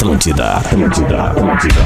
Atlântida, 0.00 0.52
Atlântida, 0.52 1.24
Atlântida. 1.24 1.80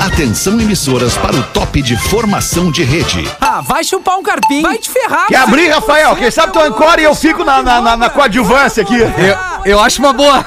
Atenção 0.00 0.60
emissoras 0.60 1.16
para 1.16 1.36
o 1.36 1.42
top 1.44 1.80
de 1.80 1.96
formação 1.96 2.72
de 2.72 2.82
rede. 2.82 3.30
Ah, 3.40 3.60
vai 3.60 3.84
chupar 3.84 4.18
um 4.18 4.22
carpinho. 4.24 4.62
Vai 4.62 4.78
te 4.78 4.90
ferrar. 4.90 5.28
Quer 5.28 5.36
abrir, 5.36 5.68
Rafael? 5.68 6.16
Quem 6.16 6.32
sabe 6.32 6.52
tu 6.52 6.58
ancora 6.58 7.00
e 7.00 7.04
eu 7.04 7.14
fico 7.14 7.44
na, 7.44 7.62
na, 7.62 7.80
na, 7.80 7.96
na 7.96 8.10
coadjuvância 8.10 8.82
aqui. 8.82 8.98
Eu, 8.98 9.08
eu 9.64 9.78
acho 9.78 10.02
uma 10.02 10.12
boa. 10.12 10.44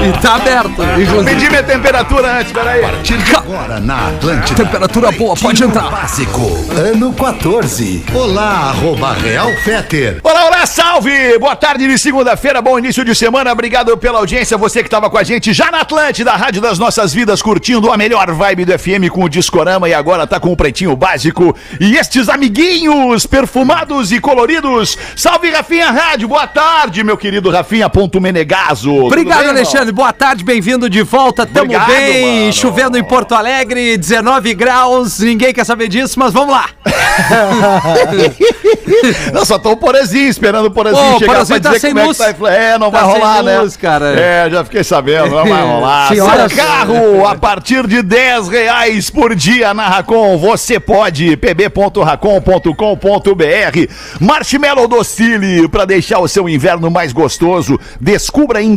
e 0.03 0.11
tá 0.21 0.35
aberto. 0.35 0.83
inclusive. 0.99 1.23
Pedi 1.23 1.49
minha 1.49 1.63
temperatura 1.63 2.39
antes, 2.39 2.51
peraí. 2.51 2.83
A 2.83 2.89
partir 2.89 3.17
de 3.17 3.35
agora 3.35 3.79
na 3.79 4.09
Atlântida. 4.09 4.63
Temperatura 4.63 5.11
boa, 5.11 5.35
pode 5.35 5.63
entrar. 5.63 5.89
Básico, 5.89 6.41
ano 6.75 7.13
14. 7.13 8.03
Olá, 8.13 8.69
arroba 8.69 9.13
Real 9.13 9.49
Feter. 9.63 10.19
Olá, 10.23 10.45
olá, 10.45 10.65
salve! 10.65 11.39
Boa 11.39 11.55
tarde 11.55 11.87
de 11.87 11.97
segunda-feira, 11.97 12.61
bom 12.61 12.77
início 12.77 13.05
de 13.05 13.15
semana. 13.15 13.51
Obrigado 13.51 13.97
pela 13.97 14.19
audiência, 14.19 14.57
você 14.57 14.81
que 14.81 14.87
estava 14.87 15.09
com 15.09 15.17
a 15.17 15.23
gente 15.23 15.53
já 15.53 15.71
na 15.71 15.81
Atlântida, 15.81 16.31
a 16.31 16.35
Rádio 16.35 16.61
das 16.61 16.77
Nossas 16.77 17.13
Vidas, 17.13 17.41
curtindo 17.41 17.91
a 17.91 17.97
melhor 17.97 18.29
vibe 18.31 18.65
do 18.65 18.77
FM 18.77 19.09
com 19.09 19.23
o 19.23 19.29
Discorama 19.29 19.87
e 19.87 19.93
agora 19.93 20.27
tá 20.27 20.39
com 20.39 20.51
o 20.51 20.57
Pretinho 20.57 20.95
Básico. 20.95 21.55
E 21.79 21.95
estes 21.95 22.27
amiguinhos 22.27 23.25
perfumados 23.25 24.11
e 24.11 24.19
coloridos. 24.19 24.97
Salve, 25.15 25.49
Rafinha 25.49 25.91
Rádio, 25.91 26.27
boa 26.27 26.47
tarde, 26.47 27.03
meu 27.03 27.15
querido 27.15 27.49
Rafinha 27.49 27.87
Ponto 27.89 28.19
Menegaso. 28.19 28.93
Obrigado, 29.05 29.41
bem? 29.41 29.49
Alexandre. 29.49 29.92
Boa 29.93 30.11
tarde, 30.11 30.43
bem-vindo 30.43 30.89
de 30.89 31.03
volta. 31.03 31.45
Tamo 31.45 31.65
Obrigado, 31.65 31.85
bem. 31.87 32.39
mano. 32.41 32.53
Chovendo 32.53 32.97
em 32.97 33.03
Porto 33.03 33.35
Alegre, 33.35 33.95
19 33.95 34.55
graus. 34.55 35.19
Ninguém 35.19 35.53
quer 35.53 35.63
saber 35.65 35.87
disso, 35.87 36.17
mas 36.17 36.33
vamos 36.33 36.55
lá. 36.55 36.69
Eu 39.33 39.45
só 39.45 39.59
tô 39.59 39.73
o 39.73 39.77
Porezinho 39.77 40.27
esperando 40.29 40.65
o 40.65 40.71
Porezinho 40.71 41.13
Ô, 41.13 41.15
o 41.15 41.19
chegar 41.19 41.33
Porazinho 41.33 41.61
pra 41.61 41.69
tá 41.71 41.75
dizer 41.75 41.87
sem 41.87 41.91
como 41.91 42.01
é 42.01 42.05
luz. 42.07 42.17
que 42.17 42.33
tá. 42.33 42.51
É, 42.51 42.77
não 42.79 42.89
Tá 42.89 43.03
vai 43.03 43.13
rolar, 43.13 43.43
né? 43.43 43.59
luz, 43.59 43.77
cara. 43.77 44.19
É, 44.19 44.49
já 44.49 44.63
fiquei 44.63 44.83
sabendo, 44.83 45.29
não 45.35 45.45
vai 45.45 45.61
rolar. 45.61 46.07
Senhoras- 46.09 46.51
Seu 46.51 46.63
carro 46.63 47.27
a 47.27 47.35
partir 47.35 47.85
de 47.87 48.01
10 48.01 48.47
reais 48.49 49.09
por 49.11 49.35
dia 49.35 49.73
na 49.75 49.87
Racon. 49.87 50.37
Você 50.37 50.79
pode, 50.79 51.37
pb.racon.com.br. 51.37 53.93
Marshmallow 54.19 54.87
Docile, 54.87 55.67
para 55.67 55.85
deixar 55.85 56.17
o 56.19 56.27
seu 56.27 56.49
inverno 56.49 56.89
mais 56.89 57.13
gostoso. 57.13 57.79
Descubra 58.01 58.59
em 58.61 58.75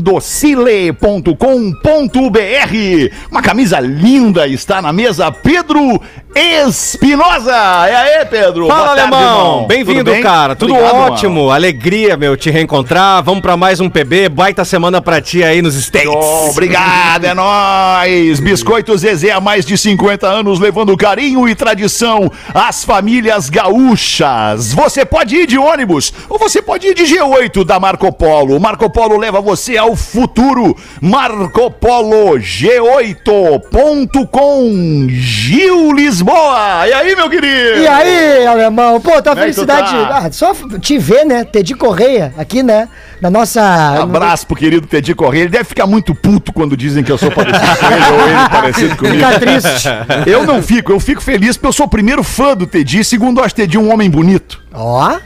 docile.com.br. 1.06 3.14
Uma 3.30 3.42
camisa 3.42 3.78
linda 3.80 4.46
está 4.46 4.82
na 4.82 4.92
mesa. 4.92 5.30
Pedro 5.30 6.00
Espinosa. 6.34 7.52
É 7.88 8.18
aí, 8.18 8.24
Pedro. 8.26 8.66
Fala, 8.66 8.96
tarde, 8.96 9.14
alemão! 9.14 9.66
Bem-vindo, 9.66 10.10
bem? 10.10 10.22
cara. 10.22 10.54
Tudo 10.56 10.74
Obrigado, 10.74 11.12
ótimo. 11.12 11.34
mano. 11.34 11.50
Alegria, 11.50 12.16
meu, 12.16 12.36
te 12.36 12.50
reencontrar. 12.50 13.22
Vamos 13.22 13.40
pra 13.40 13.56
mais 13.56 13.80
um 13.80 13.88
PB. 13.88 14.28
Baita 14.28 14.64
semana 14.64 15.00
pra 15.00 15.20
ti 15.20 15.42
aí 15.42 15.62
nos 15.62 15.74
States. 15.76 16.10
Show, 16.10 16.50
Obrigado, 16.50 17.24
é 17.24 17.34
nóis! 17.34 18.41
Biscoito 18.41 18.96
Zezé 18.98 19.30
há 19.30 19.41
mais 19.41 19.64
de 19.64 19.78
50 19.78 20.26
anos, 20.26 20.58
levando 20.60 20.96
carinho 20.96 21.48
e 21.48 21.54
tradição 21.54 22.30
às 22.52 22.84
famílias 22.84 23.48
gaúchas. 23.48 24.72
Você 24.72 25.04
pode 25.04 25.36
ir 25.36 25.46
de 25.46 25.58
ônibus 25.58 26.12
ou 26.28 26.38
você 26.38 26.60
pode 26.60 26.88
ir 26.88 26.94
de 26.94 27.04
G8 27.04 27.64
da 27.64 27.78
Marco 27.80 28.12
Polo. 28.12 28.58
Marco 28.60 28.91
Polo 28.91 29.16
leva 29.16 29.41
você 29.41 29.76
ao 29.78 29.96
futuro. 29.96 30.76
Marco 31.00 31.70
Polo 31.70 32.39
G8.com 32.39 35.06
Gil 35.08 35.92
Lisboa. 35.92 36.86
E 36.88 36.92
aí, 36.92 37.14
meu 37.14 37.28
querido? 37.28 37.78
E 37.78 37.86
aí, 37.86 38.47
alemão? 38.47 39.00
Pô, 39.00 39.11
tá 39.22 39.30
Como 39.30 39.41
é 39.41 39.42
felicidade. 39.42 39.91
tá? 39.92 40.22
Ah, 40.25 40.33
só 40.33 40.53
te 40.80 40.98
ver, 40.98 41.25
né? 41.25 41.44
Teddy 41.44 41.75
Correia 41.75 42.33
aqui, 42.38 42.62
né? 42.62 42.88
Na 43.20 43.30
nossa. 43.30 43.62
Abraço 44.03 44.47
pro 44.47 44.56
querido 44.56 44.86
Teddy 44.86 45.14
Corrêa. 45.14 45.42
Ele 45.42 45.50
deve 45.50 45.64
ficar 45.64 45.86
muito 45.86 46.14
puto 46.14 46.53
quando 46.53 46.77
dizem 46.77 47.03
que 47.05 47.12
eu 47.12 47.19
sou 47.19 47.31
parecido 47.31 47.66
com 47.78 47.86
ele 47.86 48.22
ou 48.22 48.28
ele 48.28 48.49
parecido 48.50 48.97
comigo. 48.97 49.16
Fica 49.16 49.38
triste. 49.41 49.88
Eu 50.26 50.44
não 50.47 50.62
fico, 50.62 50.93
eu 50.93 51.00
fico 51.00 51.22
feliz 51.22 51.56
porque 51.56 51.69
eu 51.69 51.72
sou 51.72 51.87
o 51.87 51.91
primeiro 51.91 52.22
fã 52.22 52.54
do 52.56 52.66
Teddy. 52.66 53.04
Segundo, 53.04 53.41
eu 53.41 53.44
acho 53.44 53.54
Teddy 53.54 53.78
um 53.78 53.93
homem 53.93 54.10
bonito. 54.10 54.60
Ó. 54.72 55.16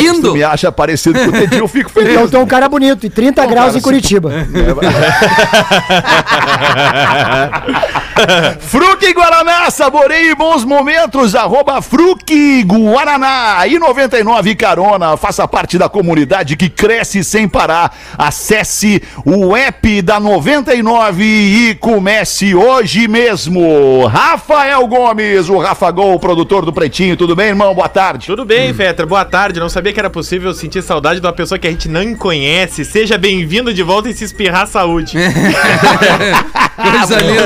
E 0.00 0.14
Se 0.14 0.20
tu 0.20 0.32
me 0.32 0.42
acha 0.42 0.70
parecido 0.70 1.18
com 1.18 1.26
o 1.28 1.32
Teddy, 1.32 1.58
eu 1.58 1.68
fico 1.68 1.90
feliz. 1.90 2.12
Então 2.12 2.28
tu 2.28 2.36
é 2.36 2.40
um 2.40 2.46
cara 2.46 2.68
bonito. 2.68 3.06
E 3.06 3.10
30 3.10 3.46
graus 3.46 3.66
cara, 3.68 3.78
em 3.78 3.82
Curitiba. 3.82 4.30
Fruque 8.60 9.12
Guaraná, 9.12 9.70
saboreie 9.70 10.30
e 10.30 10.34
bons 10.34 10.64
momentos, 10.64 11.34
arroba 11.34 11.80
Fruque 11.82 12.62
Guaraná 12.62 13.66
e 13.66 13.78
99 13.78 14.54
Carona, 14.54 15.16
faça 15.16 15.46
parte 15.48 15.78
da 15.78 15.88
comunidade 15.88 16.56
que 16.56 16.68
cresce 16.68 17.24
sem 17.24 17.48
parar. 17.48 17.94
Acesse 18.16 19.02
o 19.24 19.56
app 19.56 20.02
da 20.02 20.20
99 20.20 21.24
e 21.24 21.74
comece 21.76 22.54
hoje 22.54 23.08
mesmo. 23.08 24.06
Rafael 24.06 24.86
Gomes, 24.86 25.48
o 25.48 25.58
Rafa 25.58 25.90
Gol, 25.90 26.18
produtor 26.18 26.64
do 26.64 26.72
Pretinho, 26.72 27.16
tudo 27.16 27.34
bem, 27.34 27.48
irmão? 27.48 27.74
Boa 27.74 27.88
tarde. 27.88 28.26
Tudo 28.26 28.44
bem, 28.44 28.72
Fetter? 28.72 29.06
Boa 29.06 29.24
tarde. 29.24 29.58
Não 29.58 29.68
sabia 29.68 29.81
que 29.90 29.98
era 29.98 30.10
possível 30.10 30.52
sentir 30.52 30.82
saudade 30.82 31.18
de 31.18 31.26
uma 31.26 31.32
pessoa 31.32 31.58
que 31.58 31.66
a 31.66 31.70
gente 31.70 31.88
não 31.88 32.14
conhece. 32.14 32.84
Seja 32.84 33.16
bem-vindo 33.16 33.72
de 33.72 33.82
volta 33.82 34.10
e 34.10 34.14
se 34.14 34.24
espirrar 34.24 34.66
saúde. 34.66 35.16
Coisa 36.76 37.18
linda. 37.20 37.42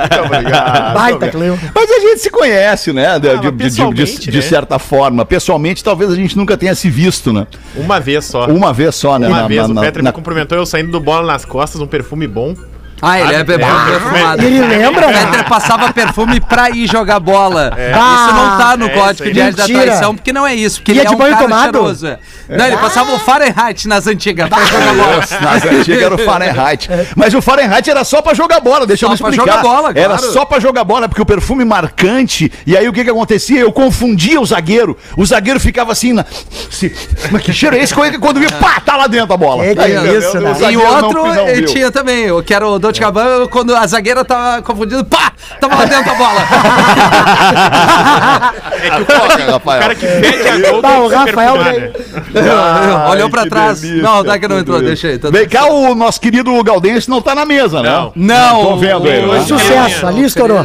Muito 0.00 0.26
obrigado. 0.26 0.94
Baita. 0.94 1.28
Cleo. 1.28 1.58
Mas 1.74 1.90
a 1.90 2.00
gente 2.00 2.18
se 2.20 2.30
conhece, 2.30 2.92
né? 2.92 3.18
De, 3.18 3.28
Ah, 3.28 3.34
de- 3.34 3.40
de- 3.42 3.50
de- 3.50 3.64
pessoalmente, 3.64 4.18
de- 4.20 4.30
de 4.30 4.36
né? 4.38 4.42
certa 4.42 4.78
forma. 4.78 5.24
Pessoalmente, 5.24 5.82
talvez 5.84 6.10
a 6.10 6.14
gente 6.14 6.36
nunca 6.36 6.56
tenha 6.56 6.74
se 6.74 6.88
visto, 6.88 7.32
né? 7.32 7.46
Uma 7.74 8.00
vez 8.00 8.24
só. 8.24 8.46
Uma 8.46 8.72
vez 8.72 8.94
só, 8.94 9.18
né? 9.18 9.28
Uma 9.28 9.42
Na- 9.42 9.48
vez 9.48 9.62
na- 9.62 9.68
o 9.68 9.74
na- 9.74 9.82
Fetter 9.82 10.02
na- 10.02 10.10
me 10.10 10.14
cumprimentou, 10.14 10.56
eu 10.58 10.64
saindo 10.66 10.90
do 10.90 11.00
bola 11.00 11.26
nas 11.26 11.44
costas, 11.44 11.80
um 11.80 11.86
perfume 11.86 12.26
bom. 12.26 12.54
Ah, 13.02 13.20
ele 13.20 13.34
é 13.34 13.44
bebê 13.44 13.64
É, 13.64 13.90
perfumado. 13.90 14.42
Ele 14.42 14.60
lembra, 14.60 15.08
O 15.08 15.10
né? 15.10 15.26
Peter 15.26 15.48
passava 15.48 15.92
perfume 15.92 16.40
pra 16.40 16.70
ir 16.70 16.86
jogar 16.86 17.18
bola. 17.20 17.72
Isso 17.76 18.34
não 18.34 18.58
tá 18.58 18.76
no 18.76 18.86
É 18.86 18.88
código 18.90 19.30
de 19.32 19.40
ética 19.40 19.66
da 19.68 19.82
traição, 19.82 20.14
porque 20.14 20.32
não 20.32 20.46
é 20.46 20.54
isso. 20.54 20.80
Porque 20.80 20.92
Ia 20.92 21.00
ele 21.02 21.06
é 21.06 21.08
de 21.08 21.14
um 21.14 21.18
banho 21.18 21.34
cara 21.34 21.44
tomado? 21.48 21.72
cheiroso. 21.78 22.06
é. 22.06 22.18
Não, 22.48 22.66
ele 22.66 22.76
passava 22.78 23.12
o 23.12 23.18
Fahrenheit 23.20 23.86
nas 23.88 24.06
antigas 24.06 24.48
pra 24.48 24.64
jogar 24.64 24.94
bola. 24.94 25.24
Nas 25.40 25.64
antigas 25.64 26.02
era 26.02 26.14
o 26.14 26.18
Fahrenheit. 26.18 26.88
Mas 27.16 27.32
o 27.34 27.40
Fahrenheit 27.40 27.88
era 27.88 28.02
só 28.04 28.20
pra 28.20 28.34
jogar 28.34 28.60
bola, 28.60 28.86
deixa 28.86 29.06
Só 29.06 29.12
eu 29.12 29.12
me 29.12 29.18
pra 29.18 29.30
explicar. 29.30 29.52
jogar 29.58 29.62
bola, 29.62 29.88
Era 29.94 30.16
claro. 30.18 30.32
só 30.32 30.44
pra 30.44 30.58
jogar 30.60 30.84
bola, 30.84 31.08
porque 31.08 31.22
o 31.22 31.26
perfume 31.26 31.64
marcante. 31.64 32.52
E 32.66 32.76
aí 32.76 32.88
o 32.88 32.92
que 32.92 33.04
que 33.04 33.10
acontecia? 33.10 33.60
Eu 33.60 33.72
confundia 33.72 34.40
o 34.40 34.44
zagueiro. 34.46 34.96
O 35.16 35.24
zagueiro 35.24 35.60
ficava 35.60 35.92
assim, 35.92 36.12
na, 36.12 36.24
se, 36.70 36.94
mas 37.30 37.42
que 37.42 37.52
cheiro 37.52 37.76
é 37.76 37.82
esse? 37.82 37.94
Quando 37.94 38.40
via, 38.40 38.50
pá, 38.52 38.80
tá 38.80 38.96
lá 38.96 39.06
dentro 39.06 39.32
a 39.32 39.36
bola. 39.36 39.64
É 39.64 39.74
que 39.74 39.80
Aí, 39.80 40.18
isso, 40.18 40.36
o 40.36 40.40
né? 40.40 40.54
E 40.70 40.76
não- 40.76 40.84
outro 41.04 41.24
não 41.34 41.46
viu. 41.46 41.64
tinha 41.66 41.90
também, 41.90 42.30
o 42.32 42.42
que 42.42 42.52
era 42.52 42.66
o 42.66 42.78
Dolce 42.90 43.00
Gabbana, 43.00 43.46
quando 43.46 43.74
a 43.74 43.86
zagueira 43.86 44.24
tava 44.24 44.62
confundindo, 44.62 45.04
pá, 45.04 45.32
tava 45.60 45.76
lá 45.76 45.84
dentro 45.84 46.06
da 46.06 46.14
bola. 46.14 46.40
É 48.82 48.90
que 48.90 49.02
o, 49.02 49.06
cara, 49.06 49.56
o 49.56 49.60
cara 49.60 49.94
que 49.94 50.06
pede 50.06 50.48
a 50.48 50.70
gol 50.70 50.80
tem 50.82 50.98
o 51.00 51.08
Rafael 51.08 51.56
né? 51.62 51.90
Ai, 52.34 53.10
Olhou 53.10 53.28
pra 53.28 53.44
trás. 53.46 53.80
delícia, 53.80 54.02
Não, 54.02 54.24
tá 54.24 54.38
que 54.38 54.48
não 54.48 54.58
entrou, 54.58 54.78
isso. 54.78 54.86
deixa 54.86 55.08
aí. 55.08 55.18
tá 55.18 55.28
Vem 55.30 55.46
cá, 55.46 55.66
o 55.66 55.94
nosso 55.94 56.20
querido 56.20 56.62
Galdense 56.62 57.08
não 57.10 57.20
tá 57.20 57.34
na 57.34 57.44
mesa, 57.44 57.82
né? 57.82 57.90
Não. 57.90 58.12
Não, 58.16 58.64
Tô 58.64 58.76
vendo 58.76 59.06
ele, 59.06 59.26
né? 59.26 59.40
Sucesso, 59.42 60.06
ali 60.06 60.24
estourou. 60.24 60.64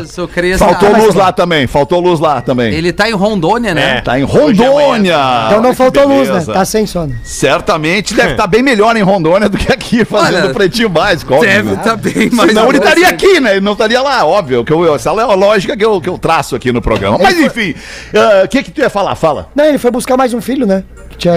Faltou 0.58 0.92
tá- 0.92 0.98
luz 0.98 1.16
lá 1.16 1.32
também, 1.34 1.68
faltou 1.68 2.00
luz 2.00 2.20
lá 2.20 2.42
também. 2.42 2.74
Ele 2.74 2.94
tá 2.94 3.10
em 3.10 3.14
Rondônia, 3.14 3.74
né? 3.74 3.98
É. 3.98 4.02
Tá 4.02 4.18
em 4.18 4.24
Rondônia. 4.24 5.18
Então 5.48 5.62
não 5.62 5.74
faltou 5.74 6.08
luz, 6.08 6.30
né? 6.30 6.54
Tá 6.54 6.64
sem 6.64 6.86
sono. 6.88 7.14
Certamente 7.24 8.14
deve 8.14 8.32
estar 8.32 8.48
bem 8.48 8.64
melhor 8.64 8.96
em 8.96 9.02
Rondônia 9.02 9.50
do 9.50 9.58
que 9.58 9.72
aqui, 9.72 10.06
fazendo 10.06 10.46
Olha, 10.46 10.54
pretinho 10.54 10.90
básico. 10.90 11.38
Deve 11.40 11.72
né? 11.72 11.82
tá 11.84 11.96
bem 11.98 12.14
mais. 12.32 12.50
Senão 12.50 12.70
ele 12.70 12.78
estaria 12.78 13.08
aqui, 13.08 13.40
né? 13.40 13.52
Ele 13.52 13.62
não 13.62 13.74
estaria 13.74 14.02
lá, 14.02 14.26
óbvio. 14.26 14.64
Que 14.64 14.74
eu, 14.74 14.96
essa 14.96 15.10
é 15.10 15.22
a 15.22 15.34
lógica 15.34 15.76
que 15.76 15.86
eu, 15.86 16.00
que 16.02 16.10
eu 16.10 16.18
traço 16.18 16.56
aqui 16.56 16.72
no 16.72 16.82
programa. 16.82 17.18
Mas 17.18 17.40
enfim, 17.40 17.76
ah, 18.14 18.44
o 18.46 18.48
que 18.48 18.64
que 18.64 18.72
tu 18.72 18.82
ia 18.82 18.90
falar? 18.90 19.16
Fala. 19.16 19.50
Não, 19.56 19.66
ele 19.66 19.78
foi 19.78 19.92
buscar 19.92 20.18
mais 20.18 20.34
um 20.34 20.42
filho, 20.42 20.66
né? 20.66 20.84
Tinha... 21.18 21.34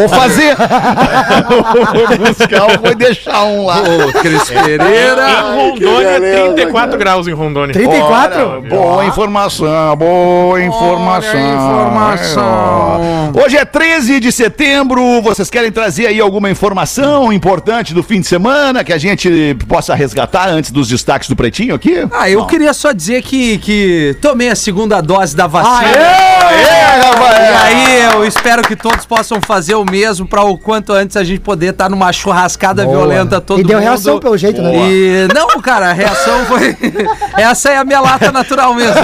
Ou 0.00 0.08
fazer. 0.08 0.56
ou 1.50 2.18
buscar 2.26 2.64
ou 2.64 2.94
deixar 2.94 3.44
um 3.44 3.66
lá. 3.66 3.80
Ô, 3.80 4.12
Cris 4.20 4.48
Pereira. 4.48 5.24
Em 5.30 5.56
Rondônia, 5.56 6.20
34 6.54 6.98
graus 6.98 7.26
em 7.28 7.32
Rondônia. 7.32 7.72
34? 7.72 8.48
Olha, 8.48 8.60
boa 8.60 9.04
informação, 9.04 9.96
boa 9.96 10.62
informação. 10.62 11.54
informação. 11.54 13.32
Hoje 13.42 13.56
é 13.56 13.64
13 13.64 14.20
de 14.20 14.32
setembro. 14.32 15.20
Vocês 15.22 15.48
querem 15.50 15.70
trazer 15.70 16.06
aí 16.06 16.20
alguma 16.20 16.50
informação 16.50 17.32
importante 17.32 17.94
do 17.94 18.02
fim 18.02 18.20
de 18.20 18.26
semana 18.26 18.84
que 18.84 18.92
a 18.92 18.98
gente 18.98 19.56
possa 19.68 19.94
resgatar 19.94 20.48
antes 20.48 20.70
dos 20.70 20.88
destaques 20.88 21.28
do 21.28 21.36
Pretinho 21.36 21.74
aqui? 21.74 22.06
Ah, 22.12 22.28
eu 22.28 22.46
queria 22.46 22.72
só 22.72 22.92
dizer 22.92 23.22
que, 23.22 23.58
que 23.58 24.16
tomei 24.20 24.48
a 24.48 24.56
segunda 24.56 25.00
dose 25.00 25.36
da 25.36 25.46
vacina. 25.46 25.90
Aê, 25.90 26.79
E 27.18 27.56
aí, 27.64 28.02
eu 28.14 28.24
espero 28.24 28.62
que 28.62 28.76
todos 28.76 29.04
possam 29.04 29.40
fazer 29.40 29.74
o 29.74 29.84
mesmo 29.84 30.26
para 30.26 30.42
o 30.42 30.56
quanto 30.56 30.92
antes 30.92 31.16
a 31.16 31.24
gente 31.24 31.40
poder 31.40 31.72
estar 31.72 31.88
numa 31.88 32.12
churrascada 32.12 32.84
Boa. 32.84 32.96
violenta 32.98 33.40
todo 33.40 33.60
E 33.60 33.64
deu 33.64 33.78
mundo. 33.78 33.86
reação 33.88 34.18
pelo 34.20 34.36
jeito, 34.36 34.60
né? 34.62 34.72
E 34.74 35.28
não, 35.34 35.60
cara, 35.60 35.90
a 35.90 35.92
reação 35.92 36.44
foi 36.46 36.76
essa 37.36 37.70
é 37.70 37.76
a 37.78 37.84
minha 37.84 38.00
lata 38.00 38.30
natural 38.32 38.74
mesmo. 38.74 38.94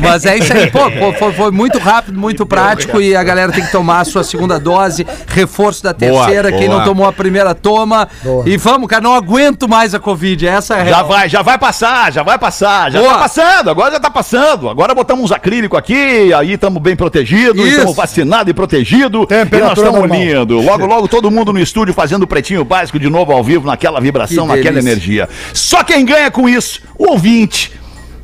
Mas 0.00 0.24
é 0.26 0.36
isso 0.38 0.52
aí, 0.52 0.70
pô, 0.70 0.90
pô, 0.90 1.12
foi, 1.12 1.32
foi 1.32 1.50
muito 1.50 1.78
rápido, 1.78 2.18
muito 2.18 2.46
prático 2.46 3.00
e 3.00 3.14
a 3.16 3.22
galera 3.22 3.52
tem 3.52 3.64
que 3.64 3.72
tomar 3.72 4.00
a 4.00 4.04
sua 4.04 4.22
segunda 4.24 4.58
dose, 4.58 5.06
reforço 5.26 5.82
da 5.82 5.92
terceira, 5.94 6.50
quem 6.52 6.66
boa. 6.68 6.78
não 6.78 6.84
tomou 6.84 7.06
a 7.06 7.12
primeira 7.12 7.54
toma. 7.54 8.08
Boa. 8.22 8.44
E 8.48 8.56
vamos, 8.56 8.88
cara, 8.88 9.02
não 9.02 9.14
aguento 9.14 9.68
mais 9.68 9.94
a 9.94 9.98
Covid, 9.98 10.46
essa 10.46 10.76
é 10.76 10.82
a 10.82 10.84
Já 10.86 11.02
vai, 11.02 11.28
já 11.28 11.42
vai 11.42 11.58
passar, 11.58 12.12
já 12.12 12.22
vai 12.22 12.38
passar, 12.38 12.90
já 12.90 13.00
Boa. 13.00 13.12
tá 13.14 13.18
passando, 13.20 13.70
agora 13.70 13.92
já 13.92 14.00
tá 14.00 14.10
passando. 14.10 14.68
Agora 14.68 14.94
botamos 14.94 15.24
uns 15.24 15.32
acrílicos 15.32 15.78
aqui, 15.78 16.27
aí 16.32 16.52
estamos 16.52 16.82
bem 16.82 16.96
protegidos, 16.96 17.64
estamos 17.66 17.96
vacinados 17.96 18.50
e 18.50 18.54
protegidos. 18.54 19.26
E 19.30 19.60
nós 19.60 19.78
estamos 19.78 20.10
lindo. 20.10 20.60
Logo, 20.60 20.86
logo 20.86 21.08
todo 21.08 21.30
mundo 21.30 21.52
no 21.52 21.60
estúdio 21.60 21.94
fazendo 21.94 22.22
o 22.22 22.26
pretinho 22.26 22.64
básico 22.64 22.98
de 22.98 23.08
novo 23.08 23.32
ao 23.32 23.42
vivo, 23.42 23.66
naquela 23.66 24.00
vibração, 24.00 24.46
Que 24.46 24.56
naquela 24.56 24.78
energia. 24.78 25.28
Só 25.52 25.82
quem 25.84 26.04
ganha 26.04 26.30
com 26.30 26.48
isso, 26.48 26.80
o 26.96 27.10
ouvinte. 27.10 27.72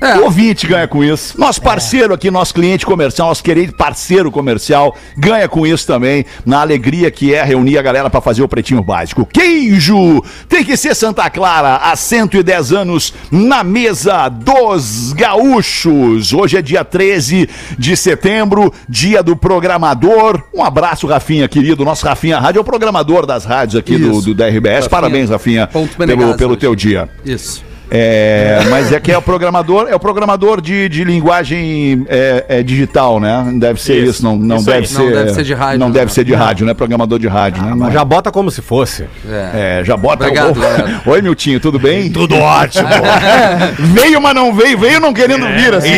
É. 0.05 0.19
O 0.19 0.25
ouvinte 0.25 0.67
ganha 0.67 0.87
com 0.87 1.03
isso. 1.03 1.41
Nosso 1.41 1.63
parceiro 1.63 2.13
aqui, 2.13 2.31
nosso 2.31 2.53
cliente 2.53 2.85
comercial, 2.85 3.29
nosso 3.29 3.43
querido 3.43 3.73
parceiro 3.73 4.31
comercial, 4.31 4.95
ganha 5.17 5.49
com 5.49 5.67
isso 5.67 5.87
também, 5.87 6.27
na 6.45 6.61
alegria 6.61 7.11
que 7.11 7.35
é 7.35 7.43
reunir 7.43 7.79
a 7.79 7.83
galera 7.83 8.11
para 8.11 8.21
fazer 8.21 8.43
o 8.43 8.49
pretinho 8.49 8.83
básico. 8.83 9.25
Queijo! 9.25 10.23
Tem 10.49 10.63
que 10.63 10.77
ser 10.77 10.95
Santa 10.95 11.29
Clara, 11.31 11.77
há 11.77 11.97
110 11.97 12.73
anos, 12.73 13.15
na 13.31 13.65
mesa 13.65 14.29
dos 14.29 15.13
gaúchos. 15.15 16.33
Hoje 16.35 16.59
é 16.59 16.63
dia 16.63 16.85
13 16.85 17.49
de 17.79 17.97
setembro, 17.97 18.73
dia 18.87 19.23
do 19.23 19.35
programador. 19.35 20.43
Um 20.53 20.63
abraço, 20.63 21.07
Rafinha, 21.07 21.49
querido. 21.49 21.85
Nosso 21.85 22.05
Rafinha 22.05 22.39
Rádio 22.39 22.59
é 22.59 22.63
o 22.63 22.65
programador 22.65 23.25
das 23.25 23.45
rádios 23.45 23.77
aqui 23.77 23.97
do, 23.97 24.21
do 24.21 24.35
da 24.35 24.49
RBS. 24.49 24.75
Rafinha. 24.75 24.91
Parabéns, 24.91 25.31
Rafinha, 25.31 25.67
Ponto 25.67 25.97
pelo, 25.97 26.37
pelo 26.37 26.51
hoje. 26.51 26.61
teu 26.61 26.75
dia. 26.75 27.09
Isso. 27.25 27.74
É, 27.91 28.61
mas 28.71 28.93
é 28.93 28.99
que 28.99 29.13
é 29.13 29.19
o 29.19 29.23
programador, 29.23 29.87
é 29.89 29.95
o 29.95 30.01
programador 30.01 30.61
de, 30.61 30.89
de 30.89 31.05
linguagem 31.05 32.05
é, 32.09 32.45
é, 32.49 32.63
digital, 32.63 33.21
né? 33.21 33.53
Deve 33.57 33.81
ser 33.81 33.99
isso, 33.99 34.11
Isso. 34.11 34.25
não, 34.25 34.37
não 34.37 34.57
Isso 34.57 34.67
deve 34.67 34.79
aí. 34.79 34.87
ser. 34.87 35.03
Não 35.03 35.13
deve 35.13 35.33
ser 35.33 35.45
de 35.45 35.55
rádio, 35.55 35.79
Não 35.79 35.89
né? 35.89 35.93
deve 35.95 36.13
ser 36.13 36.25
de 36.25 36.35
rádio, 36.35 36.67
né? 36.67 36.75
Programador 36.75 37.19
de 37.19 37.29
rádio, 37.29 37.63
né? 37.63 37.71
Não 37.71 37.77
Mas 37.77 37.91
é. 37.91 37.93
já 37.93 38.05
bota 38.05 38.33
como 38.33 38.51
se 38.51 38.63
fosse. 38.63 39.05
É. 39.29 39.81
É, 39.81 39.85
já 39.85 39.97
bota 39.97 40.25
Obrigado, 40.25 40.59
o-. 41.07 41.11
Oi, 41.11 41.23
Miltinho, 41.23 41.61
tudo 41.61 41.79
bem? 41.79 42.11
Tudo 42.11 42.37
ótimo. 42.37 42.89
veio, 43.79 44.21
mas 44.21 44.35
não 44.35 44.53
veio, 44.55 44.79
veio 44.79 45.01
não 45.01 45.13
querendo 45.13 45.47
vir 45.49 45.75
assim. 45.75 45.91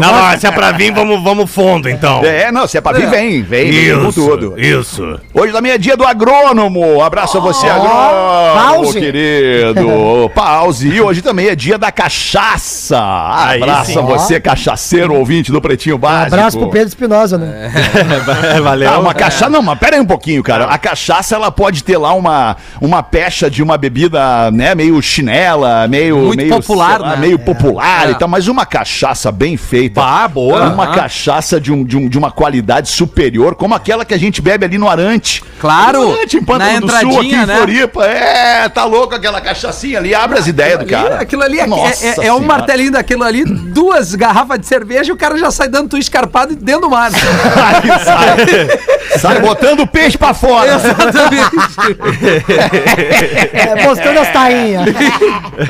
Não, 0.00 0.38
se 0.38 0.46
é 0.46 0.50
pra 0.50 0.72
vir, 0.72 0.92
vamos, 0.92 1.22
vamos 1.22 1.50
fundo, 1.50 1.88
então. 1.88 2.24
É, 2.24 2.50
não, 2.52 2.66
se 2.66 2.78
é 2.78 2.80
pra 2.80 2.92
vir, 2.92 3.08
vem, 3.08 3.42
vem, 3.42 3.70
vem 3.70 4.00
com 4.00 4.12
tudo. 4.12 4.54
isso. 4.58 5.18
Hoje 5.34 5.52
também 5.52 5.72
é 5.72 5.78
dia 5.78 5.96
do 5.96 6.04
agrônomo. 6.04 7.02
Abraço 7.02 7.38
a 7.38 7.40
você, 7.40 7.66
agrônomo, 7.66 8.54
pause. 8.54 9.00
querido. 9.00 10.30
Pause. 10.34 10.75
E 10.82 11.00
hoje 11.00 11.22
também 11.22 11.48
é 11.48 11.54
dia 11.54 11.78
da 11.78 11.90
cachaça. 11.92 12.98
Aí 13.32 13.62
Abraço 13.62 13.92
sim. 13.92 13.98
a 13.98 14.02
você, 14.02 14.40
cachaceiro 14.40 15.14
ouvinte 15.14 15.50
do 15.52 15.60
Pretinho 15.60 15.98
Básico. 15.98 16.34
Abraço 16.34 16.58
pro 16.58 16.70
Pedro 16.70 16.88
Espinosa, 16.88 17.38
né? 17.38 17.72
Valeu. 18.62 18.90
Ah, 18.90 18.98
uma 18.98 19.14
cachaça. 19.14 19.48
Não, 19.50 19.62
mas 19.62 19.78
pera 19.78 19.96
aí 19.96 20.00
um 20.00 20.06
pouquinho, 20.06 20.42
cara. 20.42 20.66
A 20.66 20.78
cachaça, 20.78 21.34
ela 21.34 21.50
pode 21.50 21.82
ter 21.84 21.96
lá 21.96 22.12
uma, 22.12 22.56
uma 22.80 23.02
pecha 23.02 23.50
de 23.50 23.62
uma 23.62 23.76
bebida, 23.78 24.50
né, 24.50 24.74
meio 24.74 25.00
chinela, 25.00 25.86
meio. 25.88 26.18
Muito 26.18 26.36
meio, 26.38 26.50
popular, 26.50 27.00
lá, 27.00 27.10
né? 27.10 27.16
Meio 27.16 27.38
popular 27.38 28.08
É. 28.08 28.10
e 28.12 28.14
tal, 28.14 28.28
mas 28.28 28.48
uma 28.48 28.66
cachaça 28.66 29.30
bem 29.30 29.56
feita. 29.56 30.02
Ah, 30.02 30.28
boa. 30.28 30.68
Uma 30.68 30.88
cachaça 30.88 31.60
de, 31.60 31.72
um, 31.72 31.84
de, 31.84 31.96
um, 31.96 32.08
de 32.08 32.18
uma 32.18 32.30
qualidade 32.30 32.88
superior, 32.88 33.54
como 33.54 33.74
aquela 33.74 34.04
que 34.04 34.14
a 34.14 34.18
gente 34.18 34.40
bebe 34.42 34.64
ali 34.64 34.78
no 34.78 34.88
Arante. 34.88 35.42
Claro, 35.60 36.02
No 36.02 36.12
Arante, 36.14 36.36
em 36.36 36.44
Pântano 36.44 36.86
do 36.86 36.90
Sul, 36.90 37.20
aqui 37.20 37.34
em 37.34 37.46
né? 37.46 37.56
Floripa. 37.56 38.04
É, 38.04 38.68
tá 38.68 38.84
louco 38.84 39.14
aquela 39.14 39.40
cachaçinha 39.40 39.98
ali. 39.98 40.14
Abre 40.14 40.38
as 40.38 40.46
ideias 40.46 40.65
do 40.76 40.80
Ali, 40.82 40.90
cara. 40.90 41.20
Aquilo 41.20 41.42
ali 41.42 41.60
é, 41.60 41.66
Nossa 41.66 42.22
é- 42.22 42.26
é 42.26 42.32
um 42.32 42.40
martelinho 42.40 42.92
daquilo 42.92 43.22
ali, 43.24 43.44
duas 43.44 44.14
garrafas 44.14 44.58
de 44.58 44.66
cerveja 44.66 45.10
e 45.10 45.12
o 45.12 45.16
cara 45.16 45.36
já 45.36 45.50
sai 45.50 45.68
dando 45.68 45.90
tu 45.90 45.98
escarpado 45.98 46.54
dentro 46.56 46.82
do 46.82 46.90
mar. 46.90 47.10
Sai, 47.10 48.78
sai 49.18 49.40
botando 49.40 49.80
o 49.80 49.86
peixe 49.86 50.16
pra 50.18 50.32
fora. 50.34 50.74
Exatamente. 50.74 52.26
É, 53.52 53.84
postando 53.84 54.20
as 54.20 54.32
tainhas. 54.32 54.84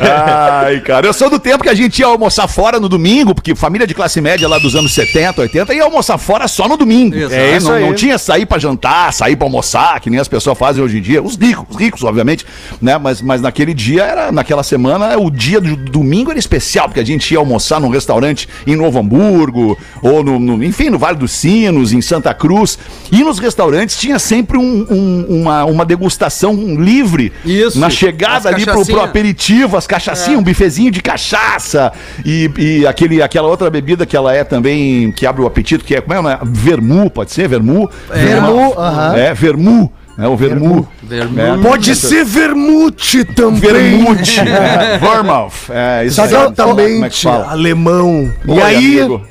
Ai, 0.01 0.81
cara, 0.81 1.07
eu 1.07 1.13
sou 1.13 1.31
do 1.31 1.39
tempo 1.39 1.63
que 1.63 1.69
a 1.69 1.75
gente 1.75 1.99
ia 1.99 2.07
almoçar 2.07 2.49
fora 2.49 2.79
no 2.81 2.89
domingo, 2.89 3.35
porque 3.35 3.55
família 3.55 3.87
de 3.87 3.95
classe 3.95 4.21
média 4.21 4.49
lá 4.49 4.59
dos 4.59 4.75
anos 4.75 4.93
70, 4.95 5.41
80 5.43 5.75
ia 5.75 5.85
almoçar 5.85 6.19
fora 6.19 6.49
só 6.49 6.69
no 6.69 6.77
domingo. 6.77 7.17
Isso. 7.17 7.35
É 7.35 7.39
É 7.39 7.47
isso 7.49 7.57
isso 7.57 7.69
não, 7.69 7.75
aí. 7.77 7.85
não 7.87 7.95
tinha 7.95 8.19
sair 8.19 8.47
pra 8.47 8.59
jantar, 8.59 9.13
sair 9.13 9.37
pra 9.37 9.47
almoçar, 9.47 10.01
que 10.01 10.11
nem 10.11 10.21
as 10.21 10.29
pessoas 10.29 10.57
fazem 10.59 10.83
hoje 10.83 10.99
em 10.99 11.03
dia. 11.03 11.23
Os 11.23 11.37
ricos, 11.37 11.65
os 11.71 11.77
ricos, 11.77 12.05
obviamente, 12.05 12.45
né? 12.81 12.99
Mas, 12.99 13.21
mas 13.21 13.41
naquele 13.41 13.75
dia, 13.75 14.03
era, 14.05 14.33
naquela 14.33 14.63
semana, 14.63 14.86
o 15.21 15.31
dia 15.31 15.61
do 15.61 15.77
domingo 15.77 16.31
era 16.31 16.39
especial, 16.39 16.87
porque 16.89 17.01
a 17.01 17.05
gente 17.05 17.33
ia 17.33 17.39
almoçar 17.39 17.81
num 17.81 17.89
restaurante 17.89 18.49
em 18.67 18.77
Novo 18.77 18.99
Hamburgo, 18.99 19.79
ou 20.03 20.23
no, 20.23 20.39
no- 20.39 20.63
enfim, 20.65 20.91
no 20.91 20.99
Vale 20.99 21.17
dos 21.19 21.31
Sinos, 21.33 21.93
em 21.93 22.01
Santa 22.01 22.33
Cruz. 22.35 22.79
E 23.11 23.23
nos 23.25 23.39
restaurantes 23.39 23.99
tinha 23.99 24.19
sempre 24.19 24.59
um- 24.59 24.87
um- 24.91 25.27
uma, 25.43 25.65
uma 25.65 25.85
degustação 25.85 26.55
livre 26.55 27.33
Isso. 27.45 27.79
na 27.79 27.91
chegada 27.91 28.49
ali 28.49 28.65
pro, 28.65 28.85
pro 28.87 29.01
aperitivo, 29.05 29.77
as 29.77 29.87
cachaçinhas, 29.87 30.39
um 30.41 30.43
bifezinho 30.43 30.91
de 30.91 31.01
cachaça 31.01 31.93
e, 32.25 32.51
e 32.59 32.87
aquele, 32.87 33.23
aquela 33.23 33.49
outra 33.49 33.71
bebida 33.71 34.05
que 34.07 34.17
ela 34.17 34.35
é 34.35 34.45
também, 34.45 35.11
que 35.13 35.27
abre 35.27 35.43
o 35.43 35.47
apetite, 35.47 35.85
que 35.85 35.95
é, 35.95 36.01
como 36.01 36.15
é, 36.19 36.23
né? 36.23 36.39
Vermu, 36.43 37.11
pode 37.11 37.33
ser? 37.33 37.49
Vermu? 37.49 37.89
Vermu, 38.13 38.75
aham. 38.79 39.17
É, 39.17 39.35
vermu. 39.35 39.93
É 40.19 40.27
o 40.27 40.37
vermu. 40.37 40.89
Vermu. 41.03 41.41
É. 41.41 41.59
Pode 41.59 41.95
ser 41.95 42.25
vermute 42.25 43.25
também. 43.25 43.61
Vermute. 43.61 44.41
é, 44.41 44.99
Vermouth. 44.99 45.71
É, 45.71 46.07
isso. 46.07 46.23
Exatamente. 46.23 46.93
Como 46.95 47.05
é 47.05 47.11
que 47.11 47.23
fala? 47.23 47.51
Alemão. 47.51 48.33
E 48.47 48.51
Oi, 48.51 48.63
aí, 48.63 49.01
amigo. 49.01 49.27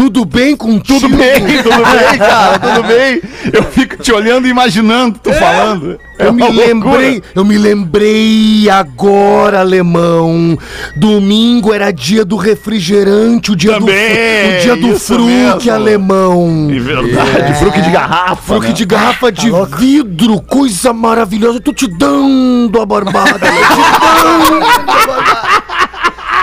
Tudo 0.00 0.24
bem 0.24 0.56
contigo? 0.56 0.98
Tudo 1.00 1.14
bem, 1.14 1.62
tudo 1.62 1.76
bem, 1.76 2.16
cara, 2.18 2.58
tudo 2.58 2.82
bem. 2.88 3.20
Eu 3.52 3.62
fico 3.64 4.02
te 4.02 4.10
olhando 4.10 4.46
e 4.46 4.50
imaginando 4.50 5.18
tu 5.22 5.30
falando. 5.34 5.98
É 6.18 6.26
Eu 6.26 6.32
me 6.32 6.42
loucura. 6.42 6.66
lembrei, 6.66 7.22
eu 7.34 7.44
me 7.44 7.58
lembrei 7.58 8.70
agora, 8.70 9.60
alemão. 9.60 10.56
Domingo 10.96 11.72
era 11.74 11.90
dia 11.90 12.24
do 12.24 12.36
refrigerante, 12.36 13.52
o 13.52 13.56
dia 13.56 13.74
Também, 13.74 14.52
do 14.52 14.56
o 14.56 14.60
dia 14.62 14.76
do 14.76 14.98
fruque, 14.98 15.66
mesmo. 15.66 15.72
alemão. 15.72 16.68
É 16.74 16.78
verdade, 16.78 17.58
fruque 17.58 17.82
de 17.82 17.90
garrafa. 17.90 18.36
Fruque 18.42 18.68
né? 18.68 18.72
de 18.72 18.84
garrafa 18.86 19.30
de 19.32 19.50
vidro, 19.78 20.40
coisa 20.40 20.92
maravilhosa. 20.94 21.58
Eu 21.58 21.62
tô 21.62 21.72
te 21.74 21.86
dando 21.86 22.80
a 22.80 22.86
barbada. 22.86 23.32
né? 23.38 23.50
Te 23.50 24.22
dando 24.22 24.64
a 24.64 24.78
barbada. 24.78 25.19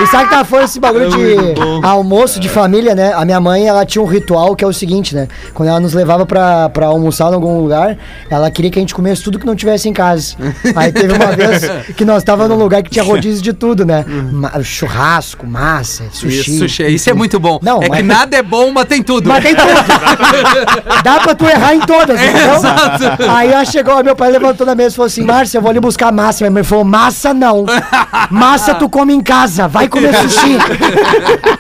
E 0.02 0.08
sabe 0.08 0.26
que 0.26 0.30
tava 0.30 0.46
falando 0.46 0.66
esse 0.66 0.80
bagulho 0.80 1.10
de 1.10 1.36
almoço 1.84 2.40
de 2.40 2.48
família, 2.50 2.94
né? 2.94 3.14
A 3.16 3.26
minha 3.26 3.40
mãe, 3.40 3.68
ela 3.68 3.86
tinha 3.86 4.02
um 4.02 4.06
ritual 4.06 4.56
que 4.56 4.64
é 4.64 4.68
o 4.68 4.74
seguinte, 4.74 5.16
né? 5.16 5.28
Quando 5.54 5.70
ela 5.70 5.80
nos 5.80 5.94
levava 5.94 6.26
pra, 6.26 6.70
pra 6.70 6.88
almoçar 6.88 7.32
em 7.32 7.34
algum 7.34 7.60
lugar, 7.60 7.98
ela 8.30 8.50
queria 8.52 8.70
que 8.70 8.78
a 8.78 8.82
gente 8.82 8.94
comesse 8.94 9.24
tudo 9.24 9.40
que 9.40 9.46
não 9.46 9.56
tivesse 9.56 9.90
em 9.90 9.94
casa. 9.94 10.36
Aí 10.76 10.92
teve 10.92 11.14
uma 11.14 11.32
vez 11.36 11.64
que 11.96 12.06
nós 12.06 12.24
tava 12.24 12.48
num 12.48 12.56
lugar 12.56 12.84
que 12.84 12.90
tinha 12.90 13.04
rodízio 13.04 13.42
de 13.42 13.54
tudo, 13.54 13.86
né? 13.86 14.06
Ma- 14.32 14.62
churrasco, 14.64 15.46
massa, 15.48 16.04
sushi. 16.12 16.40
Isso, 16.40 16.58
sushi. 16.60 16.84
Isso 16.94 17.10
é 17.10 17.14
muito 17.14 17.40
bom. 17.40 17.60
Não, 17.62 17.82
é 17.82 17.90
mas- 17.90 17.98
que 17.98 18.04
nada 18.04 18.38
é 18.38 18.44
bom, 18.44 18.72
mas 18.72 18.86
tem 18.86 19.02
tudo. 19.02 19.28
Mas 19.30 19.44
tem 19.44 19.56
tudo. 19.56 19.68
Dá 21.04 21.20
pra 21.20 21.36
tu 21.36 21.46
errar 21.46 21.74
em 21.76 21.80
todas, 21.80 22.20
entendeu? 22.22 22.56
Exato. 22.56 23.24
Aí 23.30 23.52
ela 23.52 23.66
chegou, 23.66 24.04
meu 24.04 24.16
pai 24.16 24.32
levantou 24.32 24.66
na 24.66 24.76
mesa 24.76 24.90
e 24.94 24.96
falou 24.96 25.08
assim: 25.08 25.24
Márcia, 25.24 25.58
eu 25.58 25.62
vou 25.62 25.72
ali 25.72 25.80
buscar 25.80 26.12
massa. 26.12 26.44
Minha 26.44 26.52
mãe 26.52 26.64
falou: 26.64 26.84
Massa 26.84 27.34
não. 27.34 27.66
Massa 28.30 28.76
tu 28.76 28.88
come 28.90 29.14
em 29.14 29.22
casa, 29.22 29.68
vai 29.68 29.87
comer 29.90 30.14
sushi. 30.22 30.58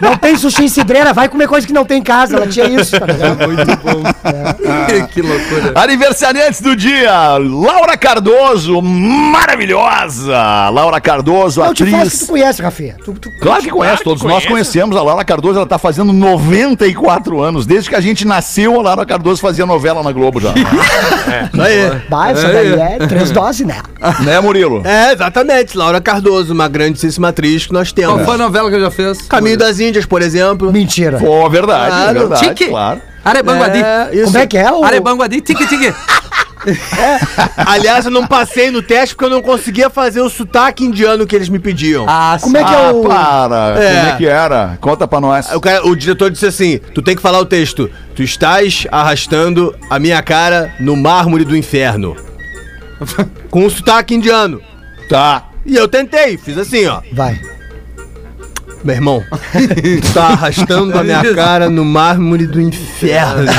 Não 0.01 0.15
tem 0.17 0.36
sushi 0.38 0.63
em 0.65 0.67
cidreira, 0.69 1.13
vai 1.13 1.27
comer 1.29 1.48
coisa 1.48 1.65
que 1.65 1.74
não 1.74 1.86
tem 1.86 2.00
em 2.00 2.03
casa. 2.03 2.36
Ela 2.38 2.48
tinha 2.48 2.65
isso, 2.67 3.00
tá 3.00 3.05
ligado? 3.05 3.38
que 5.13 5.22
loucura. 5.22 5.74
Aniversariantes 5.75 6.62
do 6.62 6.75
dia, 6.75 7.38
Laura 7.38 7.98
Cardoso, 7.98 8.81
maravilhosa. 8.81 10.69
Laura 10.69 11.00
Cardoso, 11.01 11.62
Eu 11.63 11.74
te 11.74 11.84
faço 11.86 11.91
que 11.91 11.96
atriz. 12.07 12.19
tu 12.19 12.27
conhece, 12.27 12.62
Rafinha. 12.62 12.96
Tu, 13.03 13.13
tu- 13.13 13.31
Claro 13.41 13.62
que 13.63 13.69
conhece, 13.69 14.03
todos 14.03 14.24
nós 14.24 14.46
conhecemos. 14.46 14.96
A 14.98 15.01
Laura 15.03 15.24
Cardoso, 15.24 15.57
ela 15.57 15.67
tá 15.67 15.77
fazendo 15.77 16.12
94 16.13 17.41
anos. 17.41 17.65
Desde 17.65 17.89
que 17.89 17.96
a 17.96 18.01
gente 18.01 18.25
nasceu, 18.25 18.79
a 18.79 18.84
Laura 18.84 19.05
Cardoso 19.05 19.41
fazia 19.41 19.65
novela 19.65 20.01
na 20.03 20.12
Globo 20.12 20.39
já. 20.39 20.53
Bah, 22.10 22.29
essa 22.31 22.48
daí 22.48 22.74
é 22.74 22.98
três 23.07 23.31
doses, 23.31 23.65
né? 23.65 23.77
né, 24.22 24.39
Murilo? 24.39 24.81
É, 24.86 25.13
exatamente. 25.13 25.77
Laura 25.77 26.00
Cardoso, 26.01 26.53
uma 26.53 26.67
grandíssima 26.67 27.29
atriz 27.29 27.65
que 27.65 27.74
nós 27.74 27.91
Qual 28.17 28.25
foi 28.25 28.36
a 28.36 28.38
novela 28.38 28.69
que 28.71 28.79
já 28.79 28.91
fez? 28.91 29.21
Caminho 29.24 29.57
das 29.57 29.79
Índias, 29.79 30.05
por 30.05 30.21
exemplo. 30.21 30.71
Mentira. 30.71 31.17
Pô, 31.17 31.50
verdade, 31.50 31.88
Claro. 31.88 32.19
verdade, 32.19 32.47
Tique. 32.50 32.67
claro. 32.69 33.01
Arebanguadi. 33.25 33.79
É, 33.83 34.09
isso. 34.13 34.25
Como 34.25 34.38
é 34.38 34.47
que 34.47 34.57
é 34.57 34.71
o. 34.71 34.83
Arebanguadi, 34.83 35.41
tique 35.41 35.67
tique. 35.67 35.93
Aliás, 37.57 38.05
eu 38.05 38.12
não 38.12 38.25
passei 38.27 38.71
no 38.71 38.81
teste 38.81 39.15
porque 39.15 39.25
eu 39.25 39.29
não 39.29 39.41
conseguia 39.41 39.89
fazer 39.89 40.21
o 40.21 40.29
sotaque 40.29 40.83
indiano 40.83 41.25
que 41.25 41.36
eles 41.36 41.50
me 41.50 41.59
pediam. 41.59 42.05
Ah, 42.07 42.38
Como 42.41 42.57
é 42.57 42.63
que 42.63 42.74
é 42.74 42.75
Ah, 42.88 42.91
o. 42.91 43.03
para. 43.03 43.75
É. 43.83 43.95
Como 43.95 44.09
é 44.09 44.15
que 44.17 44.25
era? 44.25 44.77
Conta 44.81 45.07
pra 45.07 45.19
nós. 45.21 45.51
O, 45.53 45.59
cara- 45.62 45.86
o 45.86 45.95
diretor 45.95 46.29
disse 46.31 46.45
assim: 46.45 46.79
tu 46.93 47.01
tem 47.01 47.15
que 47.15 47.21
falar 47.21 47.39
o 47.39 47.45
texto. 47.45 47.89
Tu 48.15 48.24
estás 48.24 48.86
arrastando 48.91 49.75
a 49.89 50.00
minha 50.00 50.21
cara 50.21 50.74
no 50.79 50.95
mármore 50.95 51.43
do 51.45 51.55
inferno. 51.55 52.15
Com 53.50 53.65
um 53.65 53.69
sotaque 53.69 54.15
indiano. 54.15 54.62
Tá. 55.09 55.43
E 55.65 55.75
eu 55.75 55.88
tentei, 55.88 56.38
fiz 56.38 56.57
assim, 56.57 56.86
ó. 56.88 57.01
Vai. 57.13 57.39
Meu 58.88 58.96
irmão, 58.96 59.22
tá 60.13 60.27
arrastando 60.27 60.98
a 60.98 61.03
minha 61.03 61.36
cara 61.36 61.70
no 61.70 61.84
mármore 61.84 62.48
do 62.48 62.62
inferno. 62.62 63.51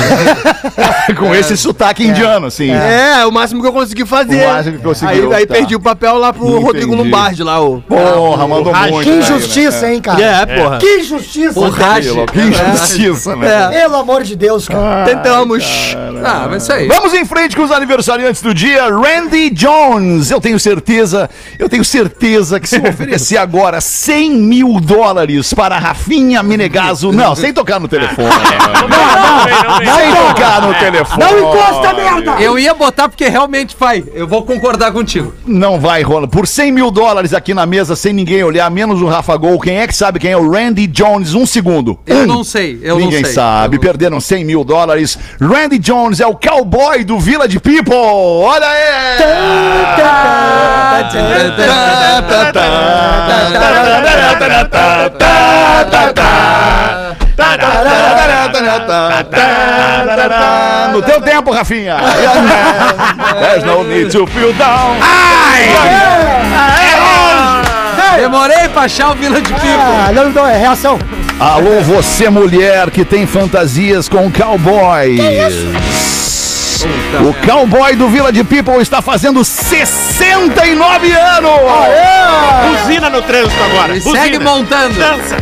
Com 1.15 1.35
esse 1.35 1.55
sotaque 1.55 2.03
indiano, 2.03 2.47
assim. 2.47 2.71
É, 2.71 3.19
é 3.21 3.25
o 3.27 3.31
máximo 3.31 3.61
que 3.61 3.67
eu 3.67 3.71
consegui 3.71 4.07
fazer. 4.07 4.43
O 4.43 4.53
máximo 4.53 4.77
que 4.77 4.83
conseguiu, 4.83 5.31
Aí, 5.31 5.41
aí 5.41 5.45
tá. 5.45 5.53
perdi 5.53 5.75
o 5.75 5.79
papel 5.79 6.17
lá 6.17 6.33
pro 6.33 6.47
Entendi. 6.47 6.65
Rodrigo 6.65 6.95
Lombardi 6.95 7.43
lá, 7.43 7.61
o. 7.61 7.79
Porra, 7.79 8.47
mandou 8.47 8.73
muito. 8.73 9.03
Que 9.03 9.09
aí, 9.11 9.15
né? 9.17 9.21
injustiça, 9.21 9.93
hein, 9.93 10.01
cara? 10.01 10.19
É, 10.19 10.45
porra. 10.47 10.77
Que 10.79 10.97
injustiça. 10.97 11.59
O 11.59 11.69
Raj. 11.69 12.07
Que 12.31 12.39
injustiça, 12.41 13.35
né? 13.35 13.67
Pelo 13.69 13.97
amor 13.97 14.23
de 14.23 14.35
Deus, 14.35 14.67
cara. 14.67 15.05
Tentamos. 15.05 15.95
Ah, 16.25 16.47
mas 16.49 16.63
isso 16.63 16.73
aí. 16.73 16.87
Vamos 16.87 17.13
em 17.13 17.23
frente 17.23 17.55
com 17.55 17.61
os 17.61 17.71
aniversariantes 17.71 18.41
do 18.41 18.51
dia. 18.51 18.89
Randy 18.89 19.51
Jones. 19.51 20.31
Eu 20.31 20.41
tenho 20.41 20.59
certeza, 20.59 21.29
eu 21.59 21.69
tenho 21.69 21.85
certeza 21.85 22.59
que 22.59 22.67
se 22.67 22.77
eu 22.77 22.89
oferecer 22.89 23.37
agora 23.37 23.79
100 23.79 24.31
mil 24.31 24.79
dólares 24.79 25.18
para 25.55 25.77
Rafinha 25.77 26.41
Menegaso. 26.41 27.11
Não, 27.11 27.35
sem 27.35 27.53
tocar 27.53 27.79
no 27.79 27.87
telefone. 27.87 28.29
sem 29.95 30.13
tocar 30.27 30.61
no 30.61 30.73
telefone. 30.75 31.23
Não 31.23 31.39
encosta, 31.39 31.93
merda! 31.93 32.31
Eu 32.41 32.57
ia 32.57 32.73
botar 32.73 33.09
porque 33.09 33.27
realmente 33.27 33.75
vai. 33.79 34.03
Eu 34.13 34.27
vou 34.27 34.43
concordar 34.43 34.91
contigo. 34.91 35.33
Não 35.45 35.79
vai 35.79 36.01
rolar. 36.01 36.27
Por 36.27 36.47
100 36.47 36.71
mil 36.71 36.91
dólares 36.91 37.33
aqui 37.33 37.53
na 37.53 37.65
mesa, 37.65 37.95
sem 37.95 38.13
ninguém 38.13 38.43
olhar, 38.43 38.69
menos 38.71 39.01
o 39.01 39.07
Rafa 39.07 39.35
Gol. 39.37 39.59
Quem 39.59 39.77
é 39.79 39.87
que 39.87 39.95
sabe 39.95 40.19
quem 40.19 40.31
é 40.31 40.37
o 40.37 40.49
Randy 40.49 40.87
Jones? 40.87 41.33
Um 41.33 41.45
segundo. 41.45 41.99
Eu 42.05 42.17
Um. 42.19 42.25
não 42.25 42.43
sei, 42.43 42.79
eu 42.81 42.97
Ninguém 42.97 43.19
não 43.21 43.25
sei. 43.25 43.33
sabe. 43.33 43.77
Eu- 43.77 43.81
Perderam 43.81 44.19
100 44.19 44.45
mil 44.45 44.63
dólares. 44.63 45.17
Randy 45.41 45.79
Jones 45.79 46.19
é 46.19 46.27
o 46.27 46.35
cowboy 46.35 47.03
do 47.03 47.19
Village 47.19 47.59
People. 47.59 47.93
Olha 47.95 48.67
aí! 48.67 49.19
No 60.91 61.01
teu 61.01 61.21
tempo, 61.21 61.51
Rafinha. 61.51 61.97
There's 63.39 63.63
no 63.63 63.83
need 63.83 64.11
to 64.11 64.27
feel 64.27 64.53
down. 64.53 64.97
Demorei 68.17 68.67
pra 68.69 68.81
achar 68.83 69.11
o 69.11 69.15
Vila 69.15 69.41
de 69.41 69.53
Pico. 69.53 69.65
Ah, 69.67 70.11
não, 70.13 70.29
não, 70.29 70.47
é 70.47 70.57
reação. 70.57 70.99
Alô, 71.39 71.79
você 71.81 72.29
mulher 72.29 72.91
que 72.91 73.05
tem 73.05 73.25
fantasias 73.25 74.09
com 74.09 74.29
cowboys. 74.29 76.18
O 76.87 77.33
cowboy 77.45 77.95
do 77.95 78.07
Village 78.09 78.43
People 78.43 78.81
está 78.81 79.01
fazendo 79.01 79.43
69 79.43 81.11
anos! 81.11 81.51
Buzina 82.69 83.09
no 83.09 83.21
trânsito 83.21 83.63
agora. 83.63 83.95
E 83.95 83.99
Buzina. 83.99 84.23
segue 84.23 84.39
montando. 84.39 84.93
Dança. 84.93 85.37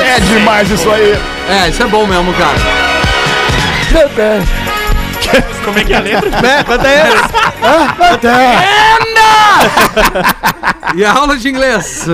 É 0.00 0.20
demais 0.20 0.70
isso 0.70 0.90
aí! 0.90 1.18
É, 1.48 1.68
isso 1.68 1.82
é 1.82 1.86
bom 1.86 2.06
mesmo, 2.06 2.32
cara. 2.34 2.58
Como 5.64 5.78
é 5.78 5.84
que 5.84 5.92
é 5.92 5.96
a 5.96 6.00
letra? 6.00 6.30
É, 6.46 6.64
canta 6.64 6.88
aí. 6.88 6.98
E 10.94 11.04
a 11.04 11.12
aula 11.12 11.36
de 11.36 11.48
inglês? 11.48 12.06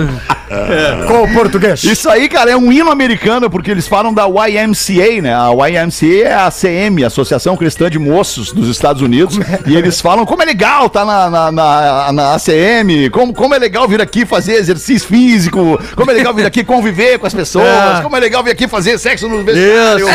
Com 1.06 1.23
o 1.23 1.33
português. 1.33 1.85
Isso 1.85 2.11
aí, 2.11 2.28
cara, 2.28 2.50
é 2.50 2.56
um 2.56 2.73
hino 2.73 2.90
americano, 2.90 3.49
porque 3.49 3.71
eles 3.71 3.87
falam 3.87 4.12
da 4.12 4.25
YMCA, 4.26 5.23
né? 5.23 5.35
A 5.35 5.50
YMCA 5.68 6.28
é 6.28 6.35
a 6.35 6.50
CM, 6.50 7.04
Associação 7.04 7.56
Cristã 7.56 7.88
de 7.88 7.99
Moços 7.99 8.52
dos 8.52 8.68
Estados 8.68 9.00
Unidos. 9.00 9.38
e 9.66 9.76
eles 9.76 10.00
falam 10.00 10.26
como 10.26 10.42
é 10.42 10.44
legal 10.44 10.88
tá 10.90 11.04
na, 11.04 11.30
na, 11.30 11.52
na, 11.52 12.12
na 12.12 12.35
ACM, 12.35 13.11
como, 13.11 13.33
como 13.33 13.54
é 13.54 13.59
legal 13.59 13.87
vir 13.88 14.00
aqui 14.00 14.26
fazer 14.26 14.54
exercício 14.54 15.09
físico, 15.09 15.80
como 15.94 16.11
é 16.11 16.14
legal 16.14 16.35
vir 16.35 16.47
aqui 16.47 16.64
conviver 16.64 17.18
com 17.18 17.26
as 17.26 17.35
pessoas, 17.35 18.00
como 18.02 18.16
é 18.16 18.21
legal 18.21 18.42
vir 18.42 18.50
aqui 18.50 18.66
fazer 18.66 18.99
sexo 18.99 19.28
no 19.28 19.42
vestiário. 19.44 20.06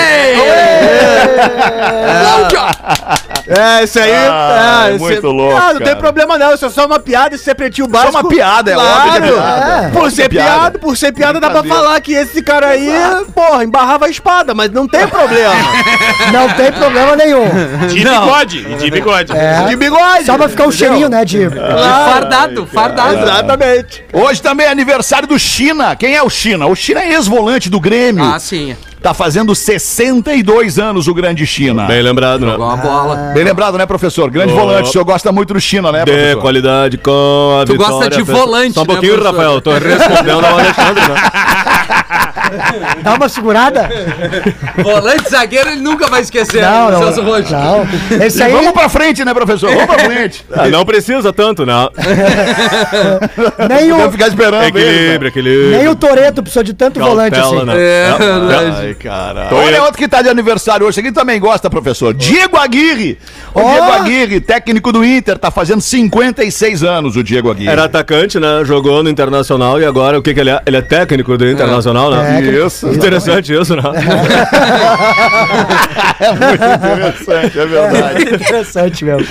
É, 3.50 3.84
isso 3.84 3.98
aí. 4.00 4.12
Ah, 4.14 4.86
é 4.90 4.96
isso 4.96 5.04
muito 5.04 5.28
louco, 5.28 5.56
Ah, 5.58 5.74
não 5.74 5.80
cara. 5.80 5.86
tem 5.86 5.96
problema 5.96 6.38
não, 6.38 6.54
isso 6.54 6.66
é 6.68 6.70
só 6.70 6.86
uma 6.86 7.00
piada, 7.00 7.34
isso 7.36 7.50
é 7.50 7.54
pretinho 7.56 7.88
básico. 7.88 8.12
uma 8.20 8.30
piada, 8.30 8.72
é 8.72 8.78
óbvio 8.78 9.12
que 9.12 9.18
é 9.18 9.22
piada. 9.22 9.90
Por 9.92 10.12
ser 10.12 10.30
piada. 10.30 10.50
piada, 10.60 10.80
por 10.80 10.98
ser 10.98 11.12
piada, 11.12 11.40
dá 11.40 11.50
pra 11.50 11.64
falar 11.64 12.00
que 12.00 12.14
esse 12.14 12.44
cara 12.44 12.68
aí, 12.68 12.88
porra, 13.34 13.64
embarrava 13.64 14.06
a 14.06 14.10
espada, 14.10 14.54
mas 14.54 14.70
não 14.70 14.88
tem 14.88 15.08
problema. 15.08 15.50
Não 16.32 16.48
tem 16.50 16.72
problema 16.72 17.16
nenhum. 17.16 17.46
De 17.88 18.04
bigode. 18.04 18.68
E 18.70 18.76
de 18.76 18.92
bigode. 18.92 19.32
É. 19.36 19.64
De 19.68 19.76
bigode. 19.76 20.26
Só 20.26 20.38
pra 20.38 20.48
ficar 20.48 20.68
um 20.68 20.72
cheirinho, 20.72 21.10
né, 21.10 21.26
de... 21.26 21.48
De 21.50 21.56
fardado, 21.56 22.68
fardado. 22.68 23.18
Exatamente. 23.24 24.04
Hoje 24.14 24.42
também 24.42 24.68
é 24.68 24.70
aniversário 24.70 25.28
do 25.28 25.40
China. 25.40 25.96
Quem 25.96 26.16
é 26.16 26.22
o 26.22 26.30
China? 26.30 26.68
O 26.68 26.76
China 26.76 27.02
é 27.02 27.14
ex-volante 27.14 27.70
do 27.70 27.80
Grêmio. 27.80 28.24
Ah, 28.24 28.40
sim. 28.40 28.76
Tá 29.02 29.14
fazendo 29.14 29.56
62 29.56 30.78
anos 30.78 31.08
o 31.08 31.14
grande 31.14 31.46
China. 31.48 31.86
Bem 31.86 32.02
lembrado, 32.02 32.42
né? 32.46 32.52
Jogou 32.52 32.66
uma 32.68 32.76
bola. 32.78 33.16
Bem 33.34 33.46
lembrado, 33.46 33.78
né, 33.78 33.86
professor? 33.86 34.30
Grande 34.30 34.52
Oh. 34.52 34.58
volante. 34.58 34.90
O 34.90 34.92
senhor 34.92 35.06
gosta 35.06 35.32
muito 35.32 35.54
do 35.54 35.62
China, 35.62 35.90
né, 35.92 36.00
De 36.04 36.12
professor? 36.12 36.42
qualidade 36.42 36.98
com 36.98 37.60
a 37.62 37.66
Tu 37.66 37.76
gosta 37.76 37.94
vitória, 37.94 38.18
de 38.18 38.26
fez- 38.26 38.38
volante, 38.38 38.74
Só 38.74 38.82
um 38.82 38.84
né, 38.84 38.88
pouquinho, 38.94 39.14
professor? 39.18 39.38
Rafael. 39.38 39.62
Tô 39.62 39.72
respondendo 39.72 40.46
ao 40.46 40.54
Alexandre, 40.60 41.02
né? 41.08 41.16
Dá 43.04 43.14
uma 43.14 43.30
segurada. 43.30 43.90
Volante 44.82 45.30
zagueiro, 45.30 45.70
ele 45.70 45.82
nunca 45.82 46.08
vai 46.08 46.22
esquecer. 46.22 46.62
Não, 46.62 46.92
não. 46.92 47.00
Celso 47.00 47.22
Rotti. 47.22 47.52
Não. 47.52 47.88
Esse 48.26 48.42
aí... 48.42 48.52
vamos 48.52 48.72
pra 48.72 48.90
frente, 48.90 49.24
né, 49.24 49.34
professor? 49.34 49.70
Vamos 49.70 49.86
pra 49.86 50.00
frente. 50.06 50.46
Ah, 50.52 50.68
não 50.70 50.86
precisa 50.86 51.32
tanto, 51.32 51.66
não. 51.66 51.90
Nem 53.70 53.92
o, 53.92 54.12
ficar 54.12 54.28
esperando 54.28 54.64
ele. 54.64 54.68
Equilíbrio, 54.80 55.28
equilíbrio. 55.30 55.70
nem 55.78 55.88
o 55.88 55.96
Toreto 55.96 56.42
precisou 56.42 56.64
de 56.64 56.74
tanto 56.74 57.00
volante 57.00 57.38
assim. 57.40 57.64
né? 57.66 57.74
É, 57.78 58.10
Ai, 58.12 58.18
verdade. 58.18 58.96
caralho. 58.96 59.56
Olha 59.56 59.82
outro 59.84 59.98
que 59.98 60.08
tá 60.08 60.22
de 60.22 60.30
aniversário 60.30 60.86
hoje. 60.86 61.00
Aqui 61.00 61.12
também 61.12 61.40
gosta, 61.40 61.70
professor. 61.70 62.14
Diego 62.14 62.58
Aguirre. 62.58 63.18
O 63.54 63.60
Ó. 63.60 63.70
Diego 63.72 63.92
Aguirre, 63.92 64.40
técnico 64.42 64.92
do 64.92 65.04
Inter, 65.04 65.38
tá 65.38 65.52
fazendo 65.52 65.82
56 65.82 66.84
anos 66.84 67.16
o 67.16 67.24
Diego 67.24 67.52
Aguirre. 67.52 67.70
Era 67.70 67.86
atacante, 67.86 68.40
né? 68.40 68.64
Jogou 68.66 69.04
no 69.04 69.10
Internacional 69.10 69.80
e 69.80 69.86
agora 69.86 70.18
o 70.18 70.22
que 70.22 70.34
que 70.34 70.40
ele 70.40 70.50
é? 70.50 70.62
Ele 70.66 70.78
é 70.78 70.82
técnico 70.82 71.38
do 71.38 71.50
Internacional, 71.50 71.99
né? 72.10 72.42
Isso. 72.42 72.88
Interessante 72.90 73.54
isso, 73.54 73.76
né? 73.76 73.82
É 76.20 76.32
muito 76.34 76.64
interessante, 76.66 77.60
é 77.60 77.66
verdade. 77.66 78.24
Interessante 78.36 79.06
mesmo. 79.06 79.28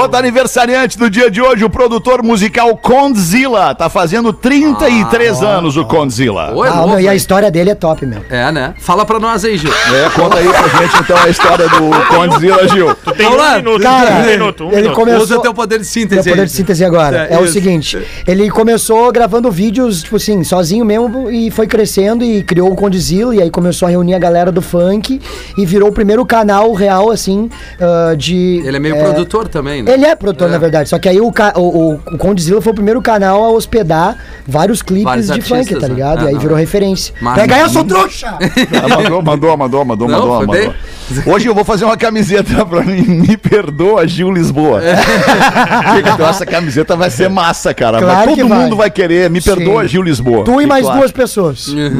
Outro 0.00 0.18
aniversariante 0.18 0.96
do 0.98 1.10
dia 1.10 1.30
de 1.30 1.42
hoje, 1.42 1.62
o 1.64 1.68
produtor 1.70 2.22
musical 2.22 2.74
Condzilla. 2.78 3.74
Tá 3.74 3.90
fazendo 3.90 4.32
33 4.32 5.42
anos 5.42 5.76
o 5.76 5.84
Condzilla. 5.84 6.54
Oi, 6.54 6.68
Ah, 6.68 6.86
meu, 6.86 7.00
e 7.00 7.06
a 7.08 7.14
história 7.14 7.50
dele 7.50 7.70
é 7.70 7.74
top, 7.74 8.06
meu. 8.06 8.24
É, 8.30 8.50
né? 8.50 8.72
Fala 8.78 9.04
pra 9.04 9.18
nós 9.20 9.44
aí, 9.44 9.58
Gil. 9.58 9.70
É, 9.70 10.08
conta 10.10 10.38
aí 10.38 10.48
pra 10.48 10.68
gente 10.80 10.96
então 11.00 11.16
a 11.18 11.28
história 11.28 11.68
do 11.68 11.90
Condzilla, 12.08 12.66
Gil. 12.68 12.94
Tem 13.16 13.26
Vamos 13.26 13.36
lá. 13.38 13.52
um 13.52 13.56
minuto. 13.56 13.82
Cara, 13.82 14.10
um 14.10 14.26
minuto. 14.26 14.64
Um 14.64 14.72
ele 14.72 14.76
minuto. 14.82 14.94
começou... 14.96 15.22
Usa 15.22 15.40
teu 15.40 15.52
poder 15.54 15.78
de 15.78 15.84
Meu 15.84 15.92
síntese 15.92 16.28
poder 16.30 16.40
aí. 16.42 16.46
de 16.46 16.52
síntese 16.52 16.84
agora. 16.84 17.28
É, 17.30 17.34
É, 17.34 17.38
o 17.38 17.46
seguinte, 17.46 17.98
ele 18.26 18.48
começou 18.50 19.12
gravando 19.12 19.50
vídeos, 19.50 20.02
tipo 20.02 20.16
assim, 20.16 20.42
sozinho 20.44 20.84
mesmo, 20.90 21.30
e 21.30 21.50
foi 21.50 21.66
crescendo 21.66 22.24
e 22.24 22.42
criou 22.42 22.72
o 22.72 22.74
Condzilla, 22.74 23.34
e 23.34 23.40
aí 23.40 23.50
começou 23.50 23.86
a 23.86 23.90
reunir 23.90 24.14
a 24.14 24.18
galera 24.18 24.50
do 24.50 24.60
funk, 24.60 25.20
e 25.56 25.66
virou 25.66 25.88
o 25.88 25.92
primeiro 25.92 26.24
canal 26.26 26.72
real, 26.72 27.10
assim, 27.10 27.48
ah, 27.80 28.14
de... 28.16 28.60
Ele 28.64 28.76
é 28.76 28.80
meio 28.80 28.96
produtor 28.96 29.46
também, 29.46 29.82
né? 29.82 29.92
Ele 29.92 30.04
é 30.04 30.16
produtor, 30.16 30.48
na 30.48 30.58
verdade, 30.58 30.88
só 30.88 30.98
que 30.98 31.08
aí 31.08 31.20
o, 31.20 31.32
o, 31.56 31.92
o, 31.94 32.18
Condzilla 32.18 32.60
foi 32.60 32.72
o 32.72 32.74
primeiro 32.74 33.00
canal 33.00 33.44
a 33.44 33.50
hospedar 33.50 34.16
vários 34.46 34.82
clipes 34.82 35.04
Vários 35.04 35.26
de 35.26 35.32
artistas, 35.32 35.68
funk, 35.68 35.80
tá 35.80 35.88
né? 35.88 35.94
ligado? 35.94 36.18
Ah, 36.20 36.24
e 36.24 36.26
aí 36.28 36.34
não. 36.34 36.40
virou 36.40 36.56
referência. 36.56 37.14
Mas- 37.20 37.40
Pega 37.40 37.56
essa, 37.58 37.84
trouxa! 37.84 38.36
Ah, 38.38 38.88
mandou, 38.88 39.22
mandou, 39.22 39.56
mandou, 39.56 39.84
mandou, 39.84 40.08
Não, 40.08 40.18
mandou, 40.18 40.46
mandou. 40.46 40.74
Hoje 41.26 41.46
eu 41.46 41.54
vou 41.54 41.64
fazer 41.64 41.84
uma 41.84 41.96
camiseta 41.96 42.64
pra 42.66 42.82
mim. 42.82 43.02
Me 43.02 43.36
perdoa, 43.36 44.06
Gil 44.06 44.30
Lisboa. 44.30 44.80
Fica, 45.96 46.10
então 46.10 46.28
essa 46.28 46.46
camiseta 46.46 46.94
vai 46.96 47.10
ser 47.10 47.28
massa, 47.28 47.74
cara. 47.74 47.98
Claro 47.98 48.36
todo 48.36 48.48
vai. 48.48 48.58
mundo 48.58 48.76
vai 48.76 48.90
querer. 48.90 49.28
Me 49.30 49.40
perdoa, 49.40 49.82
Sim. 49.82 49.88
Gil 49.88 50.02
Lisboa. 50.02 50.44
Tu 50.44 50.62
e 50.62 50.66
mais 50.66 50.88
duas 50.88 51.10
pessoas. 51.10 51.68
Me 51.68 51.90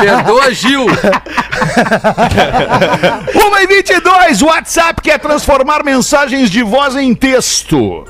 perdoa, 0.00 0.52
Gil. 0.52 0.86
1 0.86 0.88
e 3.62 3.66
22, 3.66 4.42
WhatsApp 4.42 5.00
quer 5.00 5.18
transformar 5.18 5.82
mensagens 5.84 6.50
de 6.50 6.62
voz 6.62 6.96
em 6.96 7.14
texto. 7.14 8.04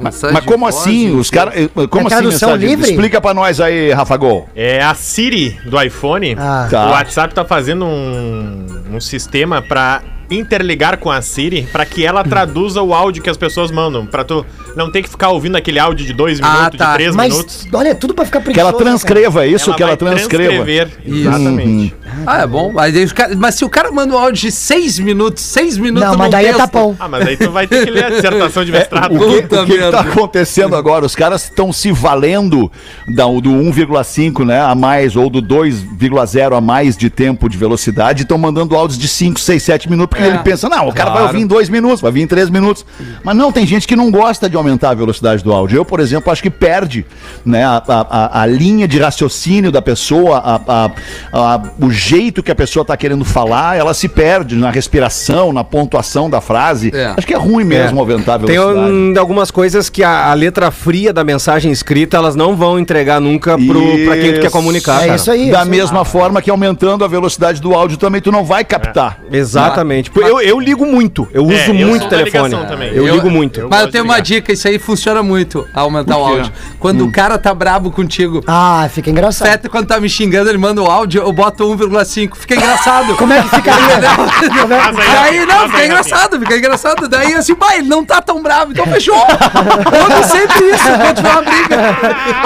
Mensagem 0.00 0.34
Mas 0.34 0.44
como 0.44 0.64
voz, 0.64 0.76
assim? 0.76 1.14
Os 1.16 1.30
caras. 1.30 1.54
Como 1.90 2.08
É 2.08 2.14
assim? 2.14 2.26
mensagem? 2.26 2.68
livre? 2.68 2.90
Explica 2.90 3.20
pra 3.20 3.34
nós 3.34 3.60
aí, 3.60 3.92
Rafa 3.92 4.16
Gol. 4.16 4.48
É 4.54 4.82
a 4.82 4.94
Siri 4.94 5.58
do 5.66 5.80
iPhone. 5.80 6.36
Ah. 6.38 6.68
Tá. 6.70 6.86
O 6.86 6.90
WhatsApp 6.90 7.34
tá 7.34 7.44
fazendo 7.44 7.84
um, 7.84 8.66
um 8.92 9.00
sistema 9.00 9.60
pra 9.62 10.02
interligar 10.30 10.96
com 10.98 11.10
a 11.10 11.20
Siri 11.20 11.62
pra 11.72 11.84
que 11.84 12.06
ela 12.06 12.22
traduza 12.22 12.80
o 12.80 12.94
áudio 12.94 13.20
que 13.20 13.28
as 13.28 13.36
pessoas 13.36 13.70
mandam. 13.72 14.06
Pra 14.06 14.22
tu 14.22 14.46
não 14.76 14.88
ter 14.90 15.02
que 15.02 15.08
ficar 15.08 15.30
ouvindo 15.30 15.56
aquele 15.56 15.78
áudio 15.80 16.06
de 16.06 16.12
dois 16.12 16.38
Ah, 16.40 16.52
minutos, 16.54 16.78
tá. 16.78 16.86
de 16.86 16.94
três 16.94 17.16
Mas, 17.16 17.32
minutos. 17.32 17.66
olha, 17.72 17.94
tudo 17.96 18.14
pra 18.14 18.24
ficar 18.24 18.38
Que 18.38 18.44
preguiçoso. 18.44 18.68
ela 18.74 18.78
né, 18.78 18.84
transcreva, 18.90 19.44
é 19.44 19.48
isso? 19.48 19.74
que 19.74 19.82
ela 19.82 19.96
transcreva. 19.96 20.64
transcrever. 20.64 20.88
Isso. 21.04 21.28
Exatamente. 21.28 21.94
Ah, 22.26 22.42
é 22.42 22.46
bom. 22.46 22.70
Mas, 22.72 22.94
aí 22.96 23.04
os 23.04 23.12
cara- 23.12 23.34
mas 23.36 23.54
se 23.54 23.64
o 23.64 23.68
cara 23.68 23.90
manda 23.90 24.14
um 24.14 24.18
áudio 24.18 24.40
de 24.42 24.52
seis 24.52 24.98
minutos, 24.98 25.42
seis 25.42 25.76
minutos 25.78 26.08
Não, 26.08 26.16
mas 26.16 26.30
daí 26.30 26.46
é 26.46 26.48
texto- 26.48 26.58
tapão. 26.60 26.96
Ah, 26.98 27.08
mas 27.08 27.26
aí 27.26 27.36
tu 27.36 27.50
vai 27.50 27.66
ter 27.66 27.84
que 27.84 27.90
ler 27.90 28.04
a 28.04 28.10
dissertação 28.10 28.64
de 28.64 28.72
mestrado. 28.72 29.14
O 29.14 29.18
que, 29.18 29.42
Puta 29.42 29.62
o 29.62 29.66
que 29.66 29.78
tá 29.90 30.00
acontecendo 30.00 30.74
agora? 30.76 31.04
Os 31.04 31.14
caras 31.16 31.44
estão 31.44 31.72
se 31.72 31.90
valendo 31.92 32.70
da, 33.08 33.24
do 33.24 33.50
1,5 33.50 34.44
né, 34.44 34.60
a 34.60 34.74
mais 34.74 35.16
ou 35.16 35.30
do 35.30 35.40
2,0 35.42 36.56
a 36.56 36.60
mais 36.60 36.96
de 36.96 37.08
tempo 37.10 37.48
de 37.48 37.56
velocidade 37.56 38.20
e 38.20 38.24
estão 38.24 38.38
mandando 38.38 38.74
áudios 38.76 38.98
de 38.98 39.08
5, 39.08 39.38
6, 39.40 39.62
7 39.62 39.88
minutos, 39.90 40.10
porque 40.16 40.24
É. 40.30 40.34
ele 40.34 40.38
pensa, 40.44 40.68
não, 40.68 40.88
o 40.88 40.92
cara 40.92 41.10
vai 41.10 41.18
Claro. 41.20 41.26
ouvir 41.34 41.40
em 41.44 41.46
2 41.46 41.68
minutos, 41.68 42.00
vai 42.00 42.12
vir 42.12 42.22
em 42.22 42.26
3 42.26 42.50
minutos. 42.50 42.84
Mas 43.24 43.36
não, 43.36 43.50
tem 43.52 43.66
gente 43.66 43.86
que 43.86 43.96
não 43.96 44.10
gosta 44.10 44.48
de 44.48 44.56
aumentar 44.56 44.90
a 44.90 44.94
velocidade 44.94 45.42
do 45.42 45.52
áudio. 45.52 45.76
Eu, 45.78 45.84
por 45.84 46.00
exemplo, 46.00 46.30
acho 46.32 46.42
que 46.42 46.50
perde 46.50 47.04
né, 47.44 47.64
a, 47.64 47.82
a- 47.86 48.06
a- 48.10 48.42
a 48.42 48.46
linha 48.46 48.86
de 48.86 48.98
raciocínio 48.98 49.70
da 49.72 49.80
pessoa, 49.82 50.38
a- 50.38 50.60
a- 50.68 50.90
a- 51.32 51.62
o 51.80 51.90
jeito 52.00 52.42
que 52.42 52.50
a 52.50 52.54
pessoa 52.54 52.82
está 52.82 52.96
querendo 52.96 53.24
falar, 53.24 53.76
ela 53.78 53.92
se 53.94 54.08
perde 54.08 54.56
na 54.56 54.70
respiração, 54.70 55.52
na 55.52 55.62
pontuação 55.62 56.28
da 56.30 56.40
frase. 56.40 56.90
É. 56.94 57.14
Acho 57.16 57.26
que 57.26 57.34
é 57.34 57.36
ruim 57.36 57.64
mesmo 57.64 58.00
aumentar 58.00 58.34
a 58.34 58.38
Tem 58.38 58.56
velocidade. 58.58 58.90
um, 58.92 59.14
algumas 59.18 59.50
coisas 59.50 59.88
que 59.88 60.02
a, 60.02 60.30
a 60.30 60.34
letra 60.34 60.70
fria 60.70 61.12
da 61.12 61.22
mensagem 61.22 61.70
escrita 61.70 62.16
elas 62.16 62.34
não 62.34 62.56
vão 62.56 62.78
entregar 62.78 63.20
nunca 63.20 63.56
pro, 63.58 63.80
pra 64.06 64.16
quem 64.16 64.34
tu 64.34 64.40
quer 64.40 64.50
comunicar. 64.50 65.02
É 65.02 65.06
cara. 65.06 65.16
isso 65.16 65.30
aí. 65.30 65.50
Da 65.50 65.58
isso 65.62 65.62
aí. 65.62 65.68
mesma 65.68 66.04
forma 66.04 66.40
que 66.42 66.50
aumentando 66.50 67.04
a 67.04 67.08
velocidade 67.08 67.60
do 67.60 67.74
áudio 67.74 67.96
também 67.96 68.20
tu 68.20 68.32
não 68.32 68.44
vai 68.44 68.64
captar. 68.64 69.18
Exatamente. 69.30 70.10
Pô, 70.10 70.20
Eu, 70.20 70.40
eu 70.40 70.58
ligo 70.60 70.86
muito. 70.86 71.28
Eu 71.32 71.44
uso 71.44 71.54
É, 71.54 71.68
eu 71.70 71.74
muito 71.86 72.02
da 72.08 72.16
telefone. 72.18 72.56
também. 72.66 72.88
Eu, 72.94 73.06
Eu- 73.06 73.14
ligo 73.14 73.30
muito. 73.30 73.60
eu- 73.60 73.68
Mas 73.68 73.82
eu 73.82 73.90
tenho 73.90 74.04
uma 74.04 74.20
dica, 74.20 74.52
isso 74.52 74.66
aí 74.68 74.78
funciona 74.78 75.22
muito, 75.22 75.66
aumentar 75.74 76.16
o 76.16 76.24
quê? 76.26 76.32
áudio. 76.38 76.52
Quando 76.78 77.04
o 77.04 77.12
cara 77.12 77.38
tá 77.38 77.52
brabo 77.54 77.90
contigo, 77.90 78.42
Ah, 78.46 78.88
fica 78.92 79.10
engraçado. 79.10 79.48
Feta, 79.48 79.68
quando 79.68 79.86
tá 79.86 80.00
me 80.00 80.08
xingando, 80.08 80.48
ele 80.48 80.58
manda 80.58 80.80
o 80.82 80.86
áudio, 80.86 81.22
eu 81.22 81.32
boto 81.32 81.64
1,5. 81.64 81.89
Fica 82.36 82.54
engraçado. 82.54 83.16
Como 83.16 83.32
é 83.32 83.42
que 83.42 83.48
ficaria? 83.48 84.00
Daí, 84.00 85.46
não, 85.46 85.62
mas 85.62 85.70
fica 85.70 85.84
engraçado, 85.84 86.40
fica 86.40 86.56
engraçado. 86.56 87.08
Daí, 87.08 87.34
assim, 87.34 87.54
pai, 87.54 87.78
ele 87.78 87.88
não 87.88 88.04
tá 88.04 88.20
tão 88.20 88.42
bravo, 88.42 88.72
então 88.72 88.86
fechou. 88.86 89.14
Quando 89.16 90.24
sempre 90.30 90.70
isso, 90.70 90.84
quando 90.84 91.16
tiver 91.16 91.30
uma 91.30 91.42
briga. 91.42 91.96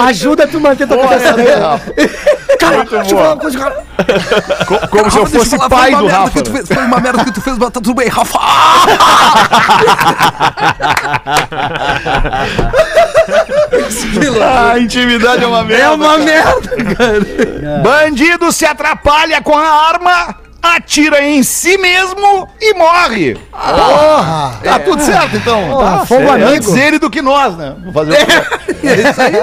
Ajuda 0.07 0.47
tu 0.47 0.59
manter 0.59 0.87
tua 0.87 0.97
cabeça 0.97 1.33
É. 2.55 2.57
Cara, 2.57 2.83
deixa 2.85 2.95
eu 3.13 3.17
falar 3.17 3.33
uma 3.33 3.37
coisa, 3.37 3.57
cara. 3.59 3.85
Co- 4.65 4.87
Como 4.87 5.11
se 5.11 5.17
eu 5.17 5.23
Rafa, 5.23 5.31
deixa 5.37 5.49
fosse 5.49 5.57
falar, 5.57 5.69
pai 5.69 5.91
foi 5.91 5.93
uma 5.93 5.99
do 5.99 6.05
merda 6.05 6.19
Rafa. 6.19 6.31
que 6.31 6.41
tu 6.43 6.51
né? 6.51 6.57
fez, 6.57 6.67
foi 6.67 6.85
uma 6.85 6.99
merda 6.99 7.25
que 7.25 7.31
tu 7.33 7.41
fez, 7.41 7.57
mas 7.57 7.69
tá 7.69 7.81
tudo 7.81 7.93
bem, 7.93 8.07
Rafa. 8.07 8.39
Ah, 14.41 14.71
a 14.73 14.79
intimidade 14.79 15.43
é 15.43 15.47
uma 15.47 15.63
merda. 15.63 15.83
É 15.83 15.89
uma 15.89 16.17
merda. 16.17 17.81
Bandido 17.83 18.51
se 18.51 18.65
atrapalha 18.65 19.41
com 19.41 19.55
a 19.57 19.67
arma, 19.89 20.35
atira 20.61 21.23
em 21.23 21.41
si 21.43 21.77
mesmo 21.77 22.47
e 22.59 22.73
morre. 22.73 23.35
Porra! 23.51 24.59
Tá 24.63 24.79
tudo 24.79 25.01
certo, 25.03 25.35
então. 25.37 25.69
Porra, 25.69 25.99
tá, 25.99 26.05
fogo 26.05 26.23
é, 26.23 26.29
amigo. 26.29 26.49
Antes 26.49 26.75
ele 26.75 26.99
do 26.99 27.09
que 27.09 27.21
nós, 27.21 27.55
né? 27.57 27.75
Vou 27.83 27.93
fazer 27.93 28.13
o 28.13 28.25
quê? 28.25 28.87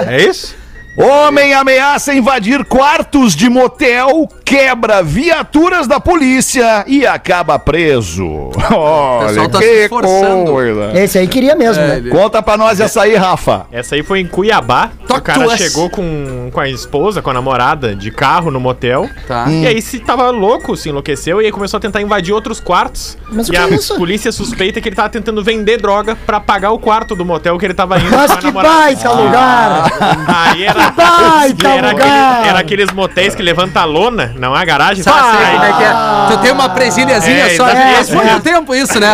É 0.07 0.21
isso? 0.23 0.55
Homem 0.95 1.55
ameaça 1.55 2.13
invadir 2.13 2.63
quartos 2.65 3.35
de 3.35 3.49
motel, 3.49 4.29
quebra 4.45 5.01
viaturas 5.01 5.87
da 5.87 5.99
polícia 5.99 6.83
e 6.87 7.03
acaba 7.07 7.57
preso. 7.57 8.51
Olha, 8.71 9.27
pessoal 9.29 9.49
tá 9.49 9.57
que 9.57 9.65
se 9.65 9.83
esforçando. 9.85 10.51
coisa. 10.51 10.91
Esse 10.99 11.17
aí 11.17 11.27
queria 11.27 11.55
mesmo, 11.55 11.81
É, 11.81 11.87
né? 11.87 11.97
ele- 11.97 12.11
Conta 12.11 12.43
pra 12.43 12.57
nós 12.57 12.79
essa 12.79 13.01
aí, 13.01 13.15
Rafa. 13.15 13.65
Essa 13.71 13.95
aí 13.95 14.03
foi 14.03 14.19
em 14.19 14.27
Cuiabá. 14.27 14.91
Talk 15.07 15.21
o 15.21 15.23
cara 15.23 15.57
chegou 15.57 15.89
com, 15.89 16.49
com 16.53 16.59
a 16.59 16.69
esposa, 16.69 17.23
com 17.23 17.29
a 17.31 17.33
namorada, 17.33 17.95
de 17.95 18.11
carro 18.11 18.51
no 18.51 18.59
motel. 18.59 19.09
Tá. 19.27 19.45
E 19.49 19.65
aí 19.65 19.81
se 19.81 19.97
tava 19.99 20.29
louco, 20.29 20.77
se 20.77 20.89
enlouqueceu 20.89 21.41
e 21.41 21.45
aí 21.45 21.51
começou 21.51 21.79
a 21.79 21.81
tentar 21.81 22.01
invadir 22.03 22.33
outros 22.35 22.59
quartos. 22.59 23.17
Mas 23.31 23.49
o 23.49 23.51
e 23.51 23.55
que 23.55 23.61
a 23.61 23.67
é 23.67 23.73
isso? 23.73 23.95
polícia 23.95 24.31
suspeita 24.31 24.79
que 24.79 24.89
ele 24.89 24.95
tava 24.95 25.09
tentando 25.09 25.43
vender 25.43 25.77
droga 25.81 26.15
pra 26.15 26.39
pagar 26.39 26.69
o 26.71 26.77
quarto 26.77 27.15
do 27.15 27.25
motel 27.25 27.57
que 27.57 27.65
ele 27.65 27.73
tava 27.73 27.97
indo 27.99 28.11
Mas 28.11 28.27
com 28.31 28.33
a 28.33 28.37
que 28.37 28.45
namorada. 28.45 28.75
baita 28.77 29.11
lugar! 29.11 29.91
Aí 30.27 30.63
era, 30.65 30.82
baita 30.91 31.67
era, 31.69 31.91
lugar! 31.91 32.31
aquele- 32.33 32.49
era 32.49 32.59
aqueles 32.59 32.91
motéis 32.91 33.35
que 33.35 33.41
levanta 33.41 33.79
a 33.81 33.85
lona, 33.85 34.33
não 34.37 34.53
a 34.53 34.63
garagem. 34.65 35.03
Sabe 35.03 35.19
Aí- 35.37 35.51
como 35.53 35.63
é 35.65 35.73
que 35.73 35.83
é? 35.83 36.35
Tu 36.35 36.41
tem 36.43 36.51
uma 36.51 36.69
presilhazinha 36.69 37.45
É, 37.45 37.55
só. 37.55 37.65
exatamente. 37.67 37.93
Faz 37.95 38.09
muito 38.11 38.39
tempo 38.41 38.75
isso, 38.75 38.99
né? 38.99 39.13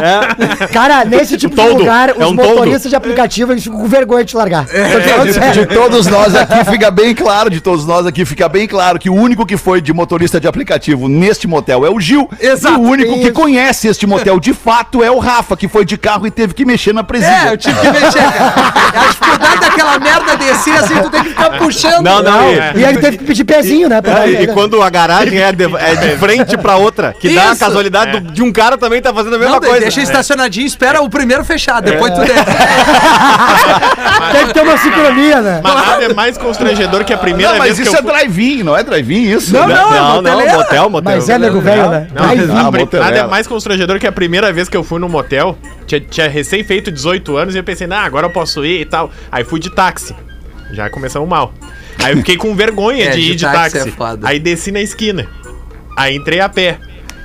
Cara, 0.73 1.05
nesse 1.05 1.38
tipo 1.38 1.55
de 1.55 1.62
toldo. 1.62 1.79
lugar, 1.79 2.10
É 2.10 2.13
os 2.13 2.17
um 2.32 2.36
toldo. 2.36 2.43
motoristas 2.51 2.89
de 2.89 2.95
aplicativo 2.95 3.51
eles 3.51 3.63
ficam 3.63 3.79
com 3.79 3.88
vergonha 3.88 4.23
de 4.23 4.29
te 4.32 4.38
largar. 4.38 4.65
É, 4.71 4.99
De, 5.49 5.60
de 5.60 5.65
todos 5.67 6.08
nós 6.08 6.36
aqui 6.36 6.63
fica 6.69 6.89
bem 6.91 7.13
claro, 7.13 7.49
de 7.49 7.60
todos 7.62 7.86
nós 7.86 8.05
aqui 8.05 8.25
fica 8.25 8.47
bem 8.49 8.67
claro 8.67 8.97
que 8.99 9.10
o 9.10 9.13
único 9.13 9.45
que 9.45 9.58
foi 9.58 9.82
de 9.82 9.93
motorista 9.93 10.39
de 10.39 10.47
aplicativo 10.47 11.08
neste 11.08 11.47
motel 11.47 11.86
é 11.86 11.89
o 11.89 11.99
Gil. 11.99 12.29
Exato. 12.39 12.75
E 12.75 12.77
o 12.77 12.82
único 12.82 13.19
que 13.19 13.32
conhece 13.32 13.88
este 13.88 14.05
motel 14.08 14.39
de 14.39 14.53
fato 14.53 15.03
é 15.03 15.12
o 15.12 15.19
Rafa, 15.19 15.55
que 15.58 15.67
foi 15.67 15.86
de 15.86 15.97
carro 15.97 16.25
e 16.27 16.32
teve 16.32 16.53
que 16.53 16.65
mexer 16.65 16.93
na 16.93 17.01
É, 17.01 17.03
presilha. 17.03 17.47
eu 17.51 17.58
tive 17.58 17.79
que 17.79 17.91
mexer, 17.91 18.19
cara. 18.23 18.53
A 18.99 19.08
dificuldade 19.08 19.60
daquela 19.62 19.99
merda 19.99 20.36
descer 20.38 20.73
assim, 20.75 20.95
tu 21.01 21.10
tem 21.10 21.23
que 21.23 21.29
ficar 21.29 21.49
puxando. 21.60 22.04
Não, 22.04 22.22
não. 22.24 22.41
É. 22.50 22.74
E 22.76 22.84
ele 22.84 22.98
teve 23.00 23.17
que 23.17 23.24
pedir 23.24 23.43
pezinho, 23.43 23.88
né? 23.89 24.02
É, 24.04 24.43
e 24.43 24.48
quando 24.48 24.82
a 24.82 24.89
garagem 24.89 25.39
é 25.39 25.52
de, 25.52 25.63
é 25.76 25.95
de 25.95 26.17
frente 26.17 26.58
pra 26.58 26.78
outra, 26.78 27.13
que 27.19 27.30
dá 27.34 27.50
a 27.50 27.52
Isso. 27.52 27.60
casualidade 27.60 28.19
do- 28.19 28.32
de 28.32 28.41
um 28.41 28.52
cara 28.52 28.78
também 28.78 29.02
tá 29.02 29.13
fazendo 29.13 29.36
a 29.36 29.39
mesma 29.39 29.56
Não, 29.56 29.60
coisa. 29.62 29.80
deixa 29.82 30.02
estacionadinho, 30.02 30.65
espera 30.65 31.02
o 31.02 31.10
primeiro 31.10 31.43
fechar, 31.45 31.82
depois 31.82 32.13
tu 32.13 32.22
desce. 32.22 32.34
Tem 34.32 34.48
que 34.48 34.54
ter 34.54 34.62
uma 34.62 34.78
sincronia, 34.78 35.41
né? 35.41 35.62
Mas 35.63 35.74
nada 35.76 36.04
é 36.06 36.13
mais 36.13 36.38
constrangedor 36.38 37.04
que 37.04 37.13
a 37.13 37.17
primeira 37.17 37.52
Não, 37.54 37.58
mas 37.60 37.67
vez 37.78 37.80
que 37.80 37.84
isso 37.86 37.95
eu 37.95 38.00
é 38.00 38.02
fui... 38.04 38.12
drive-in, 38.12 38.63
não 38.63 38.76
é 38.78 38.84
drive-in 38.84 39.24
isso? 39.32 39.54
Não, 39.54 39.67
não, 39.67 39.76
é 39.76 39.78
Não, 39.80 39.91
não, 39.91 40.15
moteleira. 40.32 40.58
motel, 40.58 40.89
motel. 40.89 41.12
Mas 41.15 41.30
é 41.30 41.38
nego 41.38 41.60
velho, 41.62 41.89
né? 41.89 42.08
Ah, 42.15 43.00
nada 43.00 43.17
é 43.17 43.28
mais 43.28 43.48
constrangedor 43.48 44.00
que 44.00 44.08
a 44.08 44.12
primeira 44.12 44.52
vez 44.54 44.69
que 44.69 44.78
eu 44.78 44.84
fui 44.84 45.00
no 45.00 45.10
motel. 45.10 45.58
Tinha, 45.88 46.00
tinha 46.02 46.30
recém 46.30 46.63
feito 46.63 46.91
18 46.91 47.36
anos 47.38 47.56
e 47.56 47.58
eu 47.58 47.63
pensei, 47.63 47.88
nah, 47.88 48.04
agora 48.04 48.28
eu 48.28 48.32
posso 48.32 48.63
ir 48.63 48.82
e 48.82 48.86
tal. 48.86 49.10
Aí 49.32 49.43
fui 49.43 49.60
de 49.60 49.74
táxi. 49.74 50.15
Já 50.71 50.89
começamos 50.89 51.27
mal. 51.27 51.53
Aí 52.03 52.13
eu 52.13 52.17
fiquei 52.17 52.38
com 52.38 52.55
vergonha 52.55 53.05
É, 53.10 53.12
de 53.12 53.19
ir 53.21 53.36
de 53.36 53.43
táxi 53.45 53.77
táxi. 53.77 53.89
é. 54.23 54.27
Aí 54.27 54.39
desci 54.39 54.71
na 54.71 54.82
esquina. 54.82 55.27
Aí 55.95 56.15
entrei 56.15 56.39
a 56.39 56.49
pé. 56.49 56.77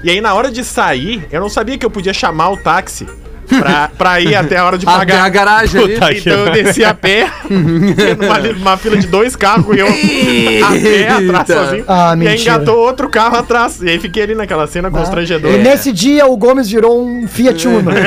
E 0.02 0.10
aí 0.10 0.20
na 0.20 0.34
hora 0.34 0.50
de 0.50 0.64
sair, 0.64 1.26
eu 1.30 1.40
não 1.40 1.48
sabia 1.48 1.78
que 1.78 1.84
eu 1.86 1.90
podia 1.90 2.12
chamar 2.12 2.50
o 2.50 2.56
táxi 2.56 3.06
pra, 3.48 3.90
pra 3.96 4.20
ir 4.20 4.34
até 4.36 4.56
a 4.56 4.64
hora 4.64 4.78
de 4.78 4.86
Até 4.86 4.98
pagar. 4.98 5.24
a 5.24 5.28
garagem 5.28 5.82
ali. 5.82 5.94
Puta, 5.94 6.12
então 6.12 6.32
eu 6.32 6.52
desci 6.52 6.84
a 6.84 6.94
pé, 6.94 7.28
numa, 7.48 8.38
numa 8.38 8.76
fila 8.76 8.96
de 8.96 9.06
dois 9.06 9.36
carros 9.36 9.76
e 9.76 9.80
eu 9.80 9.86
a 9.86 10.70
pé 10.70 11.08
atrás 11.08 11.46
sozinho. 11.46 11.84
Ah, 11.88 12.14
e 12.20 12.28
aí 12.28 12.40
engatou 12.40 12.76
outro 12.78 13.08
carro 13.08 13.36
atrás. 13.36 13.80
E 13.82 13.88
aí 13.90 13.98
fiquei 13.98 14.22
ali 14.22 14.34
naquela 14.34 14.66
cena 14.66 14.90
constrangedora. 14.90 15.54
E 15.54 15.58
nesse 15.58 15.92
dia 15.92 16.26
o 16.26 16.36
Gomes 16.36 16.68
virou 16.70 17.04
um 17.04 17.26
Fiat 17.28 17.66
Uno. 17.68 17.90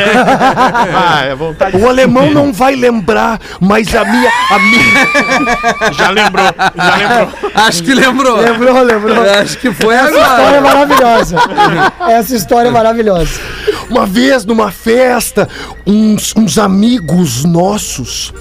Ah, 0.99 1.23
é 1.25 1.35
vontade. 1.35 1.77
O 1.77 1.87
alemão 1.87 2.31
não 2.31 2.51
vai 2.51 2.75
lembrar, 2.75 3.39
mas 3.59 3.93
a 3.95 4.03
minha. 4.03 4.29
A 4.51 4.59
minha 4.59 5.93
Já 5.93 6.09
lembrou, 6.09 6.45
já 6.75 6.95
lembrou. 6.95 7.51
Acho 7.55 7.83
que 7.83 7.93
lembrou. 7.93 8.37
lembrou, 8.37 8.81
lembrou. 8.83 9.21
Acho 9.41 9.57
que 9.57 9.71
foi 9.73 9.95
Essa 9.95 10.09
história 10.09 10.55
é 10.55 10.57
agora. 10.57 10.61
maravilhosa. 10.61 11.35
Essa 12.09 12.35
história 12.35 12.67
é 12.69 12.71
maravilhosa. 12.71 13.39
Uma 13.89 14.05
vez 14.05 14.45
numa 14.45 14.71
festa, 14.71 15.49
uns, 15.85 16.33
uns 16.35 16.57
amigos 16.57 17.43
nossos 17.43 18.33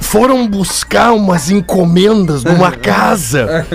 foram 0.00 0.46
buscar 0.46 1.12
umas 1.12 1.50
encomendas 1.50 2.44
numa 2.44 2.70
casa. 2.82 3.66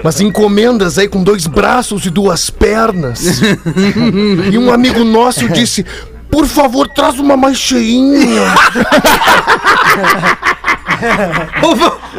Umas 0.00 0.20
encomendas 0.20 0.98
aí 0.98 1.08
com 1.08 1.22
dois 1.22 1.46
braços 1.46 2.06
e 2.06 2.10
duas 2.10 2.50
pernas. 2.50 3.20
E 4.50 4.58
um 4.58 4.72
amigo 4.72 5.04
nosso 5.04 5.48
disse. 5.48 5.84
Por 6.30 6.46
favor, 6.46 6.88
traz 6.88 7.18
uma 7.18 7.36
mais 7.36 7.56
cheinha. 7.56 8.42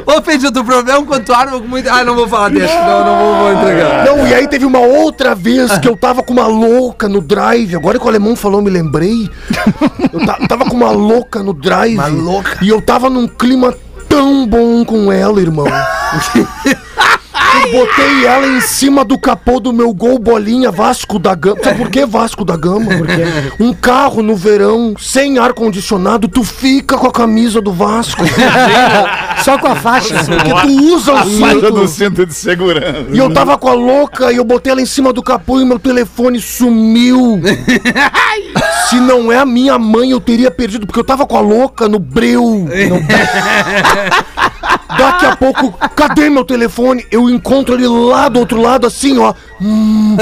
Ô, 0.05 0.21
Pedro, 0.21 0.49
o 0.49 0.65
problema 0.65 1.05
quando 1.05 1.25
tu 1.25 1.33
arma 1.33 1.59
com 1.59 1.67
muito. 1.67 1.89
Ah, 1.89 2.03
não 2.03 2.15
vou 2.15 2.27
falar 2.27 2.49
desse. 2.49 2.73
Não, 2.73 3.05
não 3.05 3.17
vou, 3.17 3.35
vou 3.35 3.53
entregar. 3.53 4.05
Não, 4.05 4.27
e 4.27 4.33
aí 4.33 4.47
teve 4.47 4.65
uma 4.65 4.79
outra 4.79 5.33
vez 5.35 5.77
que 5.79 5.87
eu 5.87 5.95
tava 5.97 6.21
com 6.23 6.33
uma 6.33 6.47
louca 6.47 7.07
no 7.09 7.21
drive. 7.21 7.75
Agora 7.75 7.97
que 7.99 8.05
o 8.05 8.07
alemão 8.09 8.35
falou, 8.35 8.59
eu 8.59 8.63
me 8.63 8.69
lembrei. 8.71 9.29
Eu 10.13 10.25
ta- 10.25 10.39
tava 10.47 10.65
com 10.65 10.75
uma 10.75 10.91
louca 10.91 11.41
no 11.43 11.53
drive. 11.53 11.95
Uma 11.97 12.07
louca. 12.07 12.57
E 12.61 12.69
eu 12.69 12.81
tava 12.81 13.09
num 13.09 13.27
clima 13.27 13.73
tão 14.09 14.47
bom 14.47 14.83
com 14.85 15.11
ela, 15.11 15.39
irmão. 15.41 15.65
botei 17.71 18.25
ela 18.25 18.47
em 18.47 18.61
cima 18.61 19.03
do 19.03 19.17
capô 19.17 19.59
do 19.59 19.73
meu 19.73 19.93
gol 19.93 20.19
bolinha 20.19 20.71
Vasco 20.71 21.19
da 21.19 21.35
Gama. 21.35 21.63
Sabe 21.63 21.77
por 21.77 21.89
que 21.89 22.05
Vasco 22.05 22.45
da 22.45 22.55
Gama? 22.55 22.97
Porque 22.97 23.23
um 23.59 23.73
carro 23.73 24.21
no 24.21 24.35
verão, 24.35 24.93
sem 24.99 25.37
ar-condicionado, 25.37 26.27
tu 26.27 26.43
fica 26.43 26.97
com 26.97 27.07
a 27.07 27.11
camisa 27.11 27.61
do 27.61 27.71
Vasco. 27.71 28.23
Só 29.43 29.57
com 29.57 29.67
a 29.67 29.75
faixa. 29.75 30.23
Porque 30.23 30.49
tu 30.49 30.93
usa 30.93 31.13
o 31.13 31.39
Faixa 31.39 31.71
do 31.71 31.87
cinto. 31.87 32.25
de 32.25 32.33
segurança. 32.33 33.05
E 33.11 33.17
eu 33.17 33.31
tava 33.33 33.57
com 33.57 33.69
a 33.69 33.73
louca 33.73 34.31
e 34.31 34.37
eu 34.37 34.43
botei 34.43 34.71
ela 34.71 34.81
em 34.81 34.85
cima 34.85 35.13
do 35.13 35.21
capô 35.21 35.59
e 35.59 35.65
meu 35.65 35.79
telefone 35.79 36.39
sumiu. 36.39 37.41
Se 38.89 38.99
não 38.99 39.31
é 39.31 39.37
a 39.37 39.45
minha 39.45 39.77
mãe, 39.77 40.11
eu 40.11 40.19
teria 40.19 40.49
perdido, 40.49 40.85
porque 40.85 40.99
eu 40.99 41.03
tava 41.03 41.25
com 41.25 41.37
a 41.37 41.41
louca 41.41 41.87
no 41.87 41.99
breu. 41.99 42.41
No... 42.41 42.67
Daqui 44.97 45.25
a 45.25 45.35
pouco, 45.35 45.73
cadê 45.95 46.29
meu 46.29 46.43
telefone? 46.43 47.05
Eu 47.11 47.29
encontro 47.37 47.73
ele 47.75 47.87
lá 47.87 48.29
do 48.29 48.39
outro 48.39 48.61
lado, 48.61 48.85
assim, 48.85 49.17
ó. 49.17 49.33
Hum, 49.59 50.15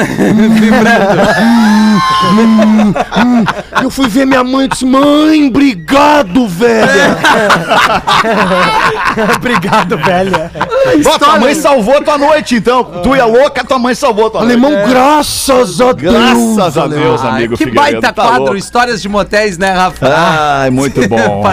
hum, 2.33 2.93
hum. 3.17 3.45
Eu 3.81 3.89
fui 3.89 4.07
ver 4.07 4.25
minha 4.25 4.43
mãe 4.43 4.65
e 4.65 4.69
disse: 4.69 4.85
Mãe, 4.85 5.47
obrigado, 5.47 6.47
velha. 6.47 7.17
Obrigado, 9.35 9.97
velha. 9.97 10.51
Tua 11.19 11.39
mãe 11.39 11.55
salvou 11.55 12.01
tua 12.01 12.17
noite, 12.17 12.55
então. 12.55 12.83
Tu 13.03 13.15
é 13.15 13.23
louca, 13.23 13.63
tua 13.63 13.79
mãe 13.79 13.95
salvou 13.95 14.29
tua 14.29 14.41
Alemão, 14.41 14.71
noite. 14.71 14.89
graças 14.89 15.81
a 15.81 15.91
Deus. 15.91 16.13
Graças 16.13 16.77
a 16.77 16.87
Deus, 16.87 17.21
Ai, 17.21 17.29
amigo 17.29 17.57
que 17.57 17.65
Figueiredo, 17.65 18.01
baita 18.01 18.13
tá 18.13 18.23
quadro, 18.23 18.41
louco. 18.43 18.57
histórias 18.57 19.01
de 19.01 19.09
motéis, 19.09 19.57
né, 19.57 19.71
Rafa? 19.71 20.07
Ai, 20.15 20.69
muito 20.69 21.01
bom. 21.07 21.43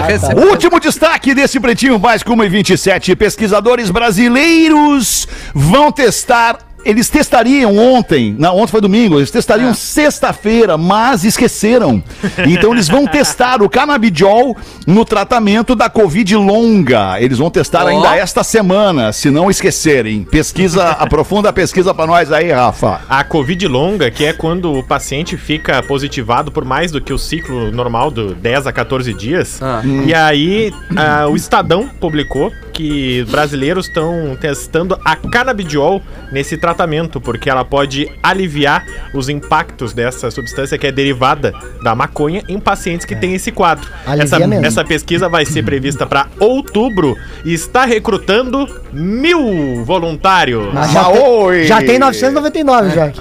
Último 0.51 0.81
destaque 0.81 1.35
desse 1.35 1.59
Pretinho 1.61 1.99
Básico 1.99 2.33
1 2.33 2.45
e 2.45 2.49
27. 2.49 3.17
Pesquisadores 3.17 3.91
brasileiros 3.91 5.27
vão 5.55 5.91
testar. 5.93 6.59
Eles 6.85 7.09
testariam 7.09 7.79
ontem, 7.79 8.35
não, 8.37 8.57
ontem 8.57 8.73
foi 8.73 8.81
domingo, 8.81 9.17
eles 9.21 9.31
testariam 9.31 9.71
É. 9.71 9.75
sexta-feira, 9.75 10.77
mas 10.77 11.23
esqueceram. 11.23 12.03
Então 12.45 12.73
eles 12.73 12.89
vão 12.89 13.07
testar 13.09 13.63
o 13.63 13.71
canabidiol 13.71 14.57
no 14.85 15.05
tratamento 15.05 15.77
da 15.77 15.89
Covid 15.89 16.35
longa. 16.35 17.21
Eles 17.21 17.39
vão 17.39 17.51
testar 17.51 17.85
Ó. 17.85 17.87
ainda 17.87 18.17
esta 18.17 18.43
semana, 18.43 19.13
se 19.13 19.31
não 19.31 19.49
esquecerem. 19.49 20.25
Pesquisa, 20.25 20.89
aprofunda 20.99 21.51
a 21.51 21.53
pesquisa 21.53 21.95
pra 21.95 22.05
nós 22.05 22.33
aí, 22.33 22.51
Rafa. 22.51 23.01
A 23.09 23.23
Covid 23.23 23.69
longa, 23.69 24.11
que 24.11 24.25
é 24.25 24.33
quando 24.33 24.73
o 24.73 24.83
paciente 24.83 25.37
fica 25.37 25.81
positivado 25.85 26.51
por 26.51 26.65
mais 26.65 26.91
do 26.91 27.01
que 27.01 27.13
o 27.13 27.19
ciclo 27.19 27.71
normal 27.71 28.11
do 28.11 28.35
10 28.35 28.67
a 28.67 28.73
14 28.73 29.15
dias. 29.15 29.61
Ah. 29.63 29.83
E 30.05 30.13
aí, 30.13 30.75
ah, 30.97 31.29
o 31.29 31.37
Estadão 31.37 31.89
publicou 32.01 32.53
que 32.73 33.25
brasileiros 33.25 33.87
estão 33.87 34.37
testando 34.41 34.99
a 35.05 35.15
canabidiol 35.17 36.03
nesse 36.31 36.57
tratamento, 36.57 37.21
porque 37.21 37.51
ela 37.51 37.65
pode 37.65 38.11
aliviar 38.23 38.85
os 39.15 39.29
impactos 39.29 39.93
dessa 39.93 40.31
substância 40.31 40.79
que 40.79 40.87
é 40.87 40.93
derivada 40.93 41.53
da 41.83 41.95
maconha 41.95 42.43
em 42.49 42.59
pacientes 42.59 43.05
que 43.05 43.15
têm 43.15 43.35
esse 43.35 43.53
quadro. 43.53 43.89
Essa, 44.19 44.39
essa 44.67 44.85
pesquisa 44.85 45.29
vai 45.29 45.45
ser 45.45 45.65
prevista 45.65 46.07
para 46.07 46.27
outubro 46.41 47.17
e 47.45 47.53
está 47.53 47.85
recrutando 47.85 48.67
mil 48.93 49.85
voluntários. 49.85 50.73
Mas 50.73 50.93
já, 50.93 51.05
tem, 51.11 51.65
já 51.65 51.83
tem 51.83 51.99
999, 51.99 52.91
já. 52.91 53.13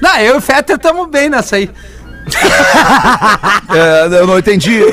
Não, 0.00 0.16
eu 0.18 0.34
e 0.34 0.38
o 0.38 0.40
Fetter 0.40 0.76
estamos 0.76 1.08
bem 1.08 1.28
nessa 1.28 1.56
aí. 1.56 1.70
É, 3.72 4.08
eu 4.18 4.26
não 4.26 4.36
entendi. 4.36 4.80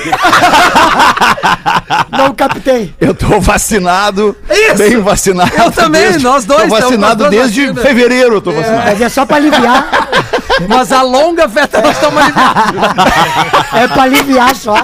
Não 2.11 2.33
captei. 2.33 2.93
Eu 2.99 3.13
tô 3.13 3.39
vacinado. 3.39 4.35
Isso! 4.49 4.77
Bem 4.77 5.01
vacinado. 5.01 5.51
Eu 5.57 5.71
também, 5.71 6.17
nós 6.19 6.45
dois 6.45 6.63
Tô 6.63 6.69
vacinado 6.69 7.29
desde 7.29 7.67
vacinas. 7.67 7.83
fevereiro, 7.85 8.35
eu 8.35 8.41
tô 8.41 8.51
vacinado. 8.51 8.83
Mas 8.85 9.01
é 9.01 9.09
só 9.09 9.25
pra 9.25 9.37
aliviar. 9.37 9.89
Mas 10.67 10.91
a 10.91 11.01
longa, 11.01 11.47
Fetter, 11.47 11.81
nós 11.81 11.95
estamos 11.95 12.21
aliviados. 12.21 12.81
É 13.73 13.87
pra 13.87 14.03
aliviar 14.03 14.55
só. 14.55 14.75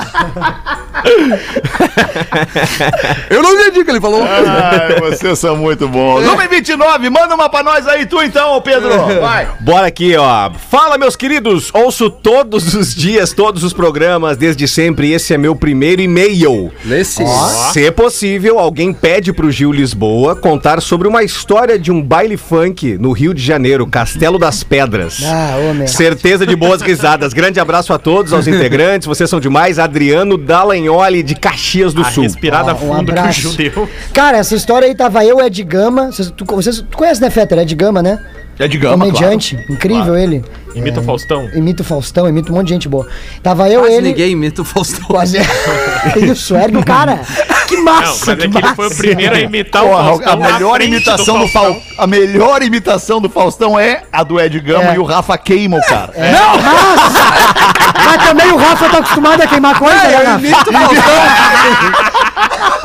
Eu 3.29 3.41
não 3.41 3.53
entendi 3.53 3.79
o 3.79 3.85
que 3.85 3.91
ele 3.91 4.01
falou. 4.01 4.23
Ai, 4.23 4.99
vocês 4.99 5.39
são 5.39 5.55
muito 5.57 5.87
bons. 5.87 6.23
1h29, 6.23 7.09
manda 7.09 7.33
uma 7.35 7.49
pra 7.49 7.63
nós 7.63 7.87
aí, 7.87 8.05
tu 8.05 8.21
então, 8.21 8.61
Pedro. 8.61 9.19
Vai. 9.19 9.47
Bora 9.59 9.87
aqui, 9.87 10.15
ó. 10.15 10.51
Fala, 10.69 10.97
meus 10.97 11.15
queridos. 11.15 11.71
Ouço 11.73 12.09
todos 12.33 12.73
os 12.73 12.95
dias, 12.95 13.31
todos 13.31 13.63
os 13.63 13.73
programas, 13.73 14.37
desde 14.37 14.67
sempre. 14.67 15.11
Esse 15.11 15.35
é 15.35 15.37
meu 15.37 15.55
primeiro 15.55 16.01
e-mail. 16.01 16.71
Lê 16.83 17.03
sim. 17.03 17.23
Se 17.71 17.91
possível, 17.91 18.57
alguém 18.57 18.91
pede 18.91 19.31
pro 19.31 19.51
Gil 19.51 19.71
Lisboa 19.71 20.35
contar 20.35 20.81
sobre 20.81 21.07
uma 21.07 21.21
história 21.21 21.77
de 21.77 21.91
um 21.91 22.01
baile 22.01 22.35
funk 22.35 22.97
no 22.97 23.11
Rio 23.11 23.35
de 23.35 23.41
Janeiro, 23.43 23.85
Castelo 23.85 24.39
das 24.39 24.63
Pedras. 24.63 25.21
Ah, 25.23 25.57
ô, 25.69 25.73
meu. 25.75 25.87
Certeza 25.87 26.43
de 26.43 26.55
boas 26.55 26.81
risadas. 26.81 27.33
Grande 27.33 27.59
abraço 27.59 27.93
a 27.93 27.99
todos, 27.99 28.33
aos 28.33 28.47
integrantes. 28.49 29.07
Vocês 29.07 29.29
são 29.29 29.39
demais. 29.39 29.77
Adriano 29.77 30.35
Dallagnoli, 30.35 31.21
de 31.21 31.35
Caxias 31.35 31.93
do 31.93 32.01
A 32.01 32.05
Sul. 32.05 32.23
respirada 32.23 32.73
um 32.73 32.77
fundo 32.77 33.05
que 33.05 33.11
o 33.11 33.19
abraço. 33.19 33.41
Gil 33.41 33.53
deu. 33.53 33.89
Cara, 34.11 34.39
essa 34.39 34.55
história 34.55 34.87
aí 34.87 34.95
tava 34.95 35.23
eu, 35.23 35.39
Ed 35.39 35.63
Gama. 35.63 36.11
Vocês, 36.11 36.33
tu, 36.35 36.45
vocês, 36.45 36.83
tu 36.89 36.97
conhece, 36.97 37.21
né, 37.21 37.29
Fetter? 37.29 37.59
Ed 37.59 37.75
Gama, 37.75 38.01
né? 38.01 38.17
É 38.59 38.67
de 38.67 38.77
gama, 38.77 39.05
Comediante. 39.05 39.57
Incrível 39.69 40.15
ele. 40.15 40.43
Imita 40.75 40.99
o 40.99 41.03
Faustão. 41.03 41.49
Imita 41.53 41.81
o 41.83 41.85
Faustão, 41.85 42.27
imita 42.27 42.51
um 42.51 42.55
monte 42.55 42.67
de 42.67 42.73
gente 42.73 42.89
boa. 42.89 43.07
Tava 43.41 43.69
eu, 43.69 43.81
Quase 43.81 43.95
ele. 43.95 44.07
ninguém 44.09 44.31
imita 44.31 44.61
o 44.61 44.65
Faustão. 44.65 45.05
Quase. 45.05 45.37
Isso, 46.31 46.55
ergue 46.55 46.77
o 46.77 46.85
cara. 46.85 47.19
Que 47.67 47.75
Não, 47.77 47.83
massa, 47.83 48.35
mas 48.35 48.39
é 48.45 48.47
que 48.47 48.57
ele 48.57 48.67
foi 48.75 48.85
o 48.85 48.89
massa. 48.89 49.01
primeiro 49.01 49.35
a 49.35 49.39
imitar 49.39 49.83
o 49.83 49.87
Porra, 49.89 50.03
Faustão. 50.03 50.33
a 50.33 50.35
melhor 50.35 50.81
imitação 50.81 51.39
do, 51.39 51.47
Faustão. 51.47 51.73
Fal... 51.73 52.03
a 52.03 52.07
melhor 52.07 52.61
imitação 52.63 53.21
do 53.21 53.29
Faustão 53.29 53.79
é 53.79 54.03
a 54.11 54.23
do 54.23 54.39
Ed 54.39 54.59
Gama 54.59 54.91
É. 54.91 54.95
e 54.95 54.99
o 54.99 55.03
Rafa 55.03 55.37
queima 55.37 55.77
o 55.77 55.81
cara. 55.81 56.11
Não, 56.15 56.61
mas, 56.61 58.05
mas 58.05 58.27
também 58.27 58.51
o 58.51 58.57
Rafa 58.57 58.89
tá 58.89 58.97
acostumado 58.97 59.41
a 59.41 59.47
queimar 59.47 59.77
coisa, 59.79 59.95
né, 59.95 60.13
É, 60.13 60.21
eu 60.21 60.25
Rafa? 60.25 60.39
imito 60.39 60.69
o 60.69 60.73
Faustão. 60.73 61.13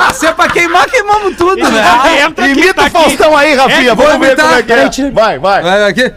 Se 0.14 0.26
é 0.26 0.32
pra 0.32 0.48
queimar, 0.48 0.86
queimamos 0.88 1.36
tudo, 1.36 1.68
né? 1.70 1.80
Aqui, 2.26 2.42
Imita 2.50 2.74
tá 2.74 2.82
o 2.82 2.84
aqui. 2.86 2.90
Faustão 2.98 3.36
aí, 3.36 3.54
Rafinha. 3.54 3.90
É, 3.90 3.94
Vamos 3.94 4.18
ver 4.18 4.26
imitar. 4.28 4.46
como 4.46 4.58
é 4.58 4.62
que 4.88 5.02
é. 5.02 5.10
Vai, 5.10 5.38
vai. 5.38 5.62
Vai 5.62 5.84
aqui. 5.84 6.12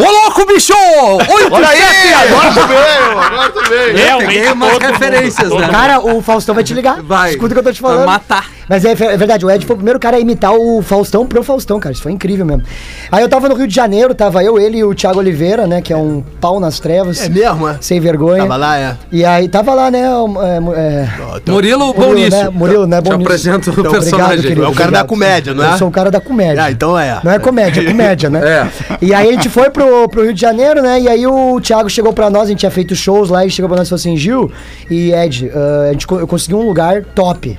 Ô, 0.00 0.04
louco, 0.04 0.46
bicho! 0.46 0.72
Oito, 0.72 1.52
Olha 1.52 1.68
aí, 1.68 2.14
agora 2.14 2.52
tu 2.52 2.66
veio, 2.68 3.18
agora 3.20 3.50
tu 3.50 3.68
veio. 3.68 3.96
Realmente 3.96 4.26
Peguei 4.34 4.52
umas 4.52 4.70
todo 4.72 4.82
mundo, 4.82 4.92
referências, 4.92 5.48
todo 5.48 5.60
né? 5.60 5.68
Cara, 5.68 5.98
o 6.00 6.22
Faustão 6.22 6.54
vai 6.54 6.62
te 6.62 6.72
ligar. 6.72 7.02
Vai. 7.02 7.30
Escuta 7.30 7.46
o 7.46 7.54
que 7.54 7.58
eu 7.58 7.64
tô 7.64 7.72
te 7.72 7.82
Vai 7.82 7.90
falando. 7.92 8.06
matar. 8.06 8.46
Mas 8.68 8.84
é, 8.84 8.90
é 8.92 9.16
verdade, 9.16 9.44
o 9.46 9.50
Ed 9.50 9.64
foi 9.66 9.74
o 9.74 9.76
primeiro 9.78 9.98
cara 9.98 10.18
a 10.18 10.20
imitar 10.20 10.52
o 10.52 10.82
Faustão 10.82 11.26
pro 11.26 11.42
Faustão, 11.42 11.80
cara. 11.80 11.92
Isso 11.92 12.02
foi 12.02 12.12
incrível 12.12 12.44
mesmo. 12.46 12.62
Aí 13.10 13.22
eu 13.22 13.28
tava 13.28 13.48
no 13.48 13.54
Rio 13.56 13.66
de 13.66 13.74
Janeiro, 13.74 14.14
tava 14.14 14.44
eu, 14.44 14.58
ele 14.60 14.78
e 14.78 14.84
o 14.84 14.94
Thiago 14.94 15.18
Oliveira, 15.18 15.66
né? 15.66 15.80
Que 15.80 15.92
é 15.92 15.96
um 15.96 16.22
pau 16.40 16.60
nas 16.60 16.78
trevas. 16.78 17.20
É 17.22 17.28
mesmo, 17.30 17.66
é? 17.68 17.78
Sem 17.80 17.98
vergonha. 17.98 18.42
Tava 18.42 18.56
lá, 18.56 18.78
é. 18.78 18.96
E 19.10 19.24
aí 19.24 19.48
tava 19.48 19.74
lá, 19.74 19.90
né? 19.90 20.02
é, 20.02 21.08
é, 21.08 21.50
Murilo 21.50 21.92
Bom 21.94 22.08
Murilo, 22.08 22.14
nisso. 22.14 22.36
né? 22.36 22.50
Murilo, 22.50 22.86
né? 22.86 23.00
Bom 23.00 23.16
Te 23.16 23.22
apresento 23.22 23.70
o 23.70 23.72
Então, 23.72 23.90
personagem. 23.90 24.24
obrigado, 24.26 24.42
querido. 24.42 24.64
É 24.64 24.68
o 24.68 24.72
cara 24.74 24.90
da 24.92 24.98
obrigado. 25.02 25.06
comédia, 25.08 25.54
não 25.54 25.64
é? 25.64 25.72
Eu 25.72 25.78
sou 25.78 25.88
o 25.88 25.90
cara 25.90 26.10
da 26.10 26.20
comédia. 26.20 26.62
Ah, 26.64 26.70
então 26.70 26.96
é. 26.98 27.18
Não 27.24 27.32
é 27.32 27.38
comédia, 27.38 27.80
é 27.80 27.84
comédia, 27.86 28.28
né? 28.30 28.40
É. 28.46 28.98
E 29.00 29.14
aí 29.14 29.28
a 29.30 29.32
gente 29.32 29.48
foi 29.48 29.70
pro, 29.70 29.87
pro 30.08 30.22
Rio 30.22 30.34
de 30.34 30.40
Janeiro, 30.40 30.82
né? 30.82 31.00
E 31.00 31.08
aí 31.08 31.26
o 31.26 31.60
Thiago 31.60 31.88
chegou 31.88 32.12
pra 32.12 32.30
nós, 32.30 32.44
a 32.44 32.46
gente 32.46 32.60
tinha 32.60 32.70
feito 32.70 32.94
shows 32.94 33.28
lá, 33.28 33.44
e 33.44 33.50
chegou 33.50 33.68
pra 33.68 33.78
nós 33.78 33.88
e 33.88 33.90
falou 33.90 34.00
assim, 34.00 34.16
Gil 34.16 34.50
e 34.90 35.12
Ed, 35.12 35.50
ah, 35.54 35.88
a 35.88 35.92
gente, 35.92 36.06
eu 36.10 36.26
consegui 36.26 36.54
um 36.54 36.66
lugar 36.66 37.04
top. 37.04 37.58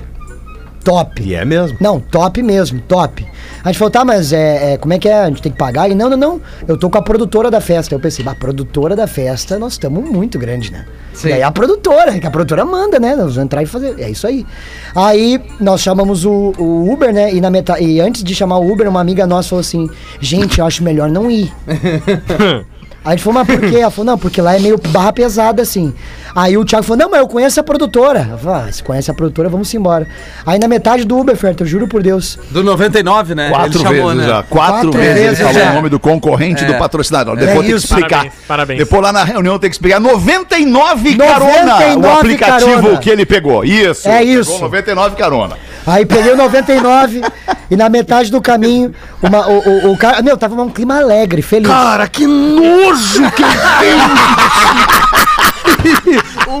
Top. 0.84 1.22
E 1.22 1.34
é 1.34 1.44
mesmo. 1.44 1.76
Não, 1.80 2.00
top 2.00 2.42
mesmo, 2.42 2.80
top. 2.80 3.26
A 3.62 3.68
gente 3.68 3.78
falou, 3.78 3.90
tá, 3.90 4.04
mas 4.04 4.32
é, 4.32 4.72
é, 4.72 4.76
como 4.78 4.94
é 4.94 4.98
que 4.98 5.08
é? 5.08 5.20
A 5.20 5.28
gente 5.28 5.42
tem 5.42 5.52
que 5.52 5.58
pagar? 5.58 5.86
Ele, 5.86 5.94
não, 5.94 6.08
não, 6.08 6.16
não. 6.16 6.40
Eu 6.66 6.78
tô 6.78 6.88
com 6.88 6.96
a 6.96 7.02
produtora 7.02 7.50
da 7.50 7.60
festa. 7.60 7.94
Eu 7.94 8.00
pensei, 8.00 8.24
bah, 8.24 8.34
produtora 8.34 8.96
da 8.96 9.06
festa, 9.06 9.58
nós 9.58 9.72
estamos 9.72 10.08
muito 10.08 10.38
grande, 10.38 10.72
né? 10.72 10.86
Sim. 11.12 11.28
E 11.28 11.32
aí 11.34 11.42
a 11.42 11.50
produtora, 11.50 12.18
que 12.18 12.26
a 12.26 12.30
produtora 12.30 12.64
manda, 12.64 12.98
né? 12.98 13.10
Nós 13.10 13.34
vamos 13.34 13.38
entrar 13.38 13.62
e 13.62 13.66
fazer. 13.66 14.00
É 14.00 14.08
isso 14.08 14.26
aí. 14.26 14.46
Aí 14.94 15.40
nós 15.60 15.82
chamamos 15.82 16.24
o, 16.24 16.54
o 16.56 16.90
Uber, 16.90 17.12
né? 17.12 17.32
E, 17.34 17.40
na 17.40 17.50
meta... 17.50 17.78
e 17.78 18.00
antes 18.00 18.24
de 18.24 18.34
chamar 18.34 18.58
o 18.58 18.72
Uber, 18.72 18.88
uma 18.88 19.00
amiga 19.00 19.26
nossa 19.26 19.50
falou 19.50 19.60
assim: 19.60 19.90
gente, 20.20 20.60
eu 20.60 20.66
acho 20.66 20.82
melhor 20.82 21.10
não 21.10 21.30
ir. 21.30 21.52
Aí 23.02 23.12
a 23.14 23.16
gente 23.16 23.24
falou, 23.24 23.42
mas 23.46 23.56
por 23.58 23.68
quê? 23.70 23.78
Ela 23.78 23.90
falou, 23.90 24.04
não, 24.12 24.18
porque 24.18 24.42
lá 24.42 24.56
é 24.56 24.58
meio 24.58 24.78
barra 24.88 25.12
pesada, 25.12 25.62
assim. 25.62 25.94
Aí 26.34 26.56
o 26.56 26.64
Thiago 26.64 26.84
falou, 26.84 26.98
não, 27.04 27.10
mas 27.10 27.20
eu 27.20 27.26
conheço 27.26 27.58
a 27.58 27.62
produtora. 27.62 28.28
Eu 28.30 28.38
falei, 28.38 28.68
ah, 28.68 28.72
se 28.72 28.82
conhece 28.82 29.10
a 29.10 29.14
produtora, 29.14 29.48
vamos 29.48 29.72
embora. 29.74 30.06
Aí 30.44 30.58
na 30.58 30.68
metade 30.68 31.04
do 31.04 31.18
Uber, 31.18 31.34
Ferto, 31.34 31.62
eu 31.62 31.66
juro 31.66 31.88
por 31.88 32.02
Deus. 32.02 32.38
Do 32.50 32.62
99, 32.62 33.34
né? 33.34 33.48
Quatro 33.48 33.82
vezes 33.82 34.24
já. 34.26 34.42
Quatro, 34.42 34.48
Quatro 34.48 34.92
vezes 34.92 35.16
ele 35.16 35.28
vezes 35.28 35.38
falou 35.38 35.54
já. 35.54 35.70
o 35.70 35.74
nome 35.74 35.88
do 35.88 35.98
concorrente 35.98 36.62
É. 36.62 36.66
do 36.66 36.74
patrocinador. 36.74 37.36
Depois 37.36 37.60
tem 37.60 37.70
que 37.70 37.72
explicar. 37.72 38.08
Parabéns, 38.18 38.34
parabéns. 38.46 38.78
Depois 38.78 39.02
lá 39.02 39.12
na 39.12 39.24
reunião 39.24 39.58
tem 39.58 39.70
que 39.70 39.76
explicar. 39.76 39.98
99 39.98 41.16
carona 41.16 41.64
99 41.80 42.06
o 42.06 42.10
aplicativo 42.18 42.70
carona. 42.82 42.98
que 42.98 43.10
ele 43.10 43.24
pegou. 43.26 43.64
Isso. 43.64 44.08
É 44.08 44.18
Pegou 44.18 44.40
isso. 44.42 44.58
99 44.60 45.16
carona. 45.16 45.56
Aí 45.86 46.04
peguei 46.04 46.32
o 46.32 46.36
99 46.36 47.22
e 47.70 47.76
na 47.76 47.88
metade 47.88 48.30
do 48.30 48.40
caminho, 48.42 48.92
uma, 49.22 49.48
o, 49.48 49.58
o, 49.88 49.92
o 49.92 49.96
cara. 49.96 50.20
Meu, 50.22 50.36
tava 50.36 50.60
um 50.60 50.68
clima 50.68 50.98
alegre, 50.98 51.40
feliz. 51.40 51.66
Cara, 51.68 52.06
que 52.06 52.26
nojo 52.26 52.89
que 53.34 53.42
ele 53.42 53.58
tem! 53.80 53.98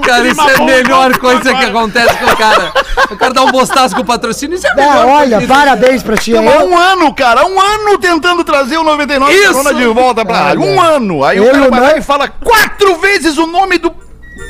Cara, 0.02 0.26
isso 0.28 0.40
é 0.40 0.54
a 0.54 0.62
melhor 0.64 1.18
coisa 1.18 1.54
que 1.54 1.64
acontece 1.64 2.16
com 2.16 2.26
o 2.26 2.36
cara. 2.36 2.72
O 3.10 3.16
cara 3.16 3.34
dá 3.34 3.42
um 3.42 3.50
bostaço 3.50 3.94
com 3.94 4.02
o 4.02 4.04
patrocínio, 4.04 4.56
isso 4.56 4.66
é 4.66 4.74
melhor 4.74 4.96
Ah, 4.96 5.06
olha, 5.06 5.46
parabéns 5.46 6.02
pra 6.02 6.16
ti. 6.16 6.36
Há 6.36 6.40
um 6.40 6.76
ano, 6.76 7.12
cara, 7.14 7.44
um 7.44 7.60
ano 7.60 7.98
tentando 7.98 8.42
trazer 8.44 8.78
o 8.78 8.82
99 8.82 9.32
Isso! 9.34 9.52
Corona 9.52 9.74
de 9.74 9.86
volta 9.86 10.24
pra 10.24 10.38
rádio. 10.38 10.62
Um 10.62 10.80
ano. 10.80 11.24
Aí 11.24 11.38
Eu 11.38 11.44
o 11.44 11.50
cara 11.50 11.66
o 11.66 11.70
vai 11.70 11.80
lá 11.80 11.96
e 11.96 12.02
fala 12.02 12.28
quatro 12.28 12.96
vezes 12.98 13.36
o 13.36 13.46
nome 13.46 13.78
do 13.78 13.90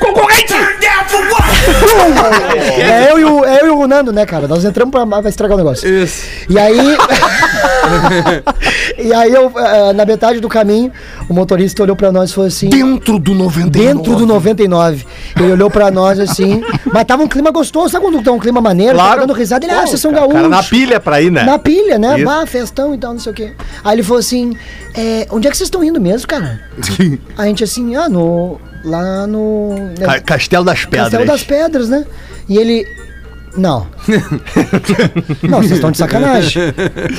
concorrente. 0.01 0.55
é 2.81 3.11
eu 3.11 3.19
e 3.19 3.25
o, 3.25 3.45
é 3.45 3.61
eu 3.63 3.67
e 3.67 3.71
o 3.71 3.87
Nando, 3.87 4.13
né, 4.13 4.27
cara? 4.27 4.49
Nós 4.49 4.65
entramos 4.65 4.91
pra. 4.91 5.05
Vai 5.05 5.29
estragar 5.29 5.55
o 5.55 5.59
negócio. 5.59 5.89
Isso. 5.89 6.25
E 6.49 6.59
aí. 6.59 6.79
e 8.99 9.13
aí, 9.13 9.33
eu, 9.33 9.53
eh, 9.57 9.93
na 9.93 10.05
metade 10.05 10.41
do 10.41 10.49
caminho, 10.49 10.91
o 11.29 11.35
motorista 11.35 11.83
olhou 11.83 11.97
pra 11.97 12.11
nós 12.11 12.31
e 12.31 12.35
falou 12.35 12.49
assim. 12.49 12.69
Dentro 12.69 13.19
do 13.19 13.35
99. 13.35 13.71
Dentro 13.71 14.17
do 14.17 14.27
99. 14.27 15.07
Ele 15.37 15.53
olhou 15.53 15.71
pra 15.71 15.91
nós 15.91 16.19
assim. 16.19 16.63
Mas 16.93 17.05
tava 17.05 17.23
um 17.23 17.29
clima 17.29 17.51
gostoso. 17.51 17.91
Sabe 17.91 18.05
quando 18.05 18.23
tá 18.23 18.33
um 18.33 18.39
clima 18.39 18.61
maneiro? 18.61 18.95
Claro. 18.95 19.11
Tava 19.11 19.27
dando 19.27 19.37
risada. 19.37 19.65
Ele, 19.65 19.75
ah, 19.75 19.87
vocês 19.87 20.01
são 20.01 20.13
cara 20.13 20.27
na 20.27 20.49
gaúchos. 20.49 20.69
pilha 20.69 21.01
pra 21.01 21.21
ir, 21.21 21.31
né? 21.31 21.45
Na 21.45 21.59
pilha, 21.59 21.99
né? 21.99 22.17
Isso. 22.17 22.25
Bah, 22.25 22.47
festão 22.47 22.95
e 22.95 22.99
tal, 22.99 23.13
não 23.13 23.21
sei 23.21 23.33
o 23.33 23.35
quê. 23.35 23.53
Aí 23.85 23.95
ele 23.95 24.03
falou 24.03 24.19
assim: 24.19 24.57
é, 24.95 25.27
onde 25.31 25.47
é 25.47 25.51
que 25.51 25.57
vocês 25.57 25.67
estão 25.67 25.85
indo 25.85 26.01
mesmo, 26.01 26.27
cara? 26.27 26.61
A 27.37 27.47
gente 27.47 27.65
assim, 27.65 27.97
ah, 27.97 28.09
no. 28.09 28.61
Lá 28.85 29.27
no. 29.27 29.75
né, 29.99 30.05
Ca- 30.07 30.21
Castelo 30.21 30.65
das 30.65 30.85
Pedras. 30.85 31.03
Castelo 31.11 31.27
das 31.27 31.45
Pedras, 31.45 31.89
né? 31.89 32.05
E 32.49 32.57
ele. 32.59 32.87
Não. 33.57 33.87
não, 35.43 35.59
vocês 35.59 35.73
estão 35.73 35.91
de 35.91 35.99
sacanagem. 35.99 36.73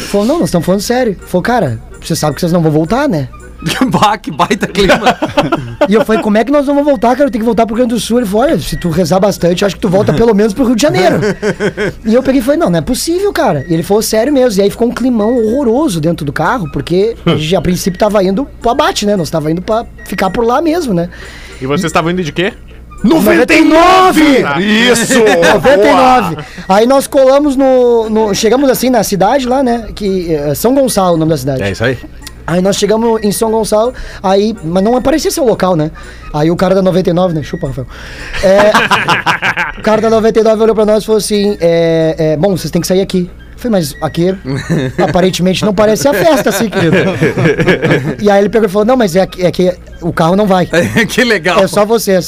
Falou, 0.09 0.25
não, 0.25 0.39
nós 0.39 0.45
estamos 0.47 0.65
falando 0.65 0.81
sério. 0.81 1.17
Falou, 1.27 1.43
cara, 1.43 1.79
você 2.01 2.15
sabe 2.15 2.35
que 2.35 2.39
vocês 2.41 2.51
não 2.53 2.61
vão 2.61 2.71
voltar, 2.71 3.07
né? 3.09 3.27
Bah, 3.91 4.17
que 4.17 4.31
baita 4.31 4.67
clima. 4.67 4.99
E 5.89 5.93
eu 5.95 6.05
falei, 6.05 6.21
como 6.21 6.37
é 6.37 6.43
que 6.43 6.51
nós 6.51 6.65
não 6.67 6.75
vamos 6.75 6.89
voltar, 6.89 7.15
cara? 7.15 7.27
Eu 7.27 7.31
tenho 7.31 7.41
que 7.41 7.45
voltar 7.45 7.65
pro 7.65 7.75
Rio 7.75 7.85
Grande 7.87 7.95
do 7.95 7.99
Sul. 7.99 8.19
Ele 8.19 8.27
falou, 8.27 8.45
olha, 8.45 8.59
se 8.59 8.77
tu 8.77 8.89
rezar 8.89 9.19
bastante, 9.19 9.65
acho 9.65 9.75
que 9.75 9.81
tu 9.81 9.89
volta 9.89 10.13
pelo 10.13 10.33
menos 10.33 10.53
pro 10.53 10.63
Rio 10.63 10.75
de 10.75 10.81
Janeiro. 10.81 11.15
E 12.05 12.13
eu 12.13 12.21
peguei 12.23 12.39
e 12.39 12.43
falei, 12.43 12.59
não, 12.59 12.69
não 12.69 12.77
é 12.79 12.81
possível, 12.81 13.33
cara. 13.33 13.65
E 13.67 13.73
ele 13.73 13.81
falou, 13.83 14.01
sério 14.01 14.31
mesmo. 14.31 14.61
E 14.61 14.63
aí 14.63 14.69
ficou 14.69 14.87
um 14.87 14.91
climão 14.91 15.35
horroroso 15.37 15.99
dentro 15.99 16.23
do 16.25 16.31
carro, 16.31 16.69
porque 16.71 17.15
a 17.25 17.35
gente, 17.35 17.55
a 17.55 17.61
princípio 17.61 17.99
tava 17.99 18.23
indo 18.23 18.47
pro 18.61 18.69
abate, 18.69 19.05
né? 19.05 19.15
Nós 19.15 19.29
tava 19.29 19.51
indo 19.51 19.61
pra 19.61 19.85
ficar 20.05 20.29
por 20.29 20.45
lá 20.45 20.61
mesmo, 20.61 20.93
né? 20.93 21.09
E 21.59 21.65
vocês 21.65 21.85
estavam 21.85 22.11
indo 22.11 22.23
de 22.23 22.31
quê? 22.31 22.53
99! 23.03 24.21
Isso! 24.91 25.19
99. 25.19 26.37
Aí 26.69 26.85
nós 26.85 27.07
colamos 27.07 27.55
no, 27.55 28.09
no- 28.09 28.33
Chegamos 28.35 28.69
assim 28.69 28.89
na 28.89 29.03
cidade 29.03 29.47
lá, 29.47 29.63
né? 29.63 29.87
Que 29.95 30.33
é 30.33 30.53
São 30.55 30.73
Gonçalo, 30.75 31.15
o 31.15 31.17
nome 31.17 31.31
da 31.31 31.37
cidade. 31.37 31.63
É 31.63 31.71
isso 31.71 31.83
aí. 31.83 31.97
Aí 32.45 32.61
nós 32.61 32.75
chegamos 32.75 33.23
em 33.23 33.31
São 33.31 33.51
Gonçalo, 33.51 33.93
aí, 34.21 34.55
mas 34.63 34.83
não 34.83 35.01
parecia 35.01 35.31
ser 35.31 35.41
o 35.41 35.45
local, 35.45 35.75
né? 35.75 35.91
Aí 36.33 36.49
o 36.49 36.55
cara 36.55 36.75
da 36.75 36.81
99, 36.81 37.33
né? 37.33 37.43
Chupa, 37.43 37.67
Rafael. 37.67 37.87
É, 38.43 38.71
o 39.79 39.81
cara 39.81 40.01
da 40.01 40.09
99 40.09 40.63
olhou 40.63 40.75
pra 40.75 40.85
nós 40.85 41.03
e 41.03 41.05
falou 41.05 41.17
assim: 41.17 41.57
é, 41.59 42.15
é, 42.17 42.37
Bom, 42.37 42.55
vocês 42.55 42.71
têm 42.71 42.81
que 42.81 42.87
sair 42.87 43.01
aqui. 43.01 43.29
Eu 43.53 43.59
falei, 43.59 43.79
mas 43.79 43.95
aqui 44.01 44.35
aparentemente 45.01 45.63
não 45.63 45.73
parece 45.73 46.07
a 46.07 46.13
festa, 46.13 46.49
assim, 46.49 46.69
querido. 46.69 46.97
E 48.19 48.29
aí 48.29 48.39
ele 48.39 48.49
pegou 48.49 48.67
e 48.67 48.71
falou: 48.71 48.85
Não, 48.85 48.97
mas 48.97 49.15
é 49.15 49.27
é 49.39 49.51
que 49.51 49.73
o 50.01 50.11
carro 50.11 50.35
não 50.35 50.47
vai. 50.47 50.67
que 51.07 51.23
legal. 51.23 51.59
É 51.59 51.67
só 51.67 51.85
vocês. 51.85 52.27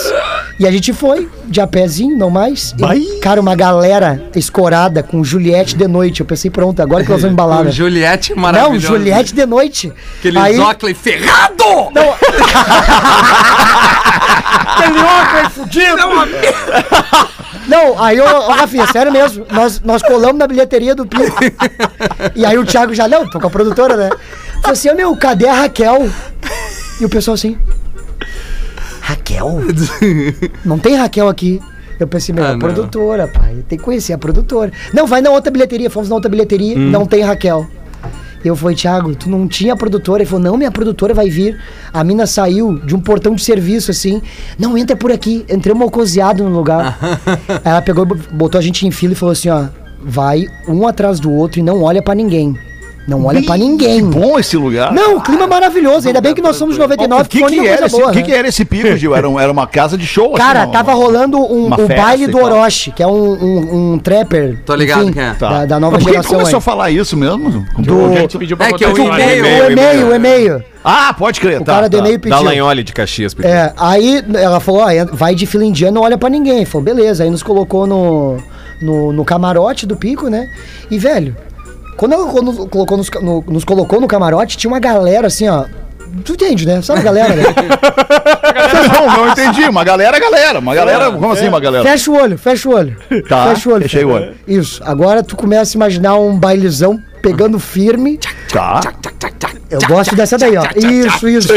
E 0.63 0.65
a 0.67 0.71
gente 0.71 0.93
foi, 0.93 1.29
de 1.43 1.59
a 1.59 1.67
pezinho, 1.67 2.17
não 2.17 2.29
mais. 2.29 2.73
E, 2.95 3.19
cara, 3.19 3.41
uma 3.41 3.53
galera 3.53 4.23
escorada 4.33 5.03
com 5.03 5.21
Juliette 5.21 5.75
de 5.75 5.85
noite. 5.89 6.21
Eu 6.21 6.25
pensei, 6.25 6.49
pronto, 6.49 6.81
agora 6.81 7.03
que 7.03 7.09
nós 7.09 7.21
vamos 7.21 7.33
embalar. 7.33 7.65
Né? 7.65 7.71
Juliette 7.71 8.33
Não, 8.33 8.41
maravilhoso. 8.41 8.87
Juliette 8.87 9.33
de 9.35 9.45
noite. 9.45 9.91
Aquele 10.19 10.39
Aí- 10.39 10.55
Zócley 10.55 10.93
ferrado! 10.93 11.65
Não. 11.93 12.13
Aquele 14.65 14.99
óculos 14.99 15.53
fudido. 15.53 15.97
Não, 17.67 18.01
aí, 18.01 18.21
ô, 18.21 18.23
ô 18.23 18.51
Rafinha, 18.53 18.87
sério 18.87 19.11
mesmo. 19.11 19.45
Nós, 19.51 19.81
nós 19.81 20.01
colamos 20.01 20.37
na 20.37 20.47
bilheteria 20.47 20.95
do 20.95 21.05
Pico. 21.05 21.39
E 22.35 22.45
aí 22.45 22.57
o 22.57 22.63
Thiago 22.65 22.93
já, 22.93 23.05
não, 23.09 23.29
tô 23.29 23.37
com 23.37 23.47
a 23.47 23.49
produtora, 23.49 23.97
né? 23.97 24.09
Falei 24.61 24.71
assim, 24.71 24.93
meu, 24.93 25.13
cadê 25.17 25.45
a 25.45 25.55
Raquel? 25.55 26.09
E 27.01 27.05
o 27.05 27.09
pessoal 27.09 27.35
assim. 27.35 27.57
Raquel? 29.05 29.59
Não 30.63 30.79
tem 30.79 30.95
Raquel 30.95 31.27
aqui. 31.27 31.59
Eu 31.99 32.07
pensei, 32.07 32.33
meu, 32.33 32.43
Ah, 32.45 32.51
a 32.53 32.57
produtora, 32.57 33.27
pai. 33.27 33.57
Tem 33.67 33.77
que 33.77 33.83
conhecer 33.83 34.13
a 34.13 34.17
produtora. 34.17 34.71
Não, 34.93 35.05
vai 35.05 35.21
na 35.21 35.29
outra 35.29 35.51
bilheteria. 35.51 35.89
Fomos 35.89 36.07
na 36.07 36.15
outra 36.15 36.31
bilheteria, 36.31 36.77
Hum. 36.77 36.89
não 36.89 37.05
tem 37.05 37.21
Raquel. 37.21 37.67
E 38.43 38.47
eu 38.47 38.55
falei, 38.55 38.75
Thiago, 38.75 39.13
tu 39.15 39.29
não 39.29 39.45
tinha 39.47 39.75
produtora? 39.75 40.21
Ele 40.23 40.29
falou, 40.29 40.43
não, 40.43 40.57
minha 40.57 40.71
produtora 40.71 41.13
vai 41.13 41.29
vir. 41.29 41.57
A 41.93 42.03
mina 42.03 42.25
saiu 42.25 42.77
de 42.79 42.95
um 42.95 42.99
portão 42.99 43.35
de 43.35 43.43
serviço, 43.43 43.91
assim. 43.91 44.21
Não, 44.57 44.77
entra 44.77 44.95
por 44.95 45.11
aqui. 45.11 45.45
Entrei 45.49 45.73
mocoseado 45.75 46.43
no 46.43 46.49
lugar. 46.55 46.97
Ela 47.63 47.81
pegou, 47.81 48.05
botou 48.05 48.57
a 48.59 48.61
gente 48.61 48.87
em 48.87 48.91
fila 48.91 49.11
e 49.13 49.15
falou 49.15 49.33
assim, 49.33 49.49
ó. 49.49 49.65
Vai 50.01 50.45
um 50.67 50.85
atrás 50.87 51.19
do 51.19 51.31
outro 51.31 51.59
e 51.59 51.63
não 51.63 51.81
olha 51.83 52.01
pra 52.01 52.15
ninguém. 52.15 52.57
Não 53.05 53.25
olha 53.25 53.43
pra 53.43 53.57
ninguém. 53.57 54.01
Bom 54.01 54.39
esse 54.39 54.55
lugar. 54.55 54.93
Não, 54.93 55.19
clima 55.19 55.45
maravilhoso. 55.45 56.07
Ainda 56.07 56.21
bem 56.21 56.33
que 56.33 56.41
nós 56.41 56.55
somos 56.55 56.77
99, 56.77 57.23
O 57.23 57.25
que, 57.27 57.37
que, 57.39 57.43
única 57.43 57.61
era 57.63 57.69
coisa 57.79 57.85
esse, 57.87 57.95
boa, 57.97 58.07
o 58.09 58.11
que, 58.13 58.19
né? 58.19 58.25
que 58.25 58.31
era 58.31 58.47
esse 58.47 58.63
pico, 58.63 58.87
Gil? 58.95 59.13
Era, 59.13 59.29
um- 59.29 59.37
era 59.39 59.51
uma 59.51 59.67
casa 59.67 59.97
de 59.97 60.05
show? 60.07 60.31
Cara, 60.33 60.59
assim, 60.59 60.67
uma- 60.69 60.73
tava 60.73 60.93
rolando 60.93 61.37
um, 61.37 61.67
o 61.67 61.75
festa 61.75 61.95
baile 61.95 62.27
do. 62.27 62.37
Orochi, 62.37 62.91
que 62.91 63.03
é 63.03 63.07
um, 63.07 63.11
um, 63.33 63.93
um 63.93 63.99
trapper. 63.99 64.57
Tô 64.65 64.73
ligado 64.73 65.11
quem 65.11 65.21
é. 65.21 65.33
Tá. 65.33 65.49
Da, 65.49 65.65
da 65.65 65.79
nova 65.81 65.97
Mas 65.97 66.03
por 66.03 66.09
que 66.11 66.15
que 66.17 66.21
geração. 66.23 66.31
começou 66.39 66.55
aí. 66.57 66.59
a 66.59 66.61
falar 66.61 66.91
isso 66.91 67.17
mesmo? 67.17 67.65
Do- 67.77 68.13
gente 68.15 68.37
pediu 68.37 68.55
pra 68.55 68.67
É 68.69 68.73
que 68.73 68.85
botar 68.87 69.01
o 69.01 69.05
e-mail- 69.05 69.43
O 69.67 69.71
e-mail, 69.71 70.07
o 70.07 70.15
e-mail. 70.15 70.63
Ah, 70.85 71.13
pode 71.17 71.39
crer. 71.41 71.61
O 71.61 71.63
tá, 71.65 71.73
cara 71.73 71.89
do 71.89 71.97
tá. 71.97 72.03
e-mail 72.03 72.17
Da 72.19 72.23
pediu. 72.37 72.41
Lanhole 72.43 72.83
de 72.83 72.93
Caxias. 72.93 73.33
pediu. 73.33 73.51
É, 73.51 73.73
aí 73.77 74.23
ela 74.35 74.59
falou, 74.61 74.81
ó, 74.81 74.89
entra- 74.89 75.13
vai 75.15 75.35
de 75.35 75.45
fila 75.45 75.65
indiana, 75.65 75.95
não 75.95 76.01
olha 76.03 76.17
pra 76.17 76.29
ninguém. 76.29 76.63
Falou, 76.65 76.83
beleza. 76.85 77.23
Aí 77.25 77.29
nos 77.29 77.43
colocou 77.43 77.85
no, 77.85 78.37
no, 78.81 79.11
no 79.11 79.25
camarote 79.25 79.85
do 79.85 79.95
pico, 79.97 80.29
né? 80.29 80.49
E, 80.89 80.97
velho, 80.97 81.35
quando 81.97 82.13
ela 82.13 82.25
quando 82.27 82.67
colocou 82.67 82.97
nos, 82.97 83.09
no- 83.21 83.43
nos 83.47 83.63
colocou 83.63 83.99
no 84.01 84.07
camarote, 84.07 84.57
tinha 84.57 84.71
uma 84.71 84.79
galera 84.79 85.27
assim, 85.27 85.47
ó. 85.47 85.65
Tu 86.23 86.33
entende, 86.33 86.67
né? 86.67 86.79
Sabe 86.81 86.99
a 86.99 87.03
galera, 87.03 87.35
né? 87.35 87.43
Não, 88.93 89.17
não 89.17 89.29
entendi. 89.31 89.63
Uma 89.63 89.83
galera, 89.83 90.19
galera. 90.19 90.59
Uma 90.59 90.75
galera, 90.75 91.11
como 91.11 91.31
assim 91.31 91.47
uma 91.47 91.59
galera? 91.59 91.83
Fecha 91.83 92.11
o 92.11 92.15
olho, 92.15 92.37
fecha 92.37 92.69
o 92.69 92.73
olho. 92.73 92.95
Tá, 93.27 93.47
fecha 93.47 93.69
o 93.69 93.73
olho. 93.73 93.81
fechei 93.83 94.03
o 94.05 94.09
olho. 94.09 94.33
Isso. 94.47 94.81
Agora 94.85 95.23
tu 95.23 95.35
começa 95.35 95.75
a 95.75 95.77
imaginar 95.77 96.15
um 96.17 96.37
bailezão 96.37 96.99
pegando 97.21 97.57
firme. 97.59 98.19
Tá. 98.51 98.79
Eu 99.73 99.87
gosto 99.87 100.15
dessa 100.15 100.37
daí, 100.37 100.55
ó. 100.57 100.63
Isso, 100.75 101.27
isso. 101.27 101.49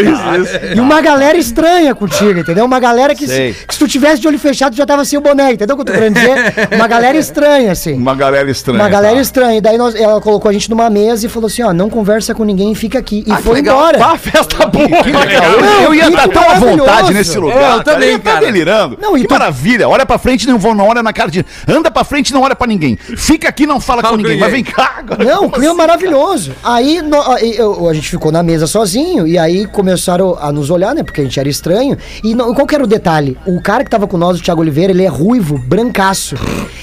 E 0.75 0.81
uma 0.81 1.01
galera 1.01 1.37
estranha 1.37 1.95
contigo, 1.95 2.39
entendeu? 2.41 2.65
Uma 2.65 2.79
galera 2.81 3.15
que, 3.15 3.27
se, 3.27 3.55
que 3.67 3.75
se 3.75 3.79
tu 3.79 3.87
tivesse 3.87 4.21
de 4.21 4.29
olho 4.29 4.39
fechado 4.39 4.75
já 4.75 4.87
tava 4.87 5.05
sem 5.05 5.19
o 5.19 5.23
boné, 5.23 5.53
entendeu 5.53 5.75
o 5.75 5.77
que 5.77 5.83
eu 5.83 5.87
tô 5.87 5.93
querendo 5.93 6.15
dizer? 6.15 6.69
Uma 6.75 6.87
galera 6.89 7.17
estranha, 7.19 7.73
assim. 7.73 7.95
Uma 7.95 8.15
galera 8.15 8.51
estranha. 8.51 8.81
Uma 8.81 8.89
galera 8.89 9.17
tá. 9.17 9.21
estranha. 9.21 9.59
E 9.59 9.61
daí 9.61 9.77
nós- 9.79 9.95
ela 9.95 10.21
colocou 10.21 10.49
a 10.49 10.53
gente 10.53 10.71
numa 10.71 10.89
mesa 10.91 11.27
e 11.27 11.29
falou 11.29 11.47
assim, 11.47 11.63
ó, 11.63 11.73
não 11.73 11.89
conversa 11.91 12.35
com 12.35 12.45
ninguém, 12.45 12.75
fica 12.75 12.99
aqui. 12.99 13.25
E 13.27 13.33
Ah, 13.33 13.37
foi 13.39 13.55
legal. 13.55 13.77
embora. 13.79 14.05
Ah, 14.05 14.17
festa 14.19 14.67
boa. 14.67 14.87
Que 15.03 15.11
legal. 15.13 15.45
Eu, 15.53 15.61
Não, 15.61 15.83
eu 15.83 15.95
ia 15.95 16.09
estar 16.09 16.29
tão 16.29 16.51
à 16.51 16.55
vontade 16.55 17.13
nesse 17.15 17.39
lugar. 17.39 17.57
É, 17.57 17.59
eu 17.59 17.71
cara. 17.71 17.85
também, 17.85 18.11
ia 18.13 18.19
tá 18.19 18.33
cara. 18.33 18.47
delirando. 18.47 18.99
Não, 19.01 19.17
e 19.17 19.23
que 19.23 19.29
tu- 19.29 19.33
maravilha. 19.33 19.89
Olha 19.89 20.07
pra 20.07 20.19
frente, 20.19 20.47
não, 20.47 20.59
vou- 20.59 20.75
não 20.75 20.87
olha 20.89 21.03
na 21.03 21.13
cara 21.13 21.31
de. 21.31 21.45
Anda 21.69 21.91
pra 21.91 22.05
frente, 22.05 22.33
não 22.33 22.43
olha 22.43 22.57
pra 22.57 22.67
ninguém. 22.67 22.97
Fica 22.97 23.49
aqui, 23.49 23.67
não 23.67 23.81
fala 23.81 24.01
Fala 24.03 24.17
com 24.17 24.23
com 24.23 24.29
ninguém. 24.29 24.41
Mas 24.41 24.51
vem 24.53 24.65
cá. 24.65 24.95
agora. 24.99 25.25
Não, 25.25 25.47
o 25.47 25.51
clima 25.51 25.69
assim? 25.69 25.77
maravilhoso. 25.77 26.53
Aí 26.65 27.03
no- 27.03 27.39
eu- 27.39 27.89
a 27.89 27.95
gente 27.95 28.06
ficou 28.11 28.31
na 28.33 28.43
mesa 28.43 28.67
sozinho 28.67 29.27
e 29.27 29.39
aí 29.39 29.67
começaram 29.67 30.37
a 30.41 30.51
nos 30.53 30.71
olhar, 30.71 30.95
né? 30.95 31.03
Porque 31.03 31.21
a 31.21 31.25
gente 31.25 31.39
era 31.39 31.49
estranho. 31.49 31.97
E 32.23 32.35
não- 32.35 32.55
qual 32.55 32.67
que 32.67 32.75
era 32.75 32.85
o 32.85 32.87
detalhe? 32.87 33.37
O 33.47 33.61
cara 33.61 33.85
que 33.85 33.91
tava 33.91 34.07
com 34.07 34.17
nós, 34.17 34.39
o 34.39 34.43
Thiago 34.43 34.61
Oliveira, 34.61 34.93
ele 34.93 35.05
é 35.05 35.09
ruivo, 35.09 35.59
brancaço. 35.59 36.37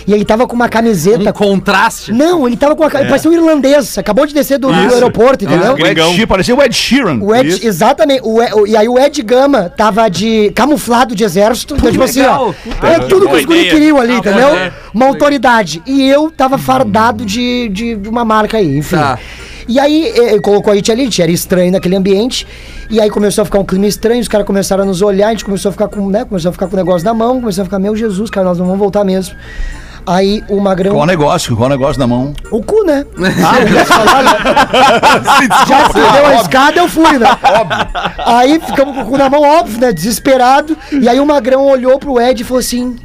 E 0.07 0.13
ele 0.13 0.25
tava 0.25 0.45
com 0.47 0.55
uma 0.55 0.67
camiseta. 0.69 1.29
Um 1.29 1.33
contraste. 1.33 2.11
Não, 2.11 2.45
ele 2.47 2.57
tava 2.57 2.75
com 2.75 2.83
a. 2.83 2.87
É. 2.93 2.99
Ele 3.01 3.09
parecia 3.09 3.29
um 3.31 3.33
irlandês. 3.33 3.97
Acabou 3.97 4.25
de 4.25 4.33
descer 4.33 4.57
do, 4.57 4.67
do 4.67 4.73
aeroporto, 4.93 5.45
entendeu? 5.45 5.73
O 5.75 5.85
Ed 5.85 6.27
parecia 6.27 6.55
o 6.55 6.61
Ed 6.61 6.75
Sheeran. 6.75 7.19
O 7.21 7.33
Ed, 7.33 7.47
Isso. 7.49 7.65
exatamente. 7.65 8.21
O 8.23 8.41
Ed- 8.41 8.53
o- 8.53 8.67
e 8.67 8.75
aí 8.75 8.87
o 8.87 8.99
Ed 8.99 9.21
Gama 9.21 9.69
tava 9.69 10.09
de 10.09 10.51
camuflado 10.55 11.15
de 11.15 11.23
exército. 11.23 11.75
Então, 11.75 11.91
tipo 11.91 12.03
assim, 12.03 12.21
ó. 12.21 12.47
legal. 12.47 12.55
É 12.83 12.99
tudo 12.99 13.27
que 13.29 13.35
os 13.35 13.45
guri 13.45 13.69
queriam 13.69 13.99
ali, 13.99 14.13
Ah, 14.13 14.17
entendeu? 14.17 14.47
Uma 14.93 15.05
autoridade. 15.07 15.81
E 15.85 16.07
eu 16.07 16.29
tava 16.31 16.57
fardado 16.57 17.25
de, 17.25 17.69
de, 17.69 17.95
de 17.95 18.09
uma 18.09 18.25
marca 18.25 18.57
aí, 18.57 18.77
enfim. 18.77 18.95
Tá. 18.95 19.17
E 19.67 19.79
aí 19.79 20.07
eh, 20.07 20.39
colocou 20.39 20.71
a 20.71 20.75
gente 20.75 20.91
ali, 20.91 21.01
a 21.01 21.05
gente 21.05 21.21
era 21.21 21.31
estranho 21.31 21.71
naquele 21.71 21.95
ambiente. 21.95 22.45
E 22.89 22.99
aí 22.99 23.09
começou 23.09 23.41
a 23.41 23.45
ficar 23.45 23.59
um 23.59 23.65
clima 23.65 23.87
estranho, 23.87 24.21
os 24.21 24.27
caras 24.27 24.45
começaram 24.45 24.83
a 24.83 24.85
nos 24.85 25.01
olhar, 25.01 25.27
a 25.27 25.31
gente 25.31 25.45
começou 25.45 25.69
a 25.69 25.71
ficar 25.71 25.87
com, 25.87 26.09
né? 26.09 26.25
Começou 26.25 26.49
a 26.49 26.51
ficar 26.51 26.67
com 26.67 26.73
o 26.75 26.77
negócio 26.77 27.05
na 27.05 27.13
mão, 27.13 27.39
começou 27.39 27.61
a 27.61 27.65
ficar, 27.65 27.79
meu 27.79 27.95
Jesus, 27.95 28.29
cara, 28.29 28.47
nós 28.47 28.57
não 28.57 28.65
vamos 28.65 28.79
voltar 28.79 29.03
mesmo. 29.03 29.35
Aí 30.05 30.43
o 30.49 30.59
Magrão. 30.59 30.95
Qual 30.95 31.05
negócio? 31.05 31.55
Qual 31.55 31.69
negócio 31.69 31.99
na 31.99 32.07
mão? 32.07 32.33
O 32.51 32.61
cu, 32.61 32.83
né? 32.83 33.05
Ah, 33.17 33.61
eu 33.61 33.73
ia 33.73 33.85
falar, 33.85 34.23
né? 34.23 34.31
Já 35.67 35.87
se 35.87 35.93
deu 35.93 36.05
a 36.05 36.21
óbvio. 36.23 36.41
escada, 36.41 36.79
eu 36.79 36.89
fui, 36.89 37.17
né? 37.17 37.27
Aí 38.25 38.59
ficamos 38.59 38.95
com 38.95 39.01
o 39.01 39.05
cu 39.05 39.17
na 39.17 39.29
mão, 39.29 39.41
óbvio, 39.41 39.79
né? 39.79 39.93
Desesperado. 39.93 40.77
E 40.91 41.07
aí 41.07 41.19
o 41.19 41.25
Magrão 41.25 41.65
olhou 41.65 41.97
pro 41.99 42.19
Ed 42.19 42.41
e 42.41 42.43
falou 42.43 42.59
assim: 42.59 42.97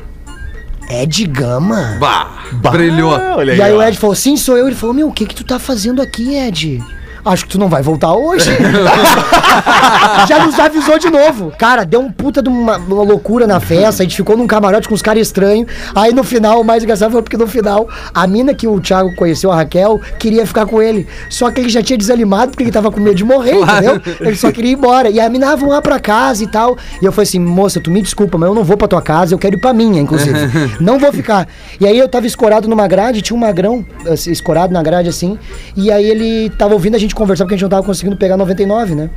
Ed 0.91 1.27
Gama? 1.27 1.97
Bah, 2.01 2.45
brilhou. 2.73 3.15
Ah, 3.15 3.45
E 3.45 3.61
aí 3.63 3.73
ó. 3.73 3.79
o 3.79 3.83
Ed 3.83 3.97
falou, 3.99 4.15
sim, 4.17 4.37
sou 4.37 4.57
eu. 4.57 4.67
Ele 4.67 4.77
falou, 4.77 4.95
meu, 4.95 5.09
o 5.09 5.13
que 5.13 5.27
que 5.27 5.35
tu 5.35 5.45
tá 5.45 5.59
fazendo 5.59 6.01
aqui, 6.01 6.35
Ed? 6.37 6.83
Acho 7.25 7.45
que 7.45 7.51
tu 7.51 7.59
não 7.59 7.69
vai 7.69 7.83
voltar 7.83 8.13
hoje. 8.13 8.51
Já 10.29 10.45
nos 10.45 10.59
avisou 10.59 10.99
de 10.99 11.11
novo. 11.11 11.53
Cara, 11.59 11.85
deu 11.85 12.01
um 12.01 12.11
puta 12.11 12.43
de 12.43 12.49
uma, 12.49 12.77
uma 12.77 13.03
loucura 13.03 13.47
na 13.47 13.61
festa. 13.61 14.03
A 14.03 14.07
gente 14.07 14.17
ficou 14.17 14.37
num 14.37 14.47
camarote 14.47 14.89
com 14.89 14.95
os 14.95 15.03
caras 15.03 15.23
estranhos. 15.23 15.71
Aí 15.95 16.13
no 16.13 16.25
final, 16.25 16.61
o 16.61 16.65
mais 16.65 16.83
engraçado 16.83 17.13
foi 17.13 17.23
porque 17.23 17.37
no 17.37 17.47
final, 17.47 17.89
a 18.13 18.27
mina 18.27 18.55
que 18.55 18.67
o 18.67 18.81
Thiago 18.81 19.15
conheceu, 19.15 19.51
a 19.51 19.57
Raquel, 19.57 20.01
queria 20.19 20.47
ficar 20.47 20.67
com 20.67 20.83
ele. 20.83 21.07
Só 21.29 21.51
que 21.51 21.61
ele 21.61 21.69
já 21.69 21.83
tinha 21.83 21.97
desanimado 21.97 22.51
porque 22.51 22.65
ele 22.65 22.73
tava 22.73 22.91
com 22.91 23.01
medo 23.01 23.17
de 23.17 23.25
morrer, 23.25 23.55
entendeu? 23.55 24.01
Ele 24.21 24.37
só 24.37 24.51
queria 24.51 24.73
ir 24.73 24.75
embora. 24.75 25.11
E 25.11 25.21
a 25.21 25.29
mina, 25.29 25.53
ah, 25.53 25.67
lá 25.67 25.83
pra 25.83 25.99
casa 25.99 26.43
e 26.43 26.47
tal. 26.47 26.77
E 27.01 27.05
eu 27.05 27.13
falei 27.13 27.29
assim, 27.29 27.39
moça, 27.39 27.81
tu 27.81 27.91
me 27.91 28.03
desculpa, 28.03 28.39
mas 28.39 28.49
eu 28.49 28.55
não 28.55 28.65
vou 28.65 28.77
pra 28.77 28.89
tua 28.89 29.03
casa, 29.03 29.35
eu 29.35 29.39
quero 29.39 29.57
ir 29.57 29.61
pra 29.61 29.73
minha, 29.73 30.01
inclusive. 30.01 30.39
não 30.81 30.99
vou 30.99 31.13
ficar. 31.13 31.49
E 31.81 31.87
aí 31.87 31.99
eu 31.99 32.09
tava 32.09 32.27
escorado 32.27 32.69
numa 32.69 32.87
grade, 32.87 33.23
tinha 33.23 33.37
um 33.37 33.41
magrão 33.41 33.85
assim, 34.07 34.31
escorado 34.31 34.73
na 34.73 34.83
grade 34.83 35.09
assim. 35.09 35.39
E 35.77 35.91
aí 35.91 36.09
ele 36.09 36.51
tava 36.51 36.75
ouvindo 36.75 36.95
a 36.95 36.99
gente 36.99 37.15
conversar 37.19 37.45
porque 37.45 37.55
a 37.55 37.57
gente 37.57 37.63
não 37.63 37.71
tava 37.71 37.83
conseguindo 37.83 38.17
pegar 38.17 38.37
99, 38.37 38.95
né? 38.95 39.11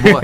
Boa. 0.00 0.20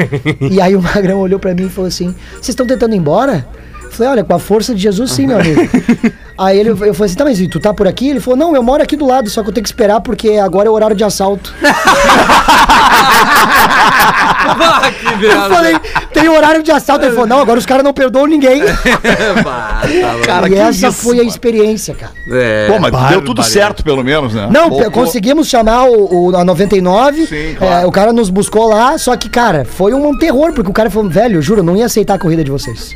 E 0.50 0.60
aí 0.60 0.74
o 0.74 0.82
Magrão 0.82 1.20
olhou 1.20 1.38
pra 1.38 1.54
mim 1.54 1.66
e 1.66 1.68
falou 1.68 1.86
assim: 1.86 2.14
Vocês 2.32 2.48
estão 2.48 2.66
tentando 2.66 2.94
ir 2.94 2.98
embora? 2.98 3.46
Eu 3.84 3.90
falei, 3.90 4.12
olha, 4.12 4.24
com 4.24 4.34
a 4.34 4.38
força 4.38 4.72
de 4.72 4.80
Jesus, 4.80 5.10
sim, 5.10 5.26
meu 5.26 5.38
amigo. 5.38 5.60
aí 6.38 6.58
ele, 6.58 6.70
eu 6.70 6.76
falei 6.76 6.94
assim, 7.00 7.16
tá, 7.16 7.24
mas 7.24 7.40
tu 7.48 7.58
tá 7.58 7.74
por 7.74 7.88
aqui? 7.88 8.08
Ele 8.08 8.20
falou, 8.20 8.38
não, 8.38 8.54
eu 8.54 8.62
moro 8.62 8.80
aqui 8.80 8.96
do 8.96 9.04
lado, 9.04 9.28
só 9.28 9.42
que 9.42 9.48
eu 9.48 9.52
tenho 9.52 9.64
que 9.64 9.68
esperar 9.68 10.00
porque 10.00 10.34
agora 10.34 10.68
é 10.68 10.70
o 10.70 10.74
horário 10.74 10.96
de 10.96 11.02
assalto. 11.02 11.52
Ah, 14.42 14.90
que 14.90 15.24
Eu 15.24 15.48
falei, 15.48 15.79
tem 16.12 16.28
horário 16.28 16.62
de 16.62 16.70
assalto. 16.70 17.04
Ele 17.04 17.12
falou, 17.12 17.26
não, 17.28 17.40
agora 17.40 17.58
os 17.58 17.66
caras 17.66 17.84
não 17.84 17.92
perdoam 17.92 18.26
ninguém. 18.26 18.62
Tá. 19.42 19.82
Cara, 20.26 20.48
e 20.48 20.54
essa 20.54 20.88
isso, 20.88 20.92
foi 21.02 21.14
a 21.14 21.16
mano. 21.18 21.28
experiência, 21.28 21.94
cara. 21.94 22.12
É. 22.30 22.68
Pô, 22.68 22.78
mas 22.78 22.92
deu 23.10 23.22
tudo 23.24 23.42
certo, 23.42 23.82
pelo 23.82 24.02
menos, 24.02 24.34
né? 24.34 24.48
Não, 24.50 24.70
conseguimos 24.90 25.48
chamar 25.48 25.84
o, 25.84 26.30
o- 26.30 26.36
a 26.36 26.44
99. 26.44 27.26
Sim, 27.26 27.54
claro. 27.58 27.84
é, 27.84 27.86
o 27.86 27.90
cara 27.92 28.12
nos 28.12 28.30
buscou 28.30 28.68
lá, 28.68 28.96
só 28.98 29.16
que, 29.16 29.28
cara, 29.28 29.64
foi 29.64 29.92
um 29.94 30.16
terror, 30.16 30.52
porque 30.52 30.70
o 30.70 30.74
cara 30.74 30.90
falou, 30.90 31.08
velho, 31.10 31.40
juro, 31.40 31.60
eu 31.60 31.64
não 31.64 31.76
ia 31.76 31.86
aceitar 31.86 32.14
a 32.14 32.18
corrida 32.18 32.44
de 32.44 32.50
vocês. 32.50 32.94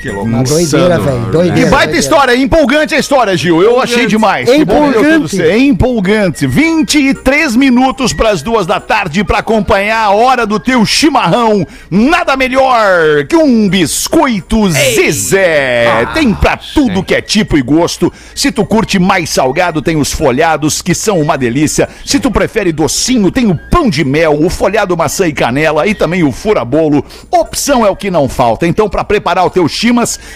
Que 0.00 0.10
Uma 0.10 0.38
louco. 0.38 0.48
doideira, 0.50 0.98
velho. 0.98 1.20
Doideira. 1.30 1.54
Que 1.54 1.60
baita 1.64 1.76
doideira. 1.86 1.98
história, 1.98 2.36
empolgante 2.36 2.94
a 2.94 2.98
história, 2.98 3.36
Gil. 3.36 3.62
Eu 3.62 3.80
achei 3.80 4.06
demais. 4.06 4.48
Empolgante. 4.48 5.36
certo. 5.36 5.58
Empolgante. 5.58 6.46
23 6.46 7.56
minutos 7.56 8.12
para 8.12 8.30
as 8.30 8.42
duas 8.42 8.66
da 8.66 8.78
tarde 8.78 9.24
para 9.24 9.38
acompanhar 9.38 10.04
a 10.04 10.10
hora 10.10 10.46
do 10.46 10.60
teu 10.60 10.84
chimarrão. 10.84 11.66
Nada 11.90 12.36
melhor 12.36 13.24
que 13.28 13.36
um 13.36 13.68
biscoito 13.68 14.70
Zezé. 14.70 16.06
Tem 16.14 16.32
pra 16.34 16.56
tudo 16.56 17.02
que 17.02 17.14
é 17.14 17.20
tipo 17.20 17.56
e 17.56 17.62
gosto. 17.62 18.12
Se 18.34 18.52
tu 18.52 18.64
curte 18.64 18.98
mais 18.98 19.30
salgado, 19.30 19.80
tem 19.82 19.96
os 19.96 20.12
folhados, 20.12 20.82
que 20.82 20.94
são 20.94 21.20
uma 21.20 21.36
delícia. 21.38 21.88
Se 22.04 22.20
tu 22.20 22.30
prefere 22.30 22.72
docinho, 22.72 23.30
tem 23.30 23.50
o 23.50 23.58
pão 23.70 23.88
de 23.90 24.04
mel, 24.04 24.38
o 24.44 24.50
folhado 24.50 24.96
maçã 24.96 25.26
e 25.26 25.32
canela 25.32 25.86
e 25.86 25.94
também 25.94 26.22
o 26.22 26.32
furabolo. 26.32 27.04
Opção 27.30 27.84
é 27.84 27.90
o 27.90 27.96
que 27.96 28.10
não 28.10 28.28
falta. 28.28 28.66
Então, 28.66 28.88
para 28.88 29.04
preparar 29.04 29.44
o 29.46 29.50
teu 29.50 29.68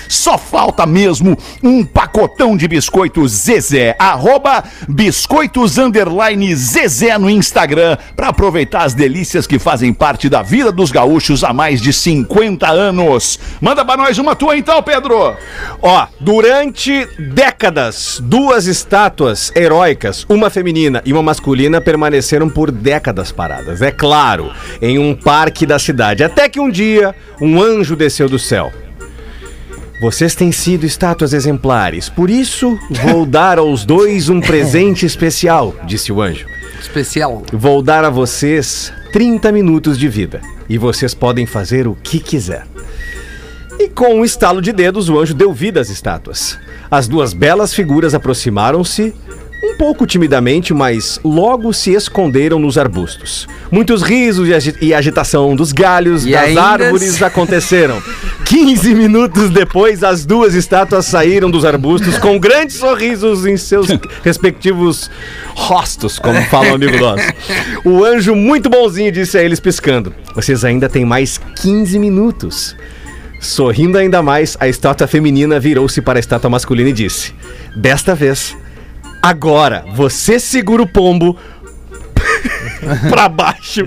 só 0.09 0.38
falta 0.38 0.87
mesmo 0.87 1.37
um 1.62 1.85
pacotão 1.85 2.57
de 2.57 2.68
biscoitos 2.68 3.33
Zezé. 3.33 3.96
Arroba 3.99 4.64
biscoitos 4.88 5.79
underline 5.79 6.55
Zezé 6.55 7.18
no 7.18 7.29
Instagram 7.29 7.96
para 8.16 8.29
aproveitar 8.29 8.85
as 8.85 8.94
delícias 8.94 9.46
que 9.46 9.59
fazem 9.59 9.92
parte 9.92 10.29
da 10.29 10.42
vida 10.42 10.70
dos 10.70 10.90
gaúchos 10.90 11.44
há 11.44 11.53
mais 11.53 11.81
de 11.81 11.92
50 11.92 12.68
anos. 12.68 13.38
Manda 13.61 13.85
pra 13.85 13.96
nós 13.96 14.18
uma 14.18 14.37
tua 14.37 14.57
então, 14.57 14.83
Pedro. 14.83 15.37
Ó, 15.83 16.07
durante 16.20 17.07
décadas, 17.18 18.20
duas 18.23 18.66
estátuas 18.66 19.53
heróicas, 19.55 20.25
uma 20.29 20.51
feminina 20.51 21.03
e 21.05 21.12
uma 21.12 21.23
masculina, 21.23 21.81
permaneceram 21.81 22.49
por 22.49 22.70
décadas 22.70 23.33
paradas. 23.33 23.83
É 23.83 23.90
claro, 23.90 24.53
em 24.81 24.99
um 24.99 25.14
parque 25.14 25.66
da 25.66 25.79
cidade. 25.79 26.23
Até 26.23 26.49
que 26.49 26.61
um 26.61 26.70
dia, 26.70 27.14
um 27.40 27.61
anjo 27.61 27.96
desceu 27.96 28.29
do 28.29 28.38
céu. 28.38 28.73
Vocês 30.00 30.34
têm 30.34 30.50
sido 30.50 30.86
estátuas 30.86 31.34
exemplares, 31.34 32.08
por 32.08 32.30
isso 32.30 32.78
vou 33.02 33.26
dar 33.26 33.58
aos 33.58 33.84
dois 33.84 34.30
um 34.30 34.40
presente 34.40 35.04
especial, 35.04 35.74
disse 35.84 36.10
o 36.10 36.22
anjo. 36.22 36.46
Especial. 36.80 37.42
Vou 37.52 37.82
dar 37.82 38.02
a 38.02 38.08
vocês 38.08 38.90
30 39.12 39.52
minutos 39.52 39.98
de 39.98 40.08
vida 40.08 40.40
e 40.66 40.78
vocês 40.78 41.12
podem 41.12 41.44
fazer 41.44 41.86
o 41.86 41.94
que 41.94 42.18
quiser. 42.18 42.66
E 43.78 43.90
com 43.90 44.14
um 44.14 44.24
estalo 44.24 44.62
de 44.62 44.72
dedos, 44.72 45.10
o 45.10 45.18
anjo 45.18 45.34
deu 45.34 45.52
vida 45.52 45.80
às 45.80 45.90
estátuas. 45.90 46.58
As 46.90 47.06
duas 47.06 47.34
belas 47.34 47.74
figuras 47.74 48.14
aproximaram-se, 48.14 49.14
um 49.62 49.77
pouco 49.77 50.07
timidamente, 50.07 50.73
mas 50.73 51.20
logo 51.23 51.73
se 51.73 51.92
esconderam 51.92 52.59
nos 52.59 52.79
arbustos. 52.79 53.46
Muitos 53.70 54.03
risos 54.03 54.49
e, 54.49 54.55
agi- 54.55 54.75
e 54.81 54.94
agitação 54.94 55.55
dos 55.55 55.70
galhos 55.73 56.25
E 56.25 56.33
das 56.33 56.49
ainda 56.49 56.62
árvores 56.62 57.23
aconteceram. 57.23 58.03
15 58.46 58.94
minutos 58.94 59.51
depois, 59.51 60.03
as 60.03 60.25
duas 60.25 60.55
estátuas 60.55 61.07
saíram 61.07 61.51
dos 61.51 61.64
arbustos 61.64 62.18
com 62.18 62.38
grandes 62.38 62.77
sorrisos 62.77 63.44
em 63.46 63.57
seus 63.57 63.88
respectivos 64.25 65.11
rostos, 65.55 66.18
como 66.18 66.40
fala 66.46 66.70
um 66.70 66.75
amigo 66.75 66.96
nosso. 66.99 67.25
O 67.85 68.05
anjo, 68.05 68.35
muito 68.35 68.70
bonzinho, 68.70 69.12
disse 69.12 69.37
a 69.37 69.42
eles 69.42 69.61
piscando: 69.61 70.14
Vocês 70.35 70.64
ainda 70.64 70.88
têm 70.88 71.05
mais 71.05 71.38
15 71.61 71.99
minutos. 71.99 72.75
Sorrindo 73.40 73.96
ainda 73.96 74.23
mais, 74.23 74.57
a 74.61 74.68
estátua 74.68 75.07
feminina 75.07 75.59
virou-se 75.61 76.01
para 76.03 76.18
a 76.18 76.20
estátua 76.20 76.51
masculina 76.51 76.90
e 76.90 76.92
disse: 76.92 77.33
Desta 77.75 78.14
vez, 78.14 78.55
agora 79.22 79.85
você 79.94 80.38
segura 80.38 80.83
o 80.83 80.87
pombo 80.87 81.37
pra 83.09 83.28
baixo 83.28 83.83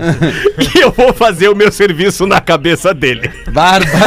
que 0.58 0.78
eu 0.78 0.90
vou 0.90 1.12
fazer 1.12 1.48
o 1.48 1.56
meu 1.56 1.72
serviço 1.72 2.26
na 2.26 2.40
cabeça 2.40 2.94
dele. 2.94 3.30
Bárbaro. 3.50 3.90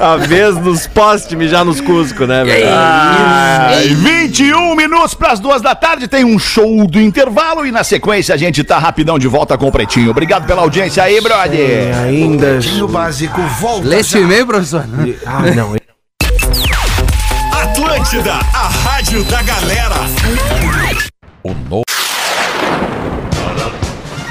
A 0.00 0.16
vez 0.16 0.56
nos 0.56 0.86
poste 0.86 1.36
já 1.48 1.64
nos 1.64 1.80
Cusco, 1.80 2.26
né, 2.26 2.44
velho? 2.44 2.68
Ai, 2.70 3.88
21 3.88 4.74
minutos 4.74 5.14
para 5.14 5.32
as 5.32 5.40
duas 5.40 5.62
da 5.62 5.74
tarde, 5.74 6.08
tem 6.08 6.24
um 6.24 6.38
show 6.38 6.86
do 6.86 7.00
intervalo 7.00 7.66
e 7.66 7.72
na 7.72 7.84
sequência 7.84 8.34
a 8.34 8.38
gente 8.38 8.62
tá 8.64 8.78
rapidão 8.78 9.18
de 9.18 9.28
volta 9.28 9.56
com 9.56 9.68
o 9.68 9.72
Pretinho. 9.72 10.10
Obrigado 10.10 10.46
pela 10.46 10.62
audiência 10.62 11.02
aí, 11.02 11.20
brother. 11.20 11.96
Ainda. 12.04 12.58
Pretinho 12.58 12.88
Básico 12.88 13.40
volta 13.60 13.86
Lê 13.86 14.00
esse 14.00 14.18
e-mail, 14.18 14.46
professor. 14.46 14.84
Ah, 15.26 15.42
não. 15.54 15.76
Atlântida, 18.12 18.34
a 18.52 18.68
rádio 18.68 19.24
da 19.24 19.42
galera. 19.42 19.94